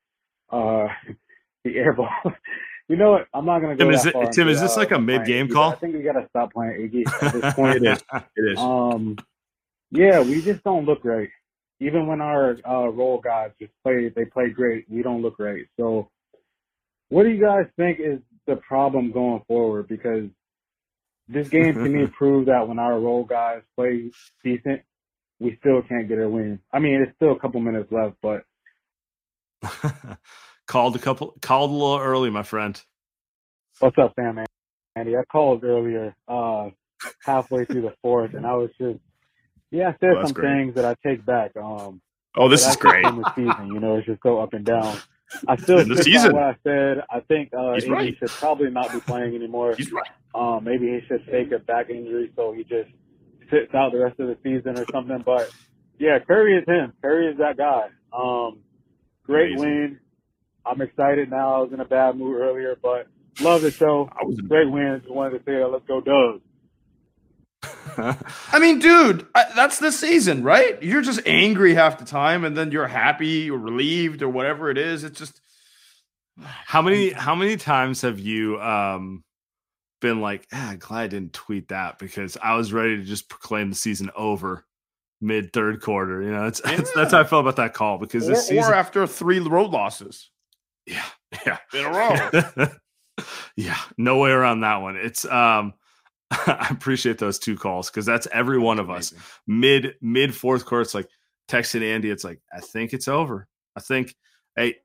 Uh, 0.48 0.86
the 1.66 1.76
airball. 1.76 2.10
you 2.88 2.96
know 2.96 3.12
what? 3.12 3.28
I'm 3.34 3.44
not 3.44 3.60
going 3.60 3.76
to 3.76 3.84
go 3.84 3.90
Tim, 3.90 3.94
is, 3.98 4.06
it, 4.06 4.32
Tim, 4.32 4.48
is 4.48 4.60
this 4.60 4.76
uh, 4.76 4.80
like 4.80 4.92
a 4.92 4.98
mid-game 4.98 5.48
call? 5.48 5.72
I 5.72 5.76
think 5.76 5.94
we 5.94 6.02
got 6.02 6.12
to 6.12 6.26
stop 6.28 6.52
playing 6.52 6.90
Iggy 6.90 7.22
at 7.22 7.32
this 7.32 7.54
point. 7.56 7.76
it 7.76 7.84
is. 7.84 8.04
It 8.36 8.52
is. 8.52 8.58
Um, 8.58 9.16
yeah, 9.90 10.20
we 10.20 10.42
just 10.42 10.62
don't 10.64 10.84
look 10.84 11.04
right. 11.04 11.28
Even 11.80 12.06
when 12.06 12.20
our 12.20 12.56
uh, 12.66 12.88
role 12.88 13.20
guys 13.20 13.50
just 13.60 13.72
play, 13.82 14.08
they 14.08 14.24
play 14.24 14.48
great. 14.48 14.86
We 14.88 15.02
don't 15.02 15.20
look 15.22 15.38
right. 15.38 15.66
So, 15.78 16.10
what 17.08 17.24
do 17.24 17.28
you 17.28 17.40
guys 17.40 17.66
think 17.76 18.00
is 18.00 18.20
the 18.46 18.56
problem 18.56 19.12
going 19.12 19.42
forward? 19.46 19.88
Because 19.88 20.24
this 21.28 21.48
game 21.48 21.74
to 21.74 21.80
me 21.80 22.06
proved 22.18 22.48
that 22.48 22.66
when 22.66 22.78
our 22.78 22.98
role 22.98 23.24
guys 23.24 23.62
play 23.76 24.10
decent, 24.42 24.82
we 25.38 25.56
still 25.60 25.82
can't 25.82 26.08
get 26.08 26.18
a 26.18 26.28
win. 26.28 26.60
I 26.72 26.78
mean, 26.78 27.02
it's 27.02 27.14
still 27.16 27.32
a 27.32 27.38
couple 27.38 27.60
minutes 27.60 27.92
left, 27.92 28.16
but 28.22 28.44
called 30.66 30.96
a 30.96 30.98
couple 30.98 31.34
called 31.40 31.70
a 31.70 31.74
little 31.74 31.98
early, 31.98 32.30
my 32.30 32.42
friend. 32.42 32.80
What's 33.80 33.98
up, 33.98 34.14
Sam? 34.16 34.44
Andy, 34.94 35.16
I 35.16 35.24
called 35.30 35.62
earlier, 35.64 36.14
uh, 36.26 36.70
halfway 37.22 37.64
through 37.66 37.82
the 37.82 37.94
fourth, 38.02 38.34
and 38.34 38.46
I 38.46 38.54
was 38.54 38.70
just 38.80 38.98
yeah, 39.70 39.88
I 39.88 39.96
said 40.00 40.10
oh, 40.16 40.24
some 40.24 40.32
great. 40.32 40.50
things 40.52 40.74
that 40.76 40.84
I 40.84 40.94
take 41.06 41.24
back. 41.26 41.52
Um, 41.56 42.00
oh, 42.36 42.48
this 42.48 42.66
is 42.66 42.76
great. 42.76 43.02
The 43.04 43.32
season, 43.34 43.66
you 43.68 43.80
know, 43.80 43.96
it's 43.96 44.06
just 44.06 44.22
so 44.22 44.38
up 44.40 44.54
and 44.54 44.64
down. 44.64 44.98
I 45.48 45.56
still 45.56 45.80
In 45.80 45.88
the 45.88 46.02
season. 46.02 46.32
by 46.32 46.38
what 46.38 46.44
I 46.44 46.56
said. 46.62 46.98
I 47.10 47.20
think 47.20 47.52
uh, 47.52 47.74
He's 47.74 47.84
Indy 47.84 47.94
right. 47.94 48.16
should 48.18 48.28
probably 48.30 48.70
not 48.70 48.92
be 48.92 49.00
playing 49.00 49.34
anymore. 49.34 49.74
He's 49.76 49.90
right. 49.92 50.08
Um, 50.34 50.64
maybe 50.64 50.86
he 50.86 51.00
should 51.08 51.26
take 51.26 51.50
a 51.52 51.58
back 51.58 51.90
injury 51.90 52.32
so 52.36 52.52
he 52.52 52.62
just 52.62 52.90
sits 53.50 53.74
out 53.74 53.92
the 53.92 53.98
rest 53.98 54.20
of 54.20 54.28
the 54.28 54.36
season 54.42 54.78
or 54.78 54.84
something. 54.92 55.22
But 55.24 55.50
yeah, 55.98 56.18
Curry 56.26 56.56
is 56.58 56.64
him. 56.66 56.92
Curry 57.02 57.26
is 57.28 57.38
that 57.38 57.56
guy. 57.56 57.88
Um, 58.12 58.60
great 59.24 59.52
Amazing. 59.56 59.70
win. 59.70 60.00
I'm 60.66 60.80
excited 60.82 61.30
now. 61.30 61.56
I 61.56 61.58
was 61.60 61.72
in 61.72 61.80
a 61.80 61.84
bad 61.86 62.16
mood 62.16 62.40
earlier, 62.40 62.76
but 62.82 63.08
love 63.40 63.62
the 63.62 63.70
show. 63.70 64.10
I 64.12 64.24
was 64.24 64.40
Great 64.40 64.70
win. 64.70 65.00
Just 65.02 65.14
wanted 65.14 65.38
to 65.38 65.44
say. 65.44 65.64
Let's 65.64 65.86
go, 65.86 66.00
Doug. 66.00 66.40
I 68.52 68.58
mean, 68.60 68.78
dude, 68.80 69.26
I, 69.34 69.46
that's 69.56 69.78
the 69.78 69.92
season, 69.92 70.42
right? 70.44 70.82
You're 70.82 71.02
just 71.02 71.20
angry 71.26 71.74
half 71.74 71.98
the 71.98 72.04
time, 72.04 72.44
and 72.44 72.56
then 72.56 72.72
you're 72.72 72.88
happy 72.88 73.50
or 73.50 73.58
relieved 73.58 74.22
or 74.22 74.28
whatever 74.28 74.70
it 74.70 74.78
is. 74.78 75.04
It's 75.04 75.18
just 75.18 75.40
How 76.66 76.82
many 76.82 77.10
how 77.10 77.34
many 77.34 77.56
times 77.56 78.02
have 78.02 78.18
you 78.18 78.60
um 78.60 79.24
been 80.00 80.20
like, 80.20 80.46
ah, 80.52 80.76
glad 80.78 81.02
I 81.02 81.06
didn't 81.08 81.32
tweet 81.32 81.68
that 81.68 81.98
because 81.98 82.36
I 82.42 82.56
was 82.56 82.72
ready 82.72 82.98
to 82.98 83.04
just 83.04 83.28
proclaim 83.28 83.70
the 83.70 83.76
season 83.76 84.10
over 84.16 84.64
mid 85.20 85.52
third 85.52 85.80
quarter. 85.82 86.22
You 86.22 86.30
know, 86.32 86.46
it's, 86.46 86.60
it's 86.64 86.92
that's 86.92 87.12
how 87.12 87.20
I 87.20 87.24
felt 87.24 87.42
about 87.42 87.56
that 87.56 87.74
call 87.74 87.98
because 87.98 88.28
or, 88.28 88.32
this 88.32 88.48
season, 88.48 88.64
or 88.64 88.74
after 88.74 89.06
three 89.06 89.40
road 89.40 89.70
losses 89.70 90.30
yeah, 90.86 91.04
yeah, 91.46 91.58
in 91.74 91.84
a 91.84 91.90
row. 91.90 93.24
yeah, 93.56 93.78
no 93.98 94.18
way 94.18 94.30
around 94.30 94.60
that 94.60 94.76
one. 94.76 94.96
It's 94.96 95.24
um 95.24 95.74
I 96.30 96.68
appreciate 96.70 97.18
those 97.18 97.38
two 97.38 97.56
calls 97.56 97.90
because 97.90 98.06
that's 98.06 98.26
every 98.32 98.58
one 98.58 98.78
of 98.78 98.90
us. 98.90 99.14
Mid 99.46 99.94
mid 100.00 100.34
fourth 100.34 100.64
quarter, 100.64 100.82
it's 100.82 100.94
like 100.94 101.08
texting 101.48 101.82
Andy, 101.82 102.10
it's 102.10 102.24
like, 102.24 102.40
I 102.52 102.60
think 102.60 102.92
it's 102.92 103.08
over. 103.08 103.46
I 103.76 103.80
think 103.80 104.14
hey, 104.56 104.76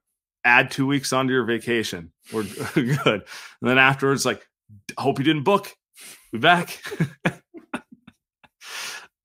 add 0.43 0.71
two 0.71 0.85
weeks 0.85 1.13
onto 1.13 1.33
your 1.33 1.45
vacation. 1.45 2.11
We're 2.31 2.43
good. 2.73 3.05
And 3.07 3.23
then 3.61 3.77
afterwards, 3.77 4.25
like, 4.25 4.47
hope 4.97 5.17
you 5.19 5.25
didn't 5.25 5.43
book. 5.43 5.73
Be 6.31 6.39
back. 6.39 6.81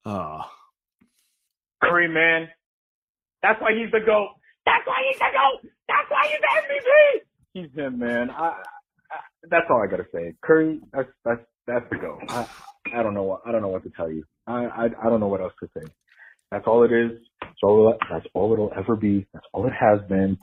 oh. 0.05 0.41
Curry, 1.83 2.07
man. 2.07 2.49
That's 3.43 3.61
why 3.61 3.73
he's 3.73 3.91
the 3.91 3.99
GOAT. 3.99 4.29
That's 4.67 4.85
why 4.85 4.97
he's 5.07 5.17
the 5.17 5.29
GOAT. 5.31 5.71
That's 5.87 6.09
why 6.11 6.27
he's 6.27 6.41
the 6.43 6.51
MVP. 6.67 7.21
He's 7.53 7.73
him, 7.73 7.99
man. 7.99 8.29
I, 8.29 8.47
I, 8.47 9.19
that's 9.49 9.65
all 9.69 9.81
I 9.81 9.87
gotta 9.87 10.05
say. 10.13 10.33
Curry, 10.43 10.81
that's 10.91 11.09
that's 11.23 11.41
that's 11.65 11.89
the 11.89 11.95
go. 11.95 12.19
I, 12.27 12.45
I 12.93 13.01
don't 13.01 13.13
know 13.13 13.23
what 13.23 13.41
I 13.45 13.53
don't 13.53 13.61
know 13.61 13.69
what 13.69 13.83
to 13.83 13.89
tell 13.95 14.11
you. 14.11 14.23
I, 14.45 14.65
I 14.65 14.85
I 14.85 15.09
don't 15.09 15.21
know 15.21 15.27
what 15.29 15.39
else 15.39 15.53
to 15.63 15.69
say. 15.77 15.85
That's 16.51 16.67
all 16.67 16.83
it 16.83 16.91
is. 16.91 17.11
That's 17.41 17.53
all 17.63 17.97
that's 18.09 18.25
all 18.33 18.51
it'll 18.51 18.73
ever 18.75 18.97
be. 18.97 19.25
That's 19.33 19.45
all 19.53 19.65
it 19.67 19.73
has 19.73 20.01
been. 20.09 20.37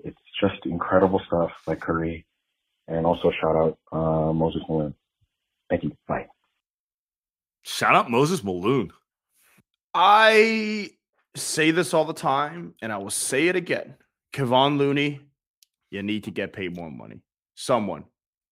It's 0.00 0.18
just 0.40 0.66
incredible 0.66 1.20
stuff 1.26 1.50
like 1.66 1.80
Curry, 1.80 2.26
and 2.86 3.06
also 3.06 3.30
shout 3.40 3.56
out 3.56 3.78
uh, 3.92 4.32
Moses 4.34 4.62
Malone. 4.68 4.94
Thank 5.70 5.84
you. 5.84 5.96
Bye. 6.06 6.26
Shout 7.62 7.94
out 7.94 8.10
Moses 8.10 8.42
Maloon. 8.42 8.90
I 9.94 10.90
say 11.36 11.70
this 11.70 11.94
all 11.94 12.04
the 12.04 12.12
time, 12.12 12.74
and 12.82 12.92
I 12.92 12.98
will 12.98 13.10
say 13.10 13.48
it 13.48 13.56
again. 13.56 13.94
Kevon 14.32 14.78
Looney, 14.78 15.20
you 15.90 16.02
need 16.02 16.24
to 16.24 16.30
get 16.30 16.52
paid 16.52 16.76
more 16.76 16.90
money. 16.90 17.22
Someone 17.54 18.04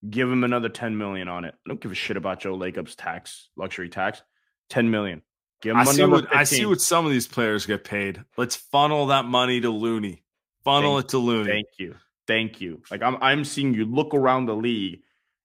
give 0.07 0.29
him 0.29 0.43
another 0.43 0.69
10 0.69 0.97
million 0.97 1.27
on 1.27 1.45
it. 1.45 1.55
I 1.65 1.69
don't 1.69 1.81
give 1.81 1.91
a 1.91 1.95
shit 1.95 2.17
about 2.17 2.39
Joe 2.39 2.55
Lacob's 2.55 2.95
tax, 2.95 3.49
luxury 3.55 3.89
tax. 3.89 4.21
10 4.69 4.89
million. 4.91 5.21
Give 5.61 5.71
him 5.71 5.77
I 5.77 5.83
see, 5.83 6.05
what, 6.05 6.35
I 6.35 6.43
see 6.45 6.65
what 6.65 6.79
some 6.79 7.05
of 7.05 7.11
these 7.11 7.27
players 7.27 7.65
get 7.65 7.83
paid. 7.83 8.23
Let's 8.37 8.55
funnel 8.55 9.07
that 9.07 9.25
money 9.25 9.59
to 9.61 9.69
Looney. 9.69 10.23
Funnel 10.63 10.95
Thank- 10.95 11.05
it 11.05 11.09
to 11.09 11.17
Looney. 11.17 11.51
Thank 11.51 11.67
you. 11.77 11.95
Thank 12.27 12.61
you. 12.61 12.83
Like 12.91 13.01
I'm 13.01 13.17
I'm 13.21 13.43
seeing 13.43 13.73
you 13.73 13.85
look 13.85 14.13
around 14.13 14.45
the 14.45 14.55
league, 14.55 15.01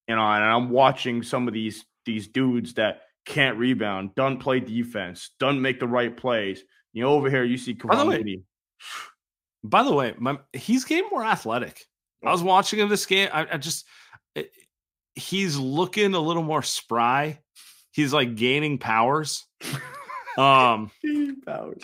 you 0.06 0.16
know, 0.16 0.20
and 0.20 0.44
I'm 0.44 0.68
watching 0.68 1.22
some 1.22 1.48
of 1.48 1.54
these 1.54 1.82
these 2.04 2.28
dudes 2.28 2.74
that 2.74 3.00
can't 3.24 3.56
rebound, 3.56 4.14
don't 4.14 4.38
play 4.38 4.60
defense, 4.60 5.30
don't 5.40 5.62
make 5.62 5.80
the 5.80 5.88
right 5.88 6.14
plays. 6.14 6.62
You 6.94 7.02
know, 7.02 7.10
over 7.10 7.28
here 7.28 7.44
you 7.44 7.58
see 7.58 7.74
By 7.74 7.96
the 7.96 8.00
way. 8.10 8.16
By 9.62 9.82
the 9.82 9.92
way, 9.92 10.14
my, 10.18 10.38
he's 10.52 10.84
getting 10.84 11.08
more 11.10 11.24
athletic. 11.24 11.84
I 12.24 12.30
was 12.32 12.42
watching 12.42 12.78
him 12.78 12.88
this 12.88 13.04
game. 13.04 13.28
I, 13.32 13.46
I 13.52 13.56
just, 13.58 13.84
it- 14.34 14.50
he's 15.14 15.56
looking 15.58 16.14
a 16.14 16.20
little 16.20 16.42
more 16.42 16.62
spry. 16.62 17.40
He's 17.92 18.12
like 18.14 18.34
gaining 18.36 18.78
powers. 18.78 19.44
Um, 20.36 20.90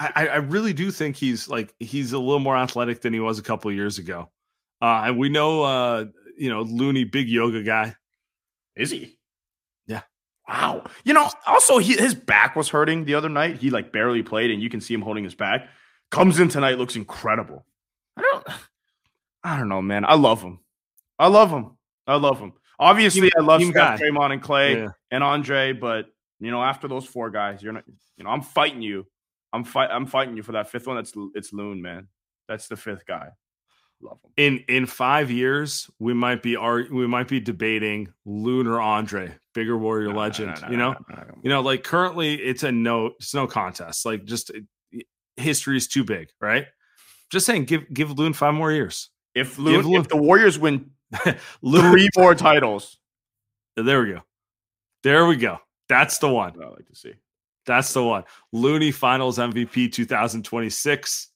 I, 0.00 0.10
I- 0.16 0.26
I 0.26 0.36
really 0.38 0.72
do 0.72 0.90
think 0.90 1.14
he's 1.14 1.48
like 1.48 1.72
he's 1.78 2.12
a 2.12 2.18
little 2.18 2.40
more 2.40 2.56
athletic 2.56 3.00
than 3.00 3.12
he 3.12 3.20
was 3.20 3.38
a 3.38 3.42
couple 3.44 3.70
of 3.70 3.76
years 3.76 3.98
ago. 3.98 4.28
Uh, 4.82 5.02
and 5.04 5.16
we 5.18 5.28
know, 5.28 5.62
uh, 5.62 6.06
you 6.36 6.50
know, 6.50 6.62
Looney, 6.62 7.04
big 7.04 7.28
yoga 7.28 7.62
guy. 7.62 7.94
Is 8.74 8.90
he? 8.90 9.16
Wow. 10.50 10.84
You 11.04 11.14
know, 11.14 11.30
also 11.46 11.78
he, 11.78 11.92
his 11.96 12.14
back 12.14 12.56
was 12.56 12.68
hurting 12.68 13.04
the 13.04 13.14
other 13.14 13.28
night. 13.28 13.58
He 13.58 13.70
like 13.70 13.92
barely 13.92 14.22
played, 14.22 14.50
and 14.50 14.60
you 14.60 14.68
can 14.68 14.80
see 14.80 14.92
him 14.92 15.00
holding 15.00 15.22
his 15.22 15.34
back. 15.34 15.68
Comes 16.10 16.40
in 16.40 16.48
tonight, 16.48 16.76
looks 16.76 16.96
incredible. 16.96 17.64
I 18.16 18.22
don't, 18.22 18.46
I 19.44 19.56
don't 19.56 19.68
know, 19.68 19.80
man. 19.80 20.04
I 20.04 20.14
love 20.14 20.42
him. 20.42 20.58
I 21.20 21.28
love 21.28 21.50
him. 21.50 21.76
I 22.06 22.16
love 22.16 22.40
him. 22.40 22.52
Obviously, 22.80 23.22
Team- 23.22 23.30
I 23.38 23.42
love 23.42 23.62
Steph, 23.62 23.74
guy. 23.74 23.96
Draymond, 23.96 24.32
and 24.32 24.42
Klay 24.42 24.76
Yeah. 24.76 24.88
and 25.12 25.22
Andre, 25.22 25.72
but 25.72 26.06
you 26.40 26.50
know, 26.50 26.62
after 26.62 26.88
those 26.88 27.06
four 27.06 27.30
guys, 27.30 27.62
you're 27.62 27.72
not. 27.72 27.84
You 28.16 28.24
know, 28.24 28.30
I'm 28.30 28.42
fighting 28.42 28.82
you. 28.82 29.06
I'm 29.52 29.62
fight. 29.64 29.90
I'm 29.92 30.06
fighting 30.06 30.36
you 30.36 30.42
for 30.42 30.52
that 30.52 30.68
fifth 30.68 30.86
one. 30.88 30.96
That's 30.96 31.12
it's 31.34 31.52
Loon, 31.52 31.80
man. 31.80 32.08
That's 32.48 32.66
the 32.66 32.76
fifth 32.76 33.06
guy. 33.06 33.28
Love 34.02 34.18
him. 34.24 34.30
In 34.36 34.64
in 34.68 34.86
five 34.86 35.30
years, 35.30 35.90
we 35.98 36.14
might 36.14 36.42
be 36.42 36.56
ar- 36.56 36.86
we 36.90 37.06
might 37.06 37.28
be 37.28 37.40
debating 37.40 38.12
Lunar 38.24 38.80
Andre, 38.80 39.34
bigger 39.54 39.76
warrior 39.76 40.08
No, 40.12 40.18
legend. 40.18 40.54
no, 40.62 40.66
no, 40.66 40.70
you 40.70 40.76
know, 40.78 40.92
no, 40.92 41.16
no, 41.16 41.22
no. 41.22 41.38
you 41.42 41.50
know, 41.50 41.60
like 41.60 41.84
currently 41.84 42.34
it's 42.34 42.62
a 42.62 42.72
no, 42.72 43.06
it's 43.18 43.34
no 43.34 43.46
contest. 43.46 44.06
Like 44.06 44.24
just 44.24 44.50
uh, 44.50 44.98
history 45.36 45.76
is 45.76 45.86
too 45.88 46.04
big, 46.04 46.28
right? 46.40 46.66
Just 47.30 47.44
saying, 47.46 47.64
give 47.66 47.92
give 47.92 48.18
Loon 48.18 48.32
five 48.32 48.54
more 48.54 48.72
years. 48.72 49.10
If 49.34 49.58
Loon- 49.58 49.94
if 49.94 50.08
the 50.08 50.16
Warriors 50.16 50.58
win 50.58 50.90
Loon, 51.62 51.90
three 51.92 52.08
more 52.16 52.34
titles, 52.34 52.98
there 53.76 54.00
we 54.02 54.12
go, 54.12 54.20
there 55.02 55.26
we 55.26 55.36
go. 55.36 55.58
That's 55.88 56.18
the 56.18 56.28
one. 56.28 56.52
I 56.62 56.68
like 56.68 56.86
to 56.86 56.94
see. 56.96 57.14
That's 57.66 57.92
the 57.92 58.02
one. 58.02 58.24
Looney 58.52 58.90
Finals 58.90 59.38
MVP 59.38 59.92
2026. 59.92 61.28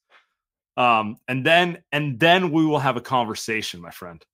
Um, 0.77 1.17
and 1.29 1.45
then 1.47 1.83
and 1.93 2.19
then 2.19 2.51
we 2.51 2.67
will 2.67 2.81
have 2.81 2.97
a 2.97 3.01
conversation, 3.01 3.81
my 3.81 3.91
friend. 3.91 4.25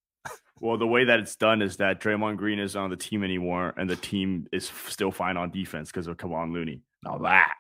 Well, 0.60 0.76
the 0.76 0.86
way 0.86 1.04
that 1.04 1.20
it's 1.20 1.36
done 1.36 1.62
is 1.62 1.78
that 1.78 2.00
Draymond 2.00 2.36
Green 2.36 2.58
is 2.58 2.76
on 2.76 2.90
the 2.90 2.96
team 2.96 3.24
anymore, 3.24 3.72
and 3.76 3.88
the 3.88 3.96
team 3.96 4.46
is 4.52 4.70
still 4.88 5.10
fine 5.10 5.38
on 5.38 5.50
defense 5.50 5.90
because 5.90 6.06
of 6.06 6.16
Kevon 6.18 6.52
Looney. 6.52 6.82
Now 7.02 7.18
that 7.18 7.54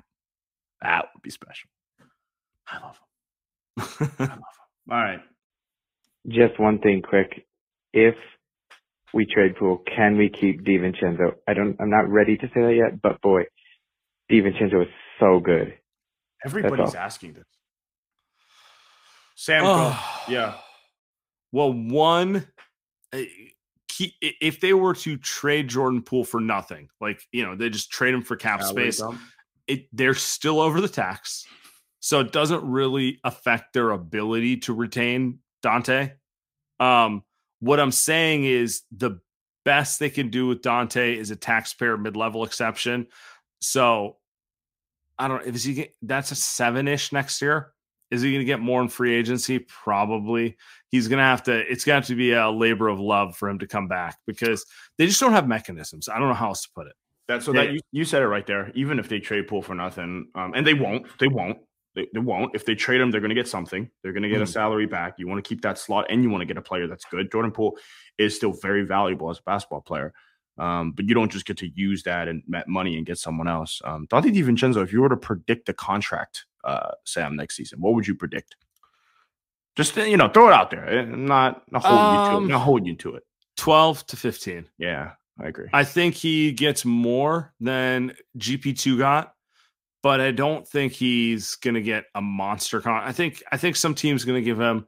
that 0.82 1.06
would 1.14 1.22
be 1.22 1.30
special. 1.30 1.68
I 2.68 2.78
love 2.78 2.98
him. 2.98 3.86
I 4.18 4.24
love 4.24 4.30
him. 4.30 4.42
All 4.90 4.98
right. 4.98 5.20
Just 6.28 6.58
one 6.58 6.78
thing 6.78 7.02
quick. 7.02 7.46
If 7.92 8.14
we 9.12 9.26
trade 9.26 9.56
Poole, 9.56 9.82
can 9.96 10.16
we 10.16 10.28
keep 10.28 10.64
DiVincenzo? 10.64 11.32
I 11.48 11.54
don't, 11.54 11.76
I'm 11.80 11.90
not 11.90 12.08
ready 12.08 12.36
to 12.36 12.46
say 12.48 12.60
that 12.62 12.74
yet, 12.74 13.02
but 13.02 13.20
boy, 13.20 13.44
DiVincenzo 14.30 14.82
is 14.82 14.88
so 15.18 15.40
good. 15.40 15.74
Everybody's 16.44 16.94
asking 16.94 17.34
this. 17.34 17.44
Sam. 19.40 19.62
Oh. 19.64 20.22
yeah. 20.28 20.52
Well, 21.50 21.72
one, 21.72 22.46
eh, 23.14 23.24
if 24.20 24.60
they 24.60 24.74
were 24.74 24.94
to 24.96 25.16
trade 25.16 25.68
Jordan 25.68 26.02
Poole 26.02 26.24
for 26.24 26.40
nothing, 26.40 26.90
like 27.00 27.22
you 27.32 27.46
know, 27.46 27.56
they 27.56 27.70
just 27.70 27.90
trade 27.90 28.12
him 28.12 28.20
for 28.20 28.36
cap 28.36 28.62
space. 28.62 29.00
It 29.66 29.86
they're 29.94 30.12
still 30.12 30.60
over 30.60 30.82
the 30.82 30.88
tax, 30.88 31.46
so 32.00 32.20
it 32.20 32.32
doesn't 32.32 32.62
really 32.64 33.18
affect 33.24 33.72
their 33.72 33.92
ability 33.92 34.58
to 34.58 34.74
retain 34.74 35.38
Donte. 35.64 36.12
Um, 36.78 37.24
what 37.60 37.80
I'm 37.80 37.92
saying 37.92 38.44
is 38.44 38.82
the 38.92 39.20
best 39.64 40.00
they 40.00 40.10
can 40.10 40.28
do 40.28 40.48
with 40.48 40.60
Donte 40.60 41.16
is 41.16 41.30
a 41.30 41.36
taxpayer 41.36 41.96
mid-level 41.96 42.44
exception. 42.44 43.06
So 43.62 44.18
I 45.18 45.28
don't 45.28 45.46
know 45.46 45.48
if 45.54 45.62
he 45.62 45.88
that's 46.02 46.30
a 46.30 46.36
seven 46.36 46.88
ish 46.88 47.10
next 47.10 47.40
year. 47.40 47.72
Is 48.10 48.22
he 48.22 48.30
going 48.32 48.40
to 48.40 48.44
get 48.44 48.60
more 48.60 48.82
in 48.82 48.88
free 48.88 49.14
agency? 49.14 49.58
Probably. 49.60 50.56
He's 50.88 51.08
going 51.08 51.18
to 51.18 51.24
have 51.24 51.42
to. 51.44 51.58
It's 51.70 51.84
going 51.84 51.94
to 51.94 52.00
have 52.00 52.06
to 52.08 52.16
be 52.16 52.32
a 52.32 52.50
labor 52.50 52.88
of 52.88 52.98
love 53.00 53.36
for 53.36 53.48
him 53.48 53.58
to 53.60 53.66
come 53.66 53.86
back 53.88 54.18
because 54.26 54.66
they 54.98 55.06
just 55.06 55.20
don't 55.20 55.32
have 55.32 55.46
mechanisms. 55.46 56.08
I 56.08 56.18
don't 56.18 56.28
know 56.28 56.34
how 56.34 56.48
else 56.48 56.62
to 56.62 56.68
put 56.74 56.86
it. 56.86 56.94
That's 57.28 57.44
so 57.44 57.54
Yeah. 57.54 57.64
that 57.66 57.72
you, 57.74 57.80
you 57.92 58.04
said 58.04 58.22
it 58.22 58.26
right 58.26 58.46
there. 58.46 58.72
Even 58.74 58.98
if 58.98 59.08
they 59.08 59.20
trade 59.20 59.46
Poole 59.46 59.62
for 59.62 59.74
nothing, 59.74 60.28
um, 60.34 60.52
and 60.54 60.66
they 60.66 60.74
won't, 60.74 61.06
they 61.20 61.28
won't, 61.28 61.58
they, 61.94 62.08
they 62.12 62.18
won't. 62.18 62.54
If 62.56 62.64
they 62.64 62.74
trade 62.74 63.00
him, 63.00 63.12
they're 63.12 63.20
going 63.20 63.28
to 63.28 63.34
get 63.36 63.46
something. 63.46 63.88
They're 64.02 64.12
going 64.12 64.24
to 64.24 64.28
get 64.28 64.40
a 64.40 64.44
Mhm. 64.44 64.52
salary 64.52 64.86
back. 64.86 65.14
You 65.18 65.28
want 65.28 65.44
to 65.44 65.48
keep 65.48 65.62
that 65.62 65.78
slot, 65.78 66.06
and 66.10 66.24
you 66.24 66.30
want 66.30 66.42
to 66.42 66.46
get 66.46 66.56
a 66.56 66.62
player 66.62 66.88
that's 66.88 67.04
good. 67.04 67.30
Jordan 67.30 67.52
Poole 67.52 67.78
is 68.18 68.34
still 68.34 68.52
very 68.52 68.82
valuable 68.84 69.30
as 69.30 69.38
a 69.38 69.42
basketball 69.42 69.80
player, 69.82 70.12
um, 70.58 70.90
but 70.90 71.08
you 71.08 71.14
don't 71.14 71.30
just 71.30 71.46
get 71.46 71.58
to 71.58 71.68
use 71.68 72.02
that 72.02 72.26
and 72.26 72.42
met 72.48 72.66
money 72.66 72.96
and 72.96 73.06
get 73.06 73.18
someone 73.18 73.46
else. 73.46 73.80
Um, 73.84 74.08
Donte 74.08 74.34
DiVincenzo, 74.34 74.82
if 74.82 74.92
you 74.92 75.00
were 75.00 75.08
to 75.08 75.16
predict 75.16 75.66
the 75.66 75.72
contract, 75.74 76.46
uh, 76.64 76.90
Sam, 77.04 77.36
next 77.36 77.56
season, 77.56 77.80
what 77.80 77.94
would 77.94 78.06
you 78.06 78.14
predict? 78.14 78.56
Just 79.76 79.96
you 79.96 80.16
know, 80.16 80.28
throw 80.28 80.48
it 80.48 80.52
out 80.52 80.70
there. 80.70 80.86
I'm 81.00 81.26
not 81.26 81.62
not 81.70 81.84
holding 81.84 82.04
you 82.24 82.30
to 82.30 82.36
Um, 82.36 82.44
it. 82.44 82.48
Not 82.48 82.58
holding 82.60 82.86
you 82.86 82.96
to 82.96 83.14
it. 83.16 83.22
12 83.56 84.06
to 84.06 84.16
15. 84.16 84.66
Yeah, 84.78 85.12
I 85.40 85.48
agree. 85.48 85.68
I 85.72 85.84
think 85.84 86.14
he 86.14 86.52
gets 86.52 86.84
more 86.84 87.52
than 87.60 88.14
GP2 88.38 88.98
got, 88.98 89.32
but 90.02 90.20
I 90.20 90.30
don't 90.32 90.66
think 90.66 90.92
he's 90.92 91.54
going 91.56 91.74
to 91.74 91.82
get 91.82 92.04
a 92.14 92.20
monster 92.22 92.80
con. 92.80 93.02
I 93.02 93.12
think 93.12 93.42
I 93.52 93.56
think 93.56 93.76
some 93.76 93.94
team's 93.94 94.24
going 94.24 94.42
to 94.42 94.44
give 94.44 94.58
him 94.60 94.86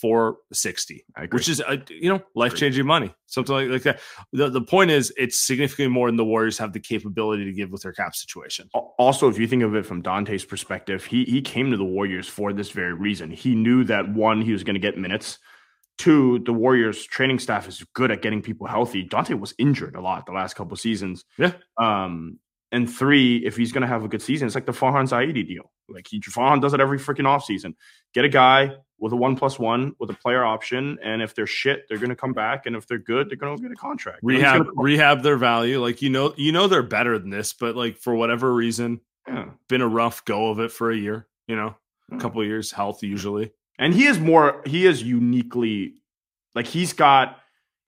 460, 0.00 1.04
I 1.16 1.24
agree. 1.24 1.36
which 1.38 1.48
is 1.48 1.60
uh, 1.60 1.76
you 1.88 2.08
know 2.08 2.20
life-changing 2.34 2.84
money, 2.84 3.14
something 3.26 3.54
like, 3.54 3.68
like 3.68 3.82
that. 3.82 4.00
The 4.32 4.50
the 4.50 4.60
point 4.60 4.90
is 4.90 5.12
it's 5.16 5.38
significantly 5.38 5.92
more 5.92 6.08
than 6.08 6.16
the 6.16 6.24
Warriors 6.24 6.58
have 6.58 6.72
the 6.72 6.80
capability 6.80 7.44
to 7.44 7.52
give 7.52 7.70
with 7.70 7.82
their 7.82 7.92
cap 7.92 8.14
situation. 8.14 8.68
Also, 8.98 9.28
if 9.28 9.38
you 9.38 9.46
think 9.46 9.62
of 9.62 9.74
it 9.74 9.86
from 9.86 10.02
Donte's 10.02 10.44
perspective, 10.44 11.04
he 11.04 11.24
he 11.24 11.40
came 11.40 11.70
to 11.70 11.76
the 11.76 11.84
Warriors 11.84 12.28
for 12.28 12.52
this 12.52 12.70
very 12.70 12.92
reason. 12.92 13.30
He 13.30 13.54
knew 13.54 13.84
that 13.84 14.08
one, 14.12 14.42
he 14.42 14.52
was 14.52 14.64
going 14.64 14.74
to 14.74 14.80
get 14.80 14.98
minutes. 14.98 15.38
Two, 15.96 16.40
the 16.40 16.52
Warriors 16.52 17.04
training 17.04 17.38
staff 17.38 17.68
is 17.68 17.84
good 17.94 18.10
at 18.10 18.20
getting 18.20 18.42
people 18.42 18.66
healthy. 18.66 19.06
Donte 19.06 19.38
was 19.38 19.54
injured 19.58 19.94
a 19.94 20.00
lot 20.00 20.26
the 20.26 20.32
last 20.32 20.54
couple 20.54 20.76
seasons. 20.76 21.24
Yeah. 21.38 21.52
Um, 21.78 22.40
and 22.72 22.92
three, 22.92 23.36
if 23.46 23.56
he's 23.56 23.70
going 23.70 23.82
to 23.82 23.86
have 23.86 24.02
a 24.02 24.08
good 24.08 24.20
season, 24.20 24.46
it's 24.46 24.56
like 24.56 24.66
the 24.66 24.72
Farhan 24.72 25.08
Zaidi 25.08 25.46
deal. 25.46 25.70
Like 25.88 26.08
he 26.08 26.18
Farhan 26.18 26.60
does 26.60 26.74
it 26.74 26.80
every 26.80 26.98
freaking 26.98 27.20
offseason. 27.20 27.74
Get 28.12 28.24
a 28.24 28.28
guy 28.28 28.72
with 28.98 29.12
a 29.12 29.16
one 29.16 29.36
plus 29.36 29.58
one 29.58 29.94
with 29.98 30.10
a 30.10 30.14
player 30.14 30.44
option, 30.44 30.98
and 31.02 31.20
if 31.22 31.34
they're 31.34 31.46
shit, 31.46 31.84
they're 31.88 31.98
going 31.98 32.10
to 32.10 32.16
come 32.16 32.32
back, 32.32 32.66
and 32.66 32.74
if 32.76 32.86
they're 32.86 32.98
good, 32.98 33.28
they're 33.28 33.36
going 33.36 33.56
to 33.56 33.62
get 33.62 33.72
a 33.72 33.76
contract. 33.76 34.20
You 34.22 34.32
know, 34.32 34.34
he's 34.36 34.42
Rehab 34.60 34.66
rehab 34.76 35.22
their 35.22 35.36
value. 35.36 35.80
Like 35.80 36.00
you 36.02 36.10
know 36.10 36.32
you 36.36 36.52
know 36.52 36.66
they're 36.68 36.82
better 36.82 37.18
than 37.18 37.30
this, 37.30 37.52
but 37.52 37.76
like 37.76 37.98
for 37.98 38.14
whatever 38.14 38.52
reason, 38.54 39.00
yeah. 39.28 39.46
been 39.68 39.80
a 39.82 39.88
rough 39.88 40.24
go 40.24 40.50
of 40.50 40.60
it 40.60 40.70
for 40.72 40.90
a 40.90 40.96
year. 40.96 41.26
You 41.48 41.56
know, 41.56 41.74
a 42.12 42.18
couple 42.18 42.40
of 42.40 42.46
years, 42.46 42.70
health 42.72 43.02
usually. 43.02 43.52
and 43.78 43.92
he 43.94 44.06
is 44.06 44.18
more 44.20 44.62
he 44.64 44.86
is 44.86 45.02
uniquely 45.02 45.94
like 46.54 46.66
he's 46.66 46.92
got 46.92 47.38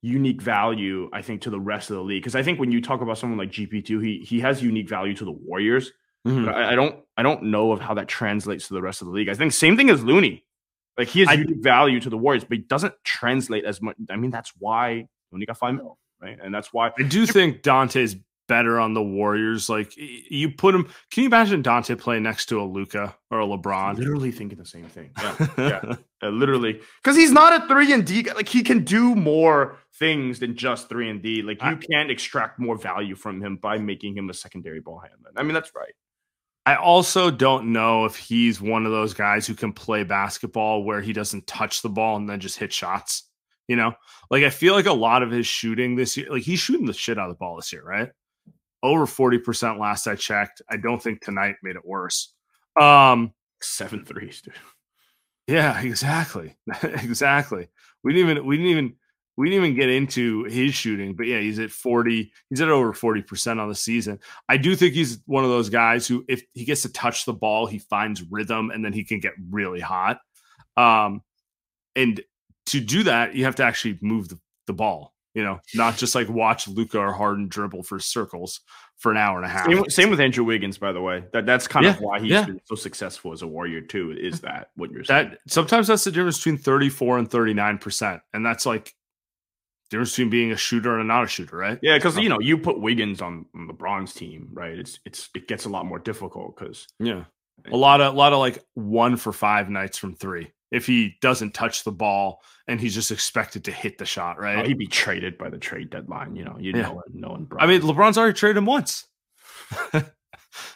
unique 0.02 0.42
value 0.42 1.08
i 1.12 1.22
think 1.22 1.40
to 1.40 1.50
the 1.50 1.58
rest 1.58 1.90
of 1.90 1.96
the 1.96 2.02
league 2.02 2.22
because 2.22 2.36
i 2.36 2.42
think 2.42 2.60
when 2.60 2.70
you 2.70 2.80
talk 2.80 3.00
about 3.00 3.18
someone 3.18 3.38
like 3.38 3.50
gp2 3.50 4.04
he 4.04 4.18
he 4.24 4.38
has 4.40 4.62
unique 4.62 4.88
value 4.88 5.14
to 5.14 5.24
the 5.24 5.32
warriors 5.32 5.92
Mhm. 6.26 6.52
I, 6.52 6.72
I 6.72 6.74
don't 6.74 6.96
i 7.16 7.22
don't 7.22 7.44
know 7.44 7.72
of 7.72 7.80
how 7.80 7.94
that 7.94 8.06
translates 8.08 8.68
to 8.68 8.74
the 8.74 8.82
rest 8.82 9.00
of 9.00 9.06
the 9.08 9.12
league 9.14 9.28
i 9.28 9.34
think 9.34 9.52
same 9.52 9.76
thing 9.76 9.90
as 9.90 10.04
looney 10.04 10.44
like 10.98 11.08
he 11.08 11.20
has 11.20 11.28
I- 11.28 11.34
unique 11.34 11.62
value 11.62 12.00
to 12.00 12.10
the 12.10 12.18
warriors 12.18 12.44
but 12.44 12.58
he 12.58 12.64
doesn't 12.64 12.94
translate 13.04 13.64
as 13.64 13.80
much 13.82 13.96
i 14.10 14.16
mean 14.16 14.30
that's 14.30 14.52
why 14.58 15.06
looney 15.32 15.46
got 15.46 15.58
five 15.58 15.74
mil 15.74 15.98
right 16.20 16.38
and 16.42 16.54
that's 16.54 16.72
why 16.72 16.90
I 16.98 17.02
do 17.02 17.26
think 17.26 17.62
Donte's 17.62 18.16
better 18.48 18.78
on 18.78 18.94
the 18.94 19.02
Warriors. 19.02 19.68
Like 19.68 19.92
you 19.96 20.48
put 20.52 20.72
him. 20.72 20.84
Can 21.10 21.24
you 21.24 21.26
imagine 21.26 21.64
Donte 21.64 21.98
playing 21.98 22.22
next 22.22 22.46
to 22.46 22.60
a 22.60 22.62
Luka 22.64 23.16
or 23.28 23.40
a 23.40 23.44
LeBron? 23.44 23.98
literally 23.98 24.30
thinking 24.30 24.56
the 24.56 24.64
same 24.64 24.84
thing 24.86 25.10
yeah 25.20 25.48
yeah 25.58 25.94
Uh, 26.22 26.28
literally, 26.28 26.80
because 27.02 27.16
he's 27.16 27.32
not 27.32 27.60
a 27.60 27.66
three 27.66 27.92
and 27.92 28.06
D. 28.06 28.22
Like 28.32 28.48
he 28.48 28.62
can 28.62 28.84
do 28.84 29.16
more 29.16 29.78
things 29.98 30.38
than 30.38 30.54
just 30.56 30.88
three 30.88 31.10
and 31.10 31.20
D. 31.20 31.42
Like 31.42 31.60
you 31.60 31.70
I- 31.70 31.74
can't 31.74 32.08
extract 32.08 32.60
more 32.60 32.76
value 32.78 33.16
from 33.16 33.42
him 33.42 33.56
by 33.56 33.78
making 33.78 34.16
him 34.16 34.30
a 34.30 34.34
secondary 34.34 34.78
ball 34.80 35.00
handler. 35.00 35.32
I 35.36 35.42
mean, 35.42 35.52
that's 35.52 35.72
right. 35.74 35.92
I 36.66 36.74
also 36.74 37.30
don't 37.30 37.72
know 37.72 38.04
if 38.06 38.16
he's 38.16 38.60
one 38.60 38.86
of 38.86 38.92
those 38.92 39.14
guys 39.14 39.46
who 39.46 39.54
can 39.54 39.72
play 39.72 40.02
basketball 40.02 40.82
where 40.82 41.00
he 41.00 41.12
doesn't 41.12 41.46
touch 41.46 41.80
the 41.80 41.88
ball 41.88 42.16
and 42.16 42.28
then 42.28 42.40
just 42.40 42.58
hit 42.58 42.72
shots. 42.72 43.30
You 43.68 43.76
know, 43.76 43.94
like 44.30 44.44
I 44.44 44.50
feel 44.50 44.74
like 44.74 44.86
a 44.86 44.92
lot 44.92 45.22
of 45.22 45.30
his 45.30 45.46
shooting 45.46 45.96
this 45.96 46.16
year, 46.16 46.26
like 46.30 46.42
he's 46.42 46.60
shooting 46.60 46.86
the 46.86 46.92
shit 46.92 47.18
out 47.18 47.30
of 47.30 47.34
the 47.34 47.38
ball 47.38 47.56
this 47.56 47.72
year, 47.72 47.84
right? 47.84 48.10
Over 48.82 49.06
40% 49.06 49.78
last 49.78 50.06
I 50.06 50.16
checked. 50.16 50.60
I 50.68 50.76
don't 50.76 51.02
think 51.02 51.20
tonight 51.20 51.56
made 51.62 51.76
it 51.76 51.84
worse. 51.84 52.34
Um, 52.80 53.32
Seven 53.62 54.04
threes, 54.04 54.42
dude. 54.42 54.54
Yeah, 55.46 55.80
exactly. 55.80 56.56
exactly. 56.82 57.68
We 58.02 58.12
didn't 58.12 58.30
even 58.30 58.46
we 58.46 58.56
didn't 58.56 58.70
even 58.70 58.94
we 59.36 59.50
didn't 59.50 59.64
even 59.64 59.76
get 59.76 59.90
into 59.90 60.44
his 60.44 60.74
shooting, 60.74 61.14
but 61.14 61.26
yeah, 61.26 61.40
he's 61.40 61.58
at 61.58 61.70
40, 61.70 62.32
he's 62.48 62.60
at 62.60 62.68
over 62.68 62.92
40% 62.92 63.60
on 63.60 63.68
the 63.68 63.74
season. 63.74 64.18
I 64.48 64.56
do 64.56 64.74
think 64.74 64.94
he's 64.94 65.18
one 65.26 65.44
of 65.44 65.50
those 65.50 65.68
guys 65.68 66.06
who 66.06 66.24
if 66.28 66.42
he 66.54 66.64
gets 66.64 66.82
to 66.82 66.92
touch 66.92 67.24
the 67.24 67.34
ball, 67.34 67.66
he 67.66 67.78
finds 67.78 68.22
rhythm 68.30 68.70
and 68.70 68.84
then 68.84 68.92
he 68.92 69.04
can 69.04 69.20
get 69.20 69.34
really 69.50 69.80
hot. 69.80 70.20
Um 70.76 71.22
and 71.94 72.20
to 72.66 72.80
do 72.80 73.04
that, 73.04 73.34
you 73.34 73.44
have 73.44 73.56
to 73.56 73.62
actually 73.64 73.98
move 74.02 74.28
the, 74.28 74.38
the 74.66 74.72
ball, 74.72 75.14
you 75.34 75.44
know, 75.44 75.60
not 75.74 75.96
just 75.96 76.14
like 76.14 76.28
watch 76.28 76.66
Luka 76.66 76.98
or 76.98 77.12
Harden 77.12 77.48
dribble 77.48 77.84
for 77.84 77.98
circles 77.98 78.60
for 78.96 79.10
an 79.10 79.18
hour 79.18 79.36
and 79.36 79.46
a 79.46 79.48
half. 79.48 79.66
Same, 79.66 79.90
same 79.90 80.10
with 80.10 80.20
Andrew 80.20 80.44
Wiggins, 80.44 80.78
by 80.78 80.92
the 80.92 81.00
way. 81.00 81.24
That 81.32 81.46
that's 81.46 81.68
kind 81.68 81.86
of 81.86 82.00
why 82.00 82.20
he's 82.20 82.30
yeah. 82.30 82.46
been 82.46 82.60
so 82.64 82.74
successful 82.74 83.32
as 83.32 83.42
a 83.42 83.46
warrior 83.46 83.82
too. 83.82 84.16
Is 84.18 84.40
that 84.40 84.70
what 84.76 84.90
you're 84.90 85.04
saying? 85.04 85.30
that 85.30 85.38
sometimes 85.46 85.86
that's 85.86 86.04
the 86.04 86.10
difference 86.10 86.38
between 86.38 86.58
34 86.58 87.18
and 87.18 87.30
39 87.30 87.78
percent 87.78 88.22
and 88.32 88.44
that's 88.44 88.66
like 88.66 88.94
difference 89.90 90.12
between 90.12 90.30
being 90.30 90.52
a 90.52 90.56
shooter 90.56 90.98
and 90.98 91.08
not 91.08 91.24
a 91.24 91.26
shooter 91.28 91.56
right 91.56 91.78
yeah, 91.82 91.96
because 91.96 92.16
you 92.18 92.28
know 92.28 92.38
you 92.40 92.58
put 92.58 92.80
Wiggins 92.80 93.20
on, 93.22 93.46
on 93.54 93.68
LeBron's 93.68 94.12
team, 94.12 94.48
right? 94.52 94.78
It's 94.78 94.98
it's 95.04 95.28
it 95.34 95.48
gets 95.48 95.64
a 95.64 95.68
lot 95.68 95.86
more 95.86 95.98
difficult 95.98 96.56
because 96.56 96.86
yeah 96.98 97.24
a 97.72 97.76
lot 97.76 98.00
of 98.00 98.14
a 98.14 98.16
lot 98.16 98.32
of 98.32 98.38
like 98.38 98.62
one 98.74 99.16
for 99.16 99.32
five 99.32 99.68
nights 99.70 99.96
from 99.98 100.14
three 100.14 100.52
if 100.72 100.86
he 100.86 101.14
doesn't 101.20 101.54
touch 101.54 101.84
the 101.84 101.92
ball 101.92 102.42
and 102.68 102.80
he's 102.80 102.94
just 102.94 103.10
expected 103.10 103.64
to 103.64 103.72
hit 103.72 103.98
the 103.98 104.04
shot 104.04 104.38
right 104.38 104.66
he'd 104.66 104.76
be 104.78 104.86
traded 104.86 105.38
by 105.38 105.48
the 105.48 105.58
trade 105.58 105.90
deadline. 105.90 106.36
You 106.36 106.44
know, 106.44 106.56
you 106.60 106.72
Yeah. 106.74 106.82
know, 106.82 107.02
knowing. 107.12 107.48
i 107.58 107.66
mean 107.66 107.80
lebron's 107.82 108.18
already 108.18 108.34
traded 108.34 108.58
him 108.58 108.66
once 108.66 109.06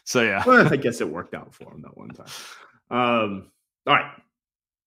so 0.05 0.23
yeah 0.23 0.43
Well, 0.47 0.73
I 0.73 0.77
guess 0.85 1.01
it 1.01 1.09
worked 1.09 1.35
out 1.35 1.55
for 1.55 1.73
him 1.73 1.83
that 1.83 1.97
one 1.97 2.11
time. 2.11 2.27
Um, 2.91 3.53
all 3.87 3.95
right. 3.95 4.11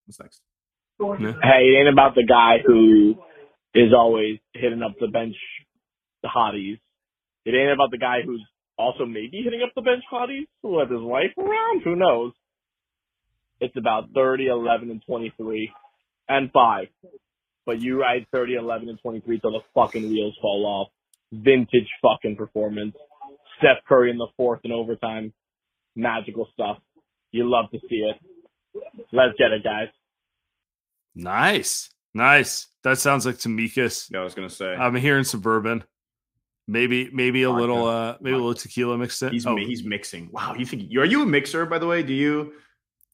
What's 0.06 0.20
next? 0.20 0.42
Hey, 1.00 1.70
it 1.70 1.80
ain't 1.80 1.90
about 1.90 2.16
the 2.16 2.26
guy 2.26 2.58
who 2.66 3.18
is 3.74 3.94
always 3.96 4.40
hitting 4.54 4.82
up 4.84 4.96
the 5.00 5.08
bench, 5.08 5.36
the 6.22 6.30
hotties. 6.30 6.80
It 7.46 7.56
ain't 7.56 7.74
about 7.74 7.92
the 7.92 7.98
guy 7.98 8.22
who's 8.26 8.46
also 8.78 9.06
maybe 9.06 9.42
hitting 9.44 9.62
up 9.64 9.74
the 9.76 9.82
bench 9.82 10.04
hotties 10.12 10.48
with 10.62 10.90
his 10.90 11.02
wife 11.02 11.32
around. 11.38 11.82
Who 11.84 11.96
knows? 11.96 12.34
It's 13.60 13.76
about 13.78 14.10
30, 14.14 14.48
11, 14.48 14.92
and 14.92 15.02
23, 15.06 15.72
and 16.30 16.52
5. 16.52 16.88
But 17.66 17.82
you 17.82 18.02
ride 18.02 18.28
30, 18.32 18.56
11, 18.56 18.90
and 18.90 19.00
23 19.02 19.40
till 19.40 19.52
the 19.52 19.60
fucking 19.74 20.10
wheels 20.10 20.38
fall 20.42 20.66
off. 20.66 20.90
Vintage 21.32 21.88
fucking 22.02 22.36
performance. 22.36 22.96
Steph 23.58 23.78
Curry 23.88 24.12
in 24.12 24.18
the 24.18 24.28
fourth 24.36 24.60
and 24.64 24.74
overtime. 24.74 25.34
Magical 25.96 26.48
stuff. 26.54 26.78
You 27.32 27.50
love 27.50 27.72
to 27.72 27.80
see 27.90 27.98
it. 27.98 28.18
Let's 29.12 29.38
get 29.38 29.52
it, 29.52 29.64
guys. 29.64 29.88
nice 31.16 31.90
nice 32.14 32.68
that 32.84 33.00
sounds 33.00 33.26
like 33.26 33.36
Tamika's. 33.36 34.10
Yeah, 34.12 34.20
I 34.20 34.24
was 34.24 34.34
gonna 34.34 34.50
say 34.50 34.76
i'm 34.76 34.96
hearing 34.96 35.24
suburban 35.24 35.84
maybe 36.68 37.10
maybe 37.12 37.44
a 37.44 37.50
Vodka. 37.50 37.62
little 37.62 37.86
uh 37.88 38.18
maybe 38.22 38.34
a 38.34 38.38
little 38.38 38.54
tequila 38.54 38.98
mixed 38.98 39.22
in 39.22 39.32
he's 39.32 39.46
oh, 39.46 39.56
he's 39.56 39.84
mixing. 39.84 40.30
Wow, 40.32 40.56
you 40.58 40.66
think 40.66 40.84
you 40.88 41.02
are 41.02 41.06
you 41.06 41.24
a 41.24 41.26
mixer 41.26 41.66
by 41.66 41.78
the 41.78 41.88
way? 41.88 42.04
Do 42.04 42.14
you? 42.14 42.54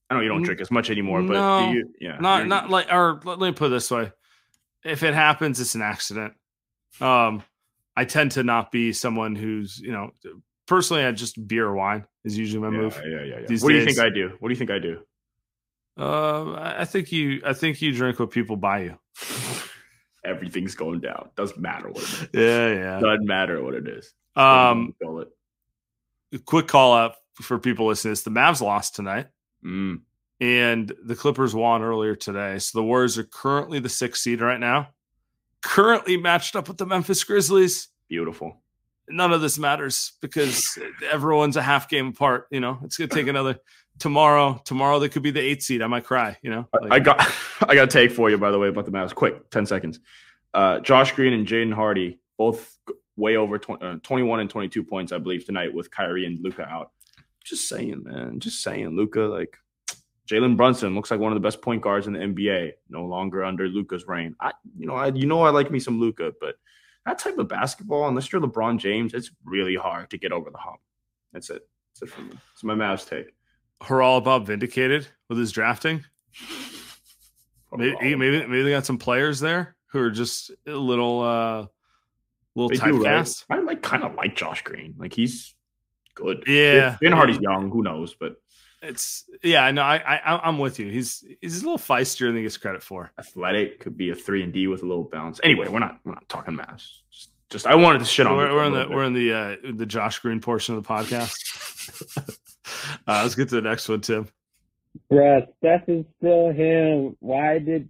I 0.09 0.15
know 0.15 0.21
you 0.21 0.29
don't 0.29 0.41
drink 0.41 0.59
as 0.59 0.71
much 0.71 0.89
anymore, 0.89 1.21
but 1.21 1.33
no, 1.33 1.71
do 1.71 1.77
you? 1.77 1.93
Yeah, 1.99 2.17
not 2.19 2.47
not 2.47 2.69
like 2.69 2.91
or 2.91 3.21
let, 3.23 3.39
me 3.39 3.51
put 3.51 3.67
it 3.67 3.69
this 3.69 3.91
way 3.91 4.11
if 4.83 5.03
it 5.03 5.13
happens 5.13 5.59
it's 5.59 5.75
an 5.75 5.81
accident 5.81 6.33
um 7.01 7.43
i 7.95 8.05
tend 8.05 8.31
to 8.31 8.43
not 8.43 8.71
be 8.71 8.93
someone 8.93 9.35
who's 9.35 9.79
you 9.79 9.91
know 9.91 10.11
personally 10.67 11.03
i 11.03 11.11
just 11.11 11.47
beer 11.47 11.65
or 11.65 11.75
wine 11.75 12.05
is 12.23 12.37
usually 12.37 12.61
my 12.61 12.69
yeah, 12.75 12.81
move 12.81 13.01
yeah, 13.05 13.23
yeah, 13.23 13.39
yeah. 13.39 13.45
these 13.47 13.63
What 13.63 13.69
do 13.69 13.75
you 13.75 13.85
think 13.85 13.99
I 13.99 14.09
do? 14.09 14.31
What 14.39 14.49
do 14.49 14.53
you 14.53 14.57
think 14.57 14.71
I 14.71 14.79
do? 14.79 14.99
Uh 15.99 16.53
i 16.77 16.85
think 16.85 17.11
you 17.11 17.41
i 17.45 17.53
think 17.53 17.81
you 17.81 17.91
drink 17.93 18.19
what 18.19 18.31
people 18.31 18.55
buy 18.55 18.79
you 18.83 18.97
Everything's 20.25 20.75
going 20.75 20.99
down. 20.99 21.29
Doesn't 21.37 21.59
matter 21.61 21.87
what 21.89 22.03
it 22.03 22.03
is. 22.03 22.27
yeah 22.33 22.73
yeah 22.73 22.99
Doesn't 22.99 23.25
matter 23.25 23.63
what 23.63 23.73
it 23.73 23.87
is. 23.87 24.13
um 24.35 24.93
Feel 24.99 25.19
it. 25.19 26.45
quick 26.45 26.67
call 26.67 26.93
out 26.93 27.13
for 27.41 27.57
people 27.57 27.87
listening 27.87 28.11
this 28.11 28.23
the 28.23 28.29
mavs 28.31 28.61
lost 28.61 28.95
tonight 28.95 29.27
Mm. 29.65 30.01
and 30.41 30.93
the 31.05 31.15
clippers 31.15 31.53
won 31.55 31.81
earlier 31.81 32.15
today 32.15 32.59
so 32.59 32.79
the 32.79 32.83
warriors 32.83 33.17
are 33.17 33.23
currently 33.23 33.79
the 33.79 33.89
sixth 33.89 34.21
seed 34.23 34.39
right 34.41 34.59
now 34.59 34.89
currently 35.61 36.15
matched 36.17 36.55
up 36.55 36.67
with 36.69 36.77
the 36.77 36.85
memphis 36.85 37.23
grizzlies 37.23 37.87
Beautiful. 38.09 38.61
None 39.09 39.33
of 39.33 39.41
this 39.41 39.57
matters 39.57 40.13
because 40.21 40.77
everyone's 41.11 41.57
a 41.57 41.61
half 41.61 41.89
game 41.89 42.07
apart. 42.09 42.47
You 42.51 42.59
know, 42.59 42.79
it's 42.83 42.97
gonna 42.97 43.07
take 43.07 43.27
another 43.27 43.57
tomorrow. 43.97 44.61
Tomorrow 44.65 44.99
they 44.99 45.09
could 45.09 45.23
be 45.23 45.31
the 45.31 45.41
eighth 45.41 45.63
seed. 45.63 45.81
I 45.81 45.87
might 45.87 46.05
cry. 46.05 46.37
You 46.41 46.51
know, 46.51 46.67
I- 46.89 46.95
I 46.95 46.99
got 46.99 47.19
I 47.67 47.75
got 47.75 47.83
a 47.83 47.87
take 47.87 48.11
for 48.11 48.29
you 48.29 48.37
by 48.37 48.51
the 48.51 48.59
way 48.59 48.67
about 48.67 48.85
the 48.85 48.91
Mavs. 48.91 49.13
Quick, 49.15 49.49
ten 49.49 49.65
seconds. 49.65 49.99
Uh, 50.53 50.79
Josh 50.79 51.11
Green 51.13 51.33
and 51.33 51.45
Jaden 51.47 51.73
Hardy 51.73 52.19
both 52.37 52.77
way 53.17 53.35
over 53.35 53.59
20, 53.59 53.85
uh, 53.85 53.95
21 54.01 54.39
and 54.39 54.49
22 54.49 54.81
points, 54.83 55.11
I 55.11 55.17
believe, 55.17 55.45
tonight 55.45 55.73
with 55.73 55.91
Kyrie 55.91 56.25
and 56.25 56.39
Luka 56.41 56.63
out. 56.63 56.91
Just 57.43 57.67
saying, 57.67 58.03
man. 58.05 58.39
Just 58.39 58.63
saying, 58.63 58.95
Luka. 58.95 59.21
Like 59.21 59.57
Jalen 60.29 60.55
Brunson 60.57 60.95
looks 60.95 61.11
like 61.11 61.19
one 61.19 61.31
of 61.31 61.35
the 61.35 61.45
best 61.45 61.61
point 61.61 61.81
guards 61.81 62.07
in 62.07 62.13
the 62.13 62.19
NBA. 62.19 62.73
No 62.89 63.05
longer 63.05 63.43
under 63.43 63.67
Luka's 63.67 64.07
reign. 64.07 64.35
I, 64.39 64.53
you 64.77 64.85
know, 64.87 64.95
I, 64.95 65.07
you 65.07 65.25
know, 65.27 65.41
I 65.41 65.49
like 65.49 65.69
me 65.71 65.79
some 65.79 65.99
Luka, 65.99 66.31
but 66.39 66.55
that 67.09 67.19
type 67.19 67.37
of 67.37 67.47
basketball, 67.47 68.07
unless 68.07 68.31
you're 68.31 68.41
LeBron 68.41 68.77
James, 68.77 69.13
it's 69.13 69.31
really 69.43 69.75
hard 69.75 70.09
to 70.11 70.17
get 70.17 70.31
over 70.31 70.51
the 70.51 70.57
hump. 70.57 70.79
That's 71.33 71.49
it. 71.49 71.67
That's 71.93 72.11
it 72.11 72.15
for 72.15 72.21
me. 72.21 72.37
It's 72.53 72.63
my 72.63 72.75
Mavs 72.75 73.07
take. 73.07 73.33
Haral 73.81 74.17
about 74.17 74.45
vindicated 74.45 75.07
with 75.27 75.37
his 75.37 75.51
drafting. 75.51 76.05
Maybe, 77.75 78.15
maybe 78.15 78.45
maybe 78.45 78.63
they 78.63 78.71
got 78.71 78.85
some 78.85 78.97
players 78.97 79.39
there 79.39 79.75
who 79.87 79.99
are 79.99 80.11
just 80.11 80.51
a 80.67 80.71
little 80.71 81.21
uh 81.21 81.65
little 82.55 82.69
They 82.69 82.77
do, 82.77 83.03
right? 83.03 83.45
I 83.49 83.59
like 83.59 83.81
kind 83.81 84.03
of 84.03 84.15
like 84.15 84.35
Josh 84.35 84.63
Green. 84.63 84.95
Like 84.97 85.13
he's 85.13 85.55
good. 86.15 86.43
Yeah. 86.45 86.97
Ben 87.01 87.11
Hardy's 87.11 87.39
young. 87.39 87.71
Who 87.71 87.83
knows? 87.83 88.15
But 88.19 88.35
It's 88.81 89.25
yeah, 89.43 89.69
no, 89.71 89.81
I, 89.81 89.97
I 89.97 90.39
I'm 90.47 90.57
with 90.57 90.79
you. 90.79 90.89
He's 90.89 91.25
he's 91.41 91.61
a 91.61 91.65
little 91.65 91.77
feistier 91.77 92.27
than 92.27 92.37
he 92.37 92.43
gets 92.43 92.57
credit 92.57 92.81
for. 92.81 93.11
athletic 93.19 93.79
could 93.81 93.97
be 93.97 94.09
a 94.09 94.15
three 94.15 94.41
and 94.41 94.53
D 94.53 94.67
with 94.67 94.83
a 94.83 94.85
little 94.85 95.03
bounce. 95.03 95.39
Anyway, 95.43 95.67
we're 95.67 95.79
not 95.79 95.99
we're 96.05 96.13
not 96.13 96.29
talking 96.29 96.55
Mavs. 96.55 96.87
Just, 97.11 97.29
just 97.49 97.67
I 97.67 97.75
wanted 97.75 97.99
to 97.99 98.05
shit 98.05 98.25
on. 98.25 98.37
We're, 98.37 98.53
we're 98.53 98.65
in 98.65 98.73
the 98.73 98.85
bit. 98.85 98.89
we're 98.89 99.03
in 99.03 99.13
the 99.13 99.33
uh 99.33 99.55
the 99.75 99.85
Josh 99.85 100.19
Green 100.19 100.39
portion 100.39 100.75
of 100.75 100.83
the 100.83 100.87
podcast. 100.87 101.35
uh, 103.07 103.21
let's 103.23 103.35
get 103.35 103.49
to 103.49 103.55
the 103.55 103.61
next 103.61 103.89
one, 103.89 103.99
Tim. 103.99 104.29
Bruh, 105.11 105.45
Steph 105.57 105.87
is 105.89 106.05
still 106.17 106.51
him. 106.51 107.17
Why 107.19 107.59
did 107.59 107.89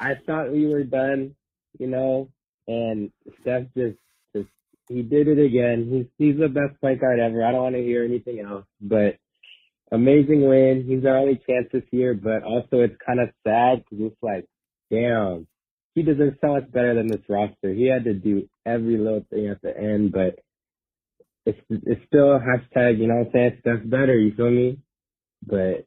I 0.00 0.14
thought 0.26 0.52
we 0.52 0.66
were 0.66 0.84
done, 0.84 1.34
you 1.78 1.86
know? 1.86 2.30
And 2.66 3.10
Steph 3.40 3.64
just, 3.76 3.98
just 4.34 4.48
he 4.88 5.02
did 5.02 5.28
it 5.28 5.38
again. 5.38 5.88
He's 5.90 6.06
he's 6.18 6.38
the 6.38 6.48
best 6.48 6.80
point 6.80 7.00
guard 7.00 7.18
ever. 7.18 7.44
I 7.44 7.52
don't 7.52 7.62
want 7.62 7.74
to 7.74 7.82
hear 7.82 8.04
anything 8.04 8.40
else. 8.40 8.64
But 8.80 9.16
amazing 9.92 10.46
win. 10.48 10.84
He's 10.86 11.04
our 11.04 11.18
only 11.18 11.40
chance 11.46 11.68
this 11.72 11.84
year. 11.90 12.14
But 12.14 12.42
also 12.42 12.80
it's 12.80 12.96
kind 13.04 13.20
of 13.20 13.30
sad 13.46 13.84
because 13.84 14.06
it's 14.06 14.22
like, 14.22 14.46
damn, 14.90 15.46
he 15.94 16.02
deserves 16.02 16.36
so 16.40 16.54
much 16.54 16.70
better 16.72 16.94
than 16.94 17.06
this 17.06 17.22
roster. 17.28 17.72
He 17.72 17.86
had 17.86 18.04
to 18.04 18.14
do 18.14 18.48
every 18.66 18.98
little 18.98 19.24
thing 19.30 19.48
at 19.48 19.62
the 19.62 19.76
end, 19.76 20.12
but 20.12 20.38
it's 21.46 21.60
it's 21.70 22.04
still 22.06 22.32
a 22.32 22.40
hashtag. 22.40 22.98
You 22.98 23.06
know 23.06 23.16
what 23.16 23.26
I'm 23.26 23.32
saying? 23.32 23.58
Steph's 23.60 23.86
better. 23.86 24.18
You 24.18 24.34
feel 24.34 24.50
me? 24.50 24.78
But 25.46 25.86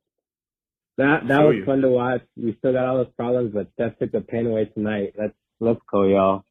that 0.97 1.27
that 1.27 1.41
was 1.41 1.55
you. 1.57 1.65
fun 1.65 1.81
to 1.81 1.89
watch. 1.89 2.21
We 2.35 2.55
still 2.57 2.73
got 2.73 2.85
all 2.85 2.97
those 2.97 3.13
problems, 3.15 3.53
but 3.53 3.69
Steph 3.73 3.97
took 3.99 4.11
the 4.11 4.21
pain 4.21 4.47
away 4.47 4.65
tonight. 4.65 5.13
Let's 5.17 5.33
let's 5.59 5.79
go, 5.91 6.03
y'all. 6.03 6.43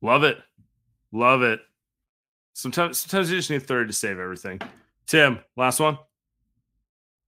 Love 0.00 0.24
it. 0.24 0.38
Love 1.12 1.42
it. 1.42 1.60
Sometimes 2.54 2.98
sometimes 3.00 3.30
you 3.30 3.36
just 3.38 3.50
need 3.50 3.62
30 3.62 3.88
to 3.88 3.92
save 3.92 4.18
everything. 4.18 4.60
Tim, 5.06 5.40
last 5.56 5.80
one. 5.80 5.98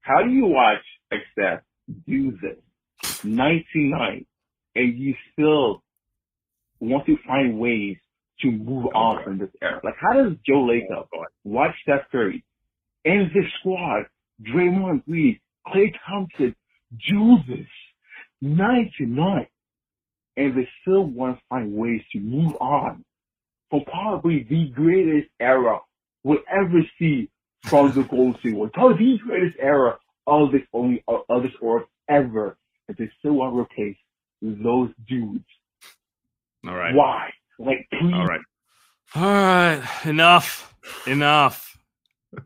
How 0.00 0.22
do 0.22 0.30
you 0.30 0.46
watch 0.46 0.82
Steph 1.32 1.60
do 2.06 2.32
this 2.42 3.24
99 3.24 4.26
and 4.74 4.98
you 4.98 5.14
still 5.32 5.82
want 6.80 7.06
to 7.06 7.16
find 7.26 7.58
ways 7.58 7.96
to 8.40 8.50
move 8.50 8.86
on 8.94 9.24
from 9.24 9.38
this 9.38 9.50
era? 9.62 9.80
Like, 9.82 9.94
how 9.98 10.12
does 10.14 10.32
Joe 10.46 10.66
Lacob 10.66 11.06
watch 11.44 11.74
Steph 11.82 12.10
Curry 12.10 12.44
and 13.04 13.28
this 13.28 13.44
squad, 13.60 14.06
Draymond 14.42 15.04
Green, 15.04 15.38
Klay 15.66 15.92
Thompson, 16.06 16.54
do 17.08 17.36
this 17.48 17.66
99 18.40 19.46
and 20.36 20.56
they 20.56 20.68
still 20.82 21.04
want 21.04 21.38
to 21.38 21.42
find 21.48 21.72
ways 21.72 22.02
to 22.12 22.20
move 22.20 22.54
on 22.60 23.04
from 23.70 23.84
probably 23.84 24.46
the 24.48 24.70
greatest 24.74 25.28
era 25.40 25.78
we'll 26.22 26.38
ever 26.50 26.80
see 26.98 27.30
from 27.64 27.92
the 27.94 28.02
Golden 28.04 28.38
State 28.40 28.54
Warriors. 28.54 28.72
Probably 28.74 28.96
the 29.16 29.18
greatest 29.24 29.56
era 29.60 29.98
of 30.26 30.52
this 30.52 30.62
only 30.72 31.02
of 31.08 31.42
this 31.42 31.52
era 31.62 31.84
ever. 32.08 32.56
And 32.88 32.96
they 32.96 33.10
still 33.18 33.32
want 33.32 33.54
to 33.54 33.60
replace 33.60 33.96
those 34.42 34.90
dudes. 35.08 35.44
All 36.66 36.74
right. 36.74 36.94
Why? 36.94 37.30
Like, 37.58 37.86
please. 37.90 38.12
All 38.14 38.26
right. 38.26 38.40
All 39.14 39.22
right. 39.22 39.82
Enough. 40.04 40.74
Enough. 41.06 41.78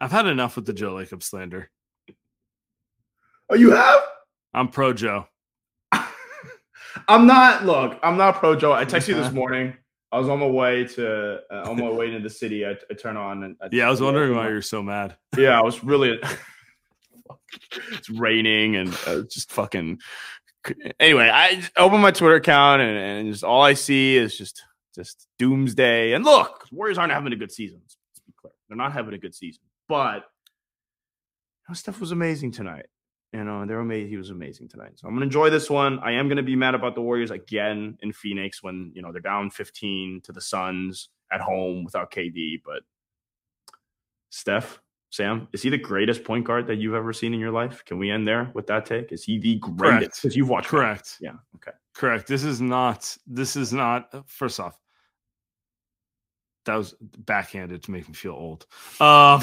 I've 0.00 0.12
had 0.12 0.26
enough 0.26 0.56
with 0.56 0.66
the 0.66 0.72
Joe 0.72 0.94
Lacob 0.94 1.22
slander. 1.22 1.70
Oh, 3.50 3.54
you 3.54 3.70
have? 3.70 4.02
I'm 4.52 4.68
pro 4.68 4.92
Joe. 4.92 5.26
I'm 7.08 7.26
not. 7.26 7.64
Look, 7.64 7.98
I'm 8.02 8.16
not 8.16 8.36
pro 8.36 8.54
Joe. 8.54 8.72
I 8.72 8.84
texted 8.84 9.08
you 9.08 9.14
this 9.14 9.32
morning. 9.32 9.76
I 10.10 10.18
was 10.18 10.28
on 10.28 10.38
my 10.38 10.46
way 10.46 10.84
to 10.84 11.40
uh, 11.50 11.70
on 11.70 11.78
my 11.78 11.90
way 11.90 12.10
to 12.10 12.18
the 12.18 12.30
city. 12.30 12.66
I, 12.66 12.76
I 12.90 12.94
turn 12.94 13.16
on 13.16 13.42
and 13.44 13.56
I, 13.60 13.68
Yeah, 13.70 13.88
I 13.88 13.90
was 13.90 14.00
wondering 14.00 14.34
why 14.34 14.48
you're 14.48 14.62
so 14.62 14.82
mad. 14.82 15.16
Yeah, 15.36 15.58
I 15.58 15.62
was 15.62 15.82
really. 15.84 16.18
it's 17.92 18.10
raining 18.10 18.76
and 18.76 18.96
uh, 19.06 19.22
just 19.30 19.52
fucking. 19.52 19.98
Anyway, 20.98 21.30
I 21.32 21.62
open 21.76 22.00
my 22.00 22.10
Twitter 22.10 22.36
account 22.36 22.82
and, 22.82 22.96
and 22.96 23.32
just 23.32 23.44
all 23.44 23.62
I 23.62 23.74
see 23.74 24.16
is 24.16 24.36
just 24.36 24.62
just 24.94 25.28
doomsday. 25.38 26.12
And 26.12 26.24
look, 26.24 26.66
Warriors 26.72 26.98
aren't 26.98 27.12
having 27.12 27.32
a 27.32 27.36
good 27.36 27.52
season. 27.52 27.80
Let's, 27.82 27.96
let's 28.10 28.20
be 28.20 28.32
clear, 28.40 28.52
they're 28.68 28.76
not 28.76 28.92
having 28.92 29.14
a 29.14 29.18
good 29.18 29.34
season. 29.34 29.62
But 29.88 30.24
know, 31.68 31.74
Steph 31.74 32.00
was 32.00 32.12
amazing 32.12 32.52
tonight. 32.52 32.86
You 33.32 33.44
know, 33.44 33.66
they're 33.66 33.80
amazing. 33.80 34.08
He 34.08 34.16
was 34.16 34.30
amazing 34.30 34.68
tonight. 34.68 34.92
So 34.96 35.06
I'm 35.06 35.14
gonna 35.14 35.26
enjoy 35.26 35.50
this 35.50 35.68
one. 35.68 35.98
I 35.98 36.12
am 36.12 36.28
gonna 36.28 36.42
be 36.42 36.56
mad 36.56 36.74
about 36.74 36.94
the 36.94 37.02
Warriors 37.02 37.30
again 37.30 37.98
in 38.00 38.12
Phoenix 38.12 38.62
when 38.62 38.90
you 38.94 39.02
know 39.02 39.12
they're 39.12 39.20
down 39.20 39.50
15 39.50 40.22
to 40.24 40.32
the 40.32 40.40
Suns 40.40 41.10
at 41.30 41.40
home 41.40 41.84
without 41.84 42.10
KD. 42.10 42.62
But 42.64 42.82
Steph, 44.30 44.80
Sam, 45.10 45.46
is 45.52 45.62
he 45.62 45.68
the 45.68 45.76
greatest 45.78 46.24
point 46.24 46.46
guard 46.46 46.66
that 46.68 46.76
you've 46.76 46.94
ever 46.94 47.12
seen 47.12 47.34
in 47.34 47.40
your 47.40 47.50
life? 47.50 47.84
Can 47.84 47.98
we 47.98 48.10
end 48.10 48.26
there 48.26 48.50
with 48.54 48.66
that 48.68 48.86
take? 48.86 49.12
Is 49.12 49.24
he 49.24 49.38
the 49.38 49.56
greatest? 49.56 50.22
Because 50.22 50.34
you've 50.34 50.48
watched. 50.48 50.66
him. 50.72 50.78
Correct. 50.78 51.16
Yeah. 51.20 51.32
Okay. 51.56 51.76
Correct. 51.94 52.26
This 52.28 52.44
is 52.44 52.62
not. 52.62 53.14
This 53.26 53.56
is 53.56 53.74
not. 53.74 54.26
First 54.26 54.58
off, 54.58 54.78
that 56.64 56.76
was 56.76 56.94
backhanded 57.00 57.82
to 57.82 57.90
make 57.90 58.08
me 58.08 58.14
feel 58.14 58.32
old. 58.32 58.66
Um, 59.00 59.42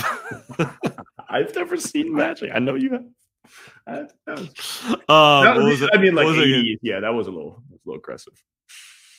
I've 1.30 1.54
never 1.56 1.78
seen 1.78 2.14
Magic. 2.16 2.52
I 2.54 2.60
know 2.60 2.76
you 2.76 2.92
have. 2.92 3.06
I, 3.88 4.04
that 4.26 4.40
was, 4.40 4.50
um, 4.86 5.00
that 5.08 5.56
was- 5.58 5.82
was 5.82 5.90
I 5.94 5.98
mean, 5.98 6.16
like 6.16 6.26
what 6.26 6.36
was 6.38 6.46
it 6.46 6.50
again? 6.50 6.64
80s. 6.66 6.80
Yeah, 6.82 7.00
that 7.02 7.14
was 7.14 7.28
a 7.28 7.32
little, 7.32 7.62
was 7.70 7.80
a 7.86 7.90
little 7.90 8.00
aggressive. 8.00 8.34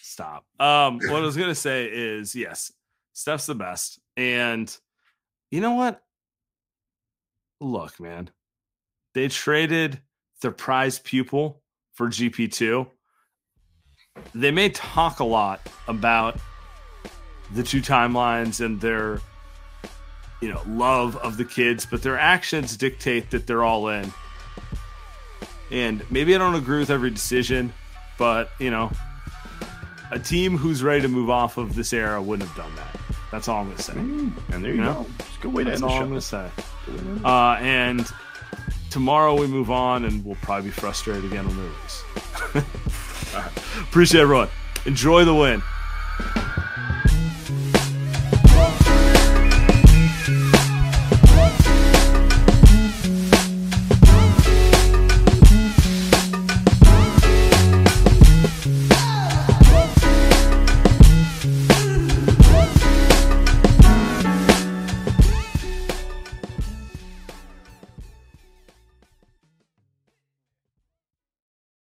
Stop. 0.02 0.44
Um, 0.58 0.98
what 0.98 1.16
I 1.16 1.20
was 1.20 1.36
gonna 1.38 1.54
say 1.54 1.86
is 1.86 2.34
yes, 2.34 2.72
Steph's 3.12 3.46
the 3.46 3.54
best, 3.54 4.00
and 4.16 4.74
you 5.50 5.60
know 5.60 5.72
what? 5.72 6.02
Look, 7.60 7.98
man, 8.00 8.30
they 9.14 9.28
traded 9.28 10.00
their 10.42 10.50
prize 10.52 10.98
pupil 10.98 11.62
for 11.94 12.08
GP 12.08 12.52
two. 12.52 12.86
They 14.34 14.50
may 14.50 14.70
talk 14.70 15.20
a 15.20 15.24
lot 15.24 15.60
about 15.88 16.38
the 17.52 17.62
two 17.62 17.80
timelines 17.80 18.64
and 18.64 18.80
their 18.80 19.20
you 20.40 20.48
know 20.52 20.62
love 20.66 21.16
of 21.16 21.36
the 21.36 21.44
kids, 21.44 21.86
but 21.86 22.02
their 22.02 22.18
actions 22.18 22.76
dictate 22.76 23.30
that 23.30 23.46
they're 23.46 23.64
all 23.64 23.88
in. 23.88 24.12
And 25.70 26.08
maybe 26.10 26.34
I 26.34 26.38
don't 26.38 26.54
agree 26.54 26.78
with 26.78 26.90
every 26.90 27.10
decision, 27.10 27.72
but 28.18 28.50
you 28.58 28.70
know, 28.70 28.90
a 30.10 30.18
team 30.18 30.56
who's 30.56 30.82
ready 30.82 31.02
to 31.02 31.08
move 31.08 31.30
off 31.30 31.56
of 31.58 31.74
this 31.74 31.92
era 31.92 32.22
wouldn't 32.22 32.48
have 32.48 32.56
done 32.56 32.74
that. 32.76 32.96
That's 33.32 33.48
all 33.48 33.62
I'm 33.62 33.74
to 33.74 33.82
say. 33.82 33.92
And 33.94 34.32
there 34.48 34.70
you 34.70 34.76
You 34.76 34.82
know? 34.82 34.92
go. 34.94 35.06
It's 35.18 35.36
a 35.36 35.40
good 35.40 35.52
way 35.52 35.64
to 35.64 35.70
That's 35.70 35.82
end 35.82 35.90
the 35.90 35.94
all 35.94 35.98
show. 35.98 36.04
I'm 36.04 36.14
to 36.14 36.20
say. 36.20 36.50
Uh, 37.24 37.56
and 37.60 38.06
tomorrow 38.90 39.34
we 39.34 39.48
move 39.48 39.70
on, 39.70 40.04
and 40.04 40.24
we'll 40.24 40.36
probably 40.36 40.70
be 40.70 40.70
frustrated 40.70 41.24
again 41.24 41.46
when 41.46 41.56
we 41.56 41.62
lose. 41.64 42.64
Appreciate 43.82 44.20
everyone. 44.20 44.48
Enjoy 44.86 45.24
the 45.24 45.34
win. 45.34 45.60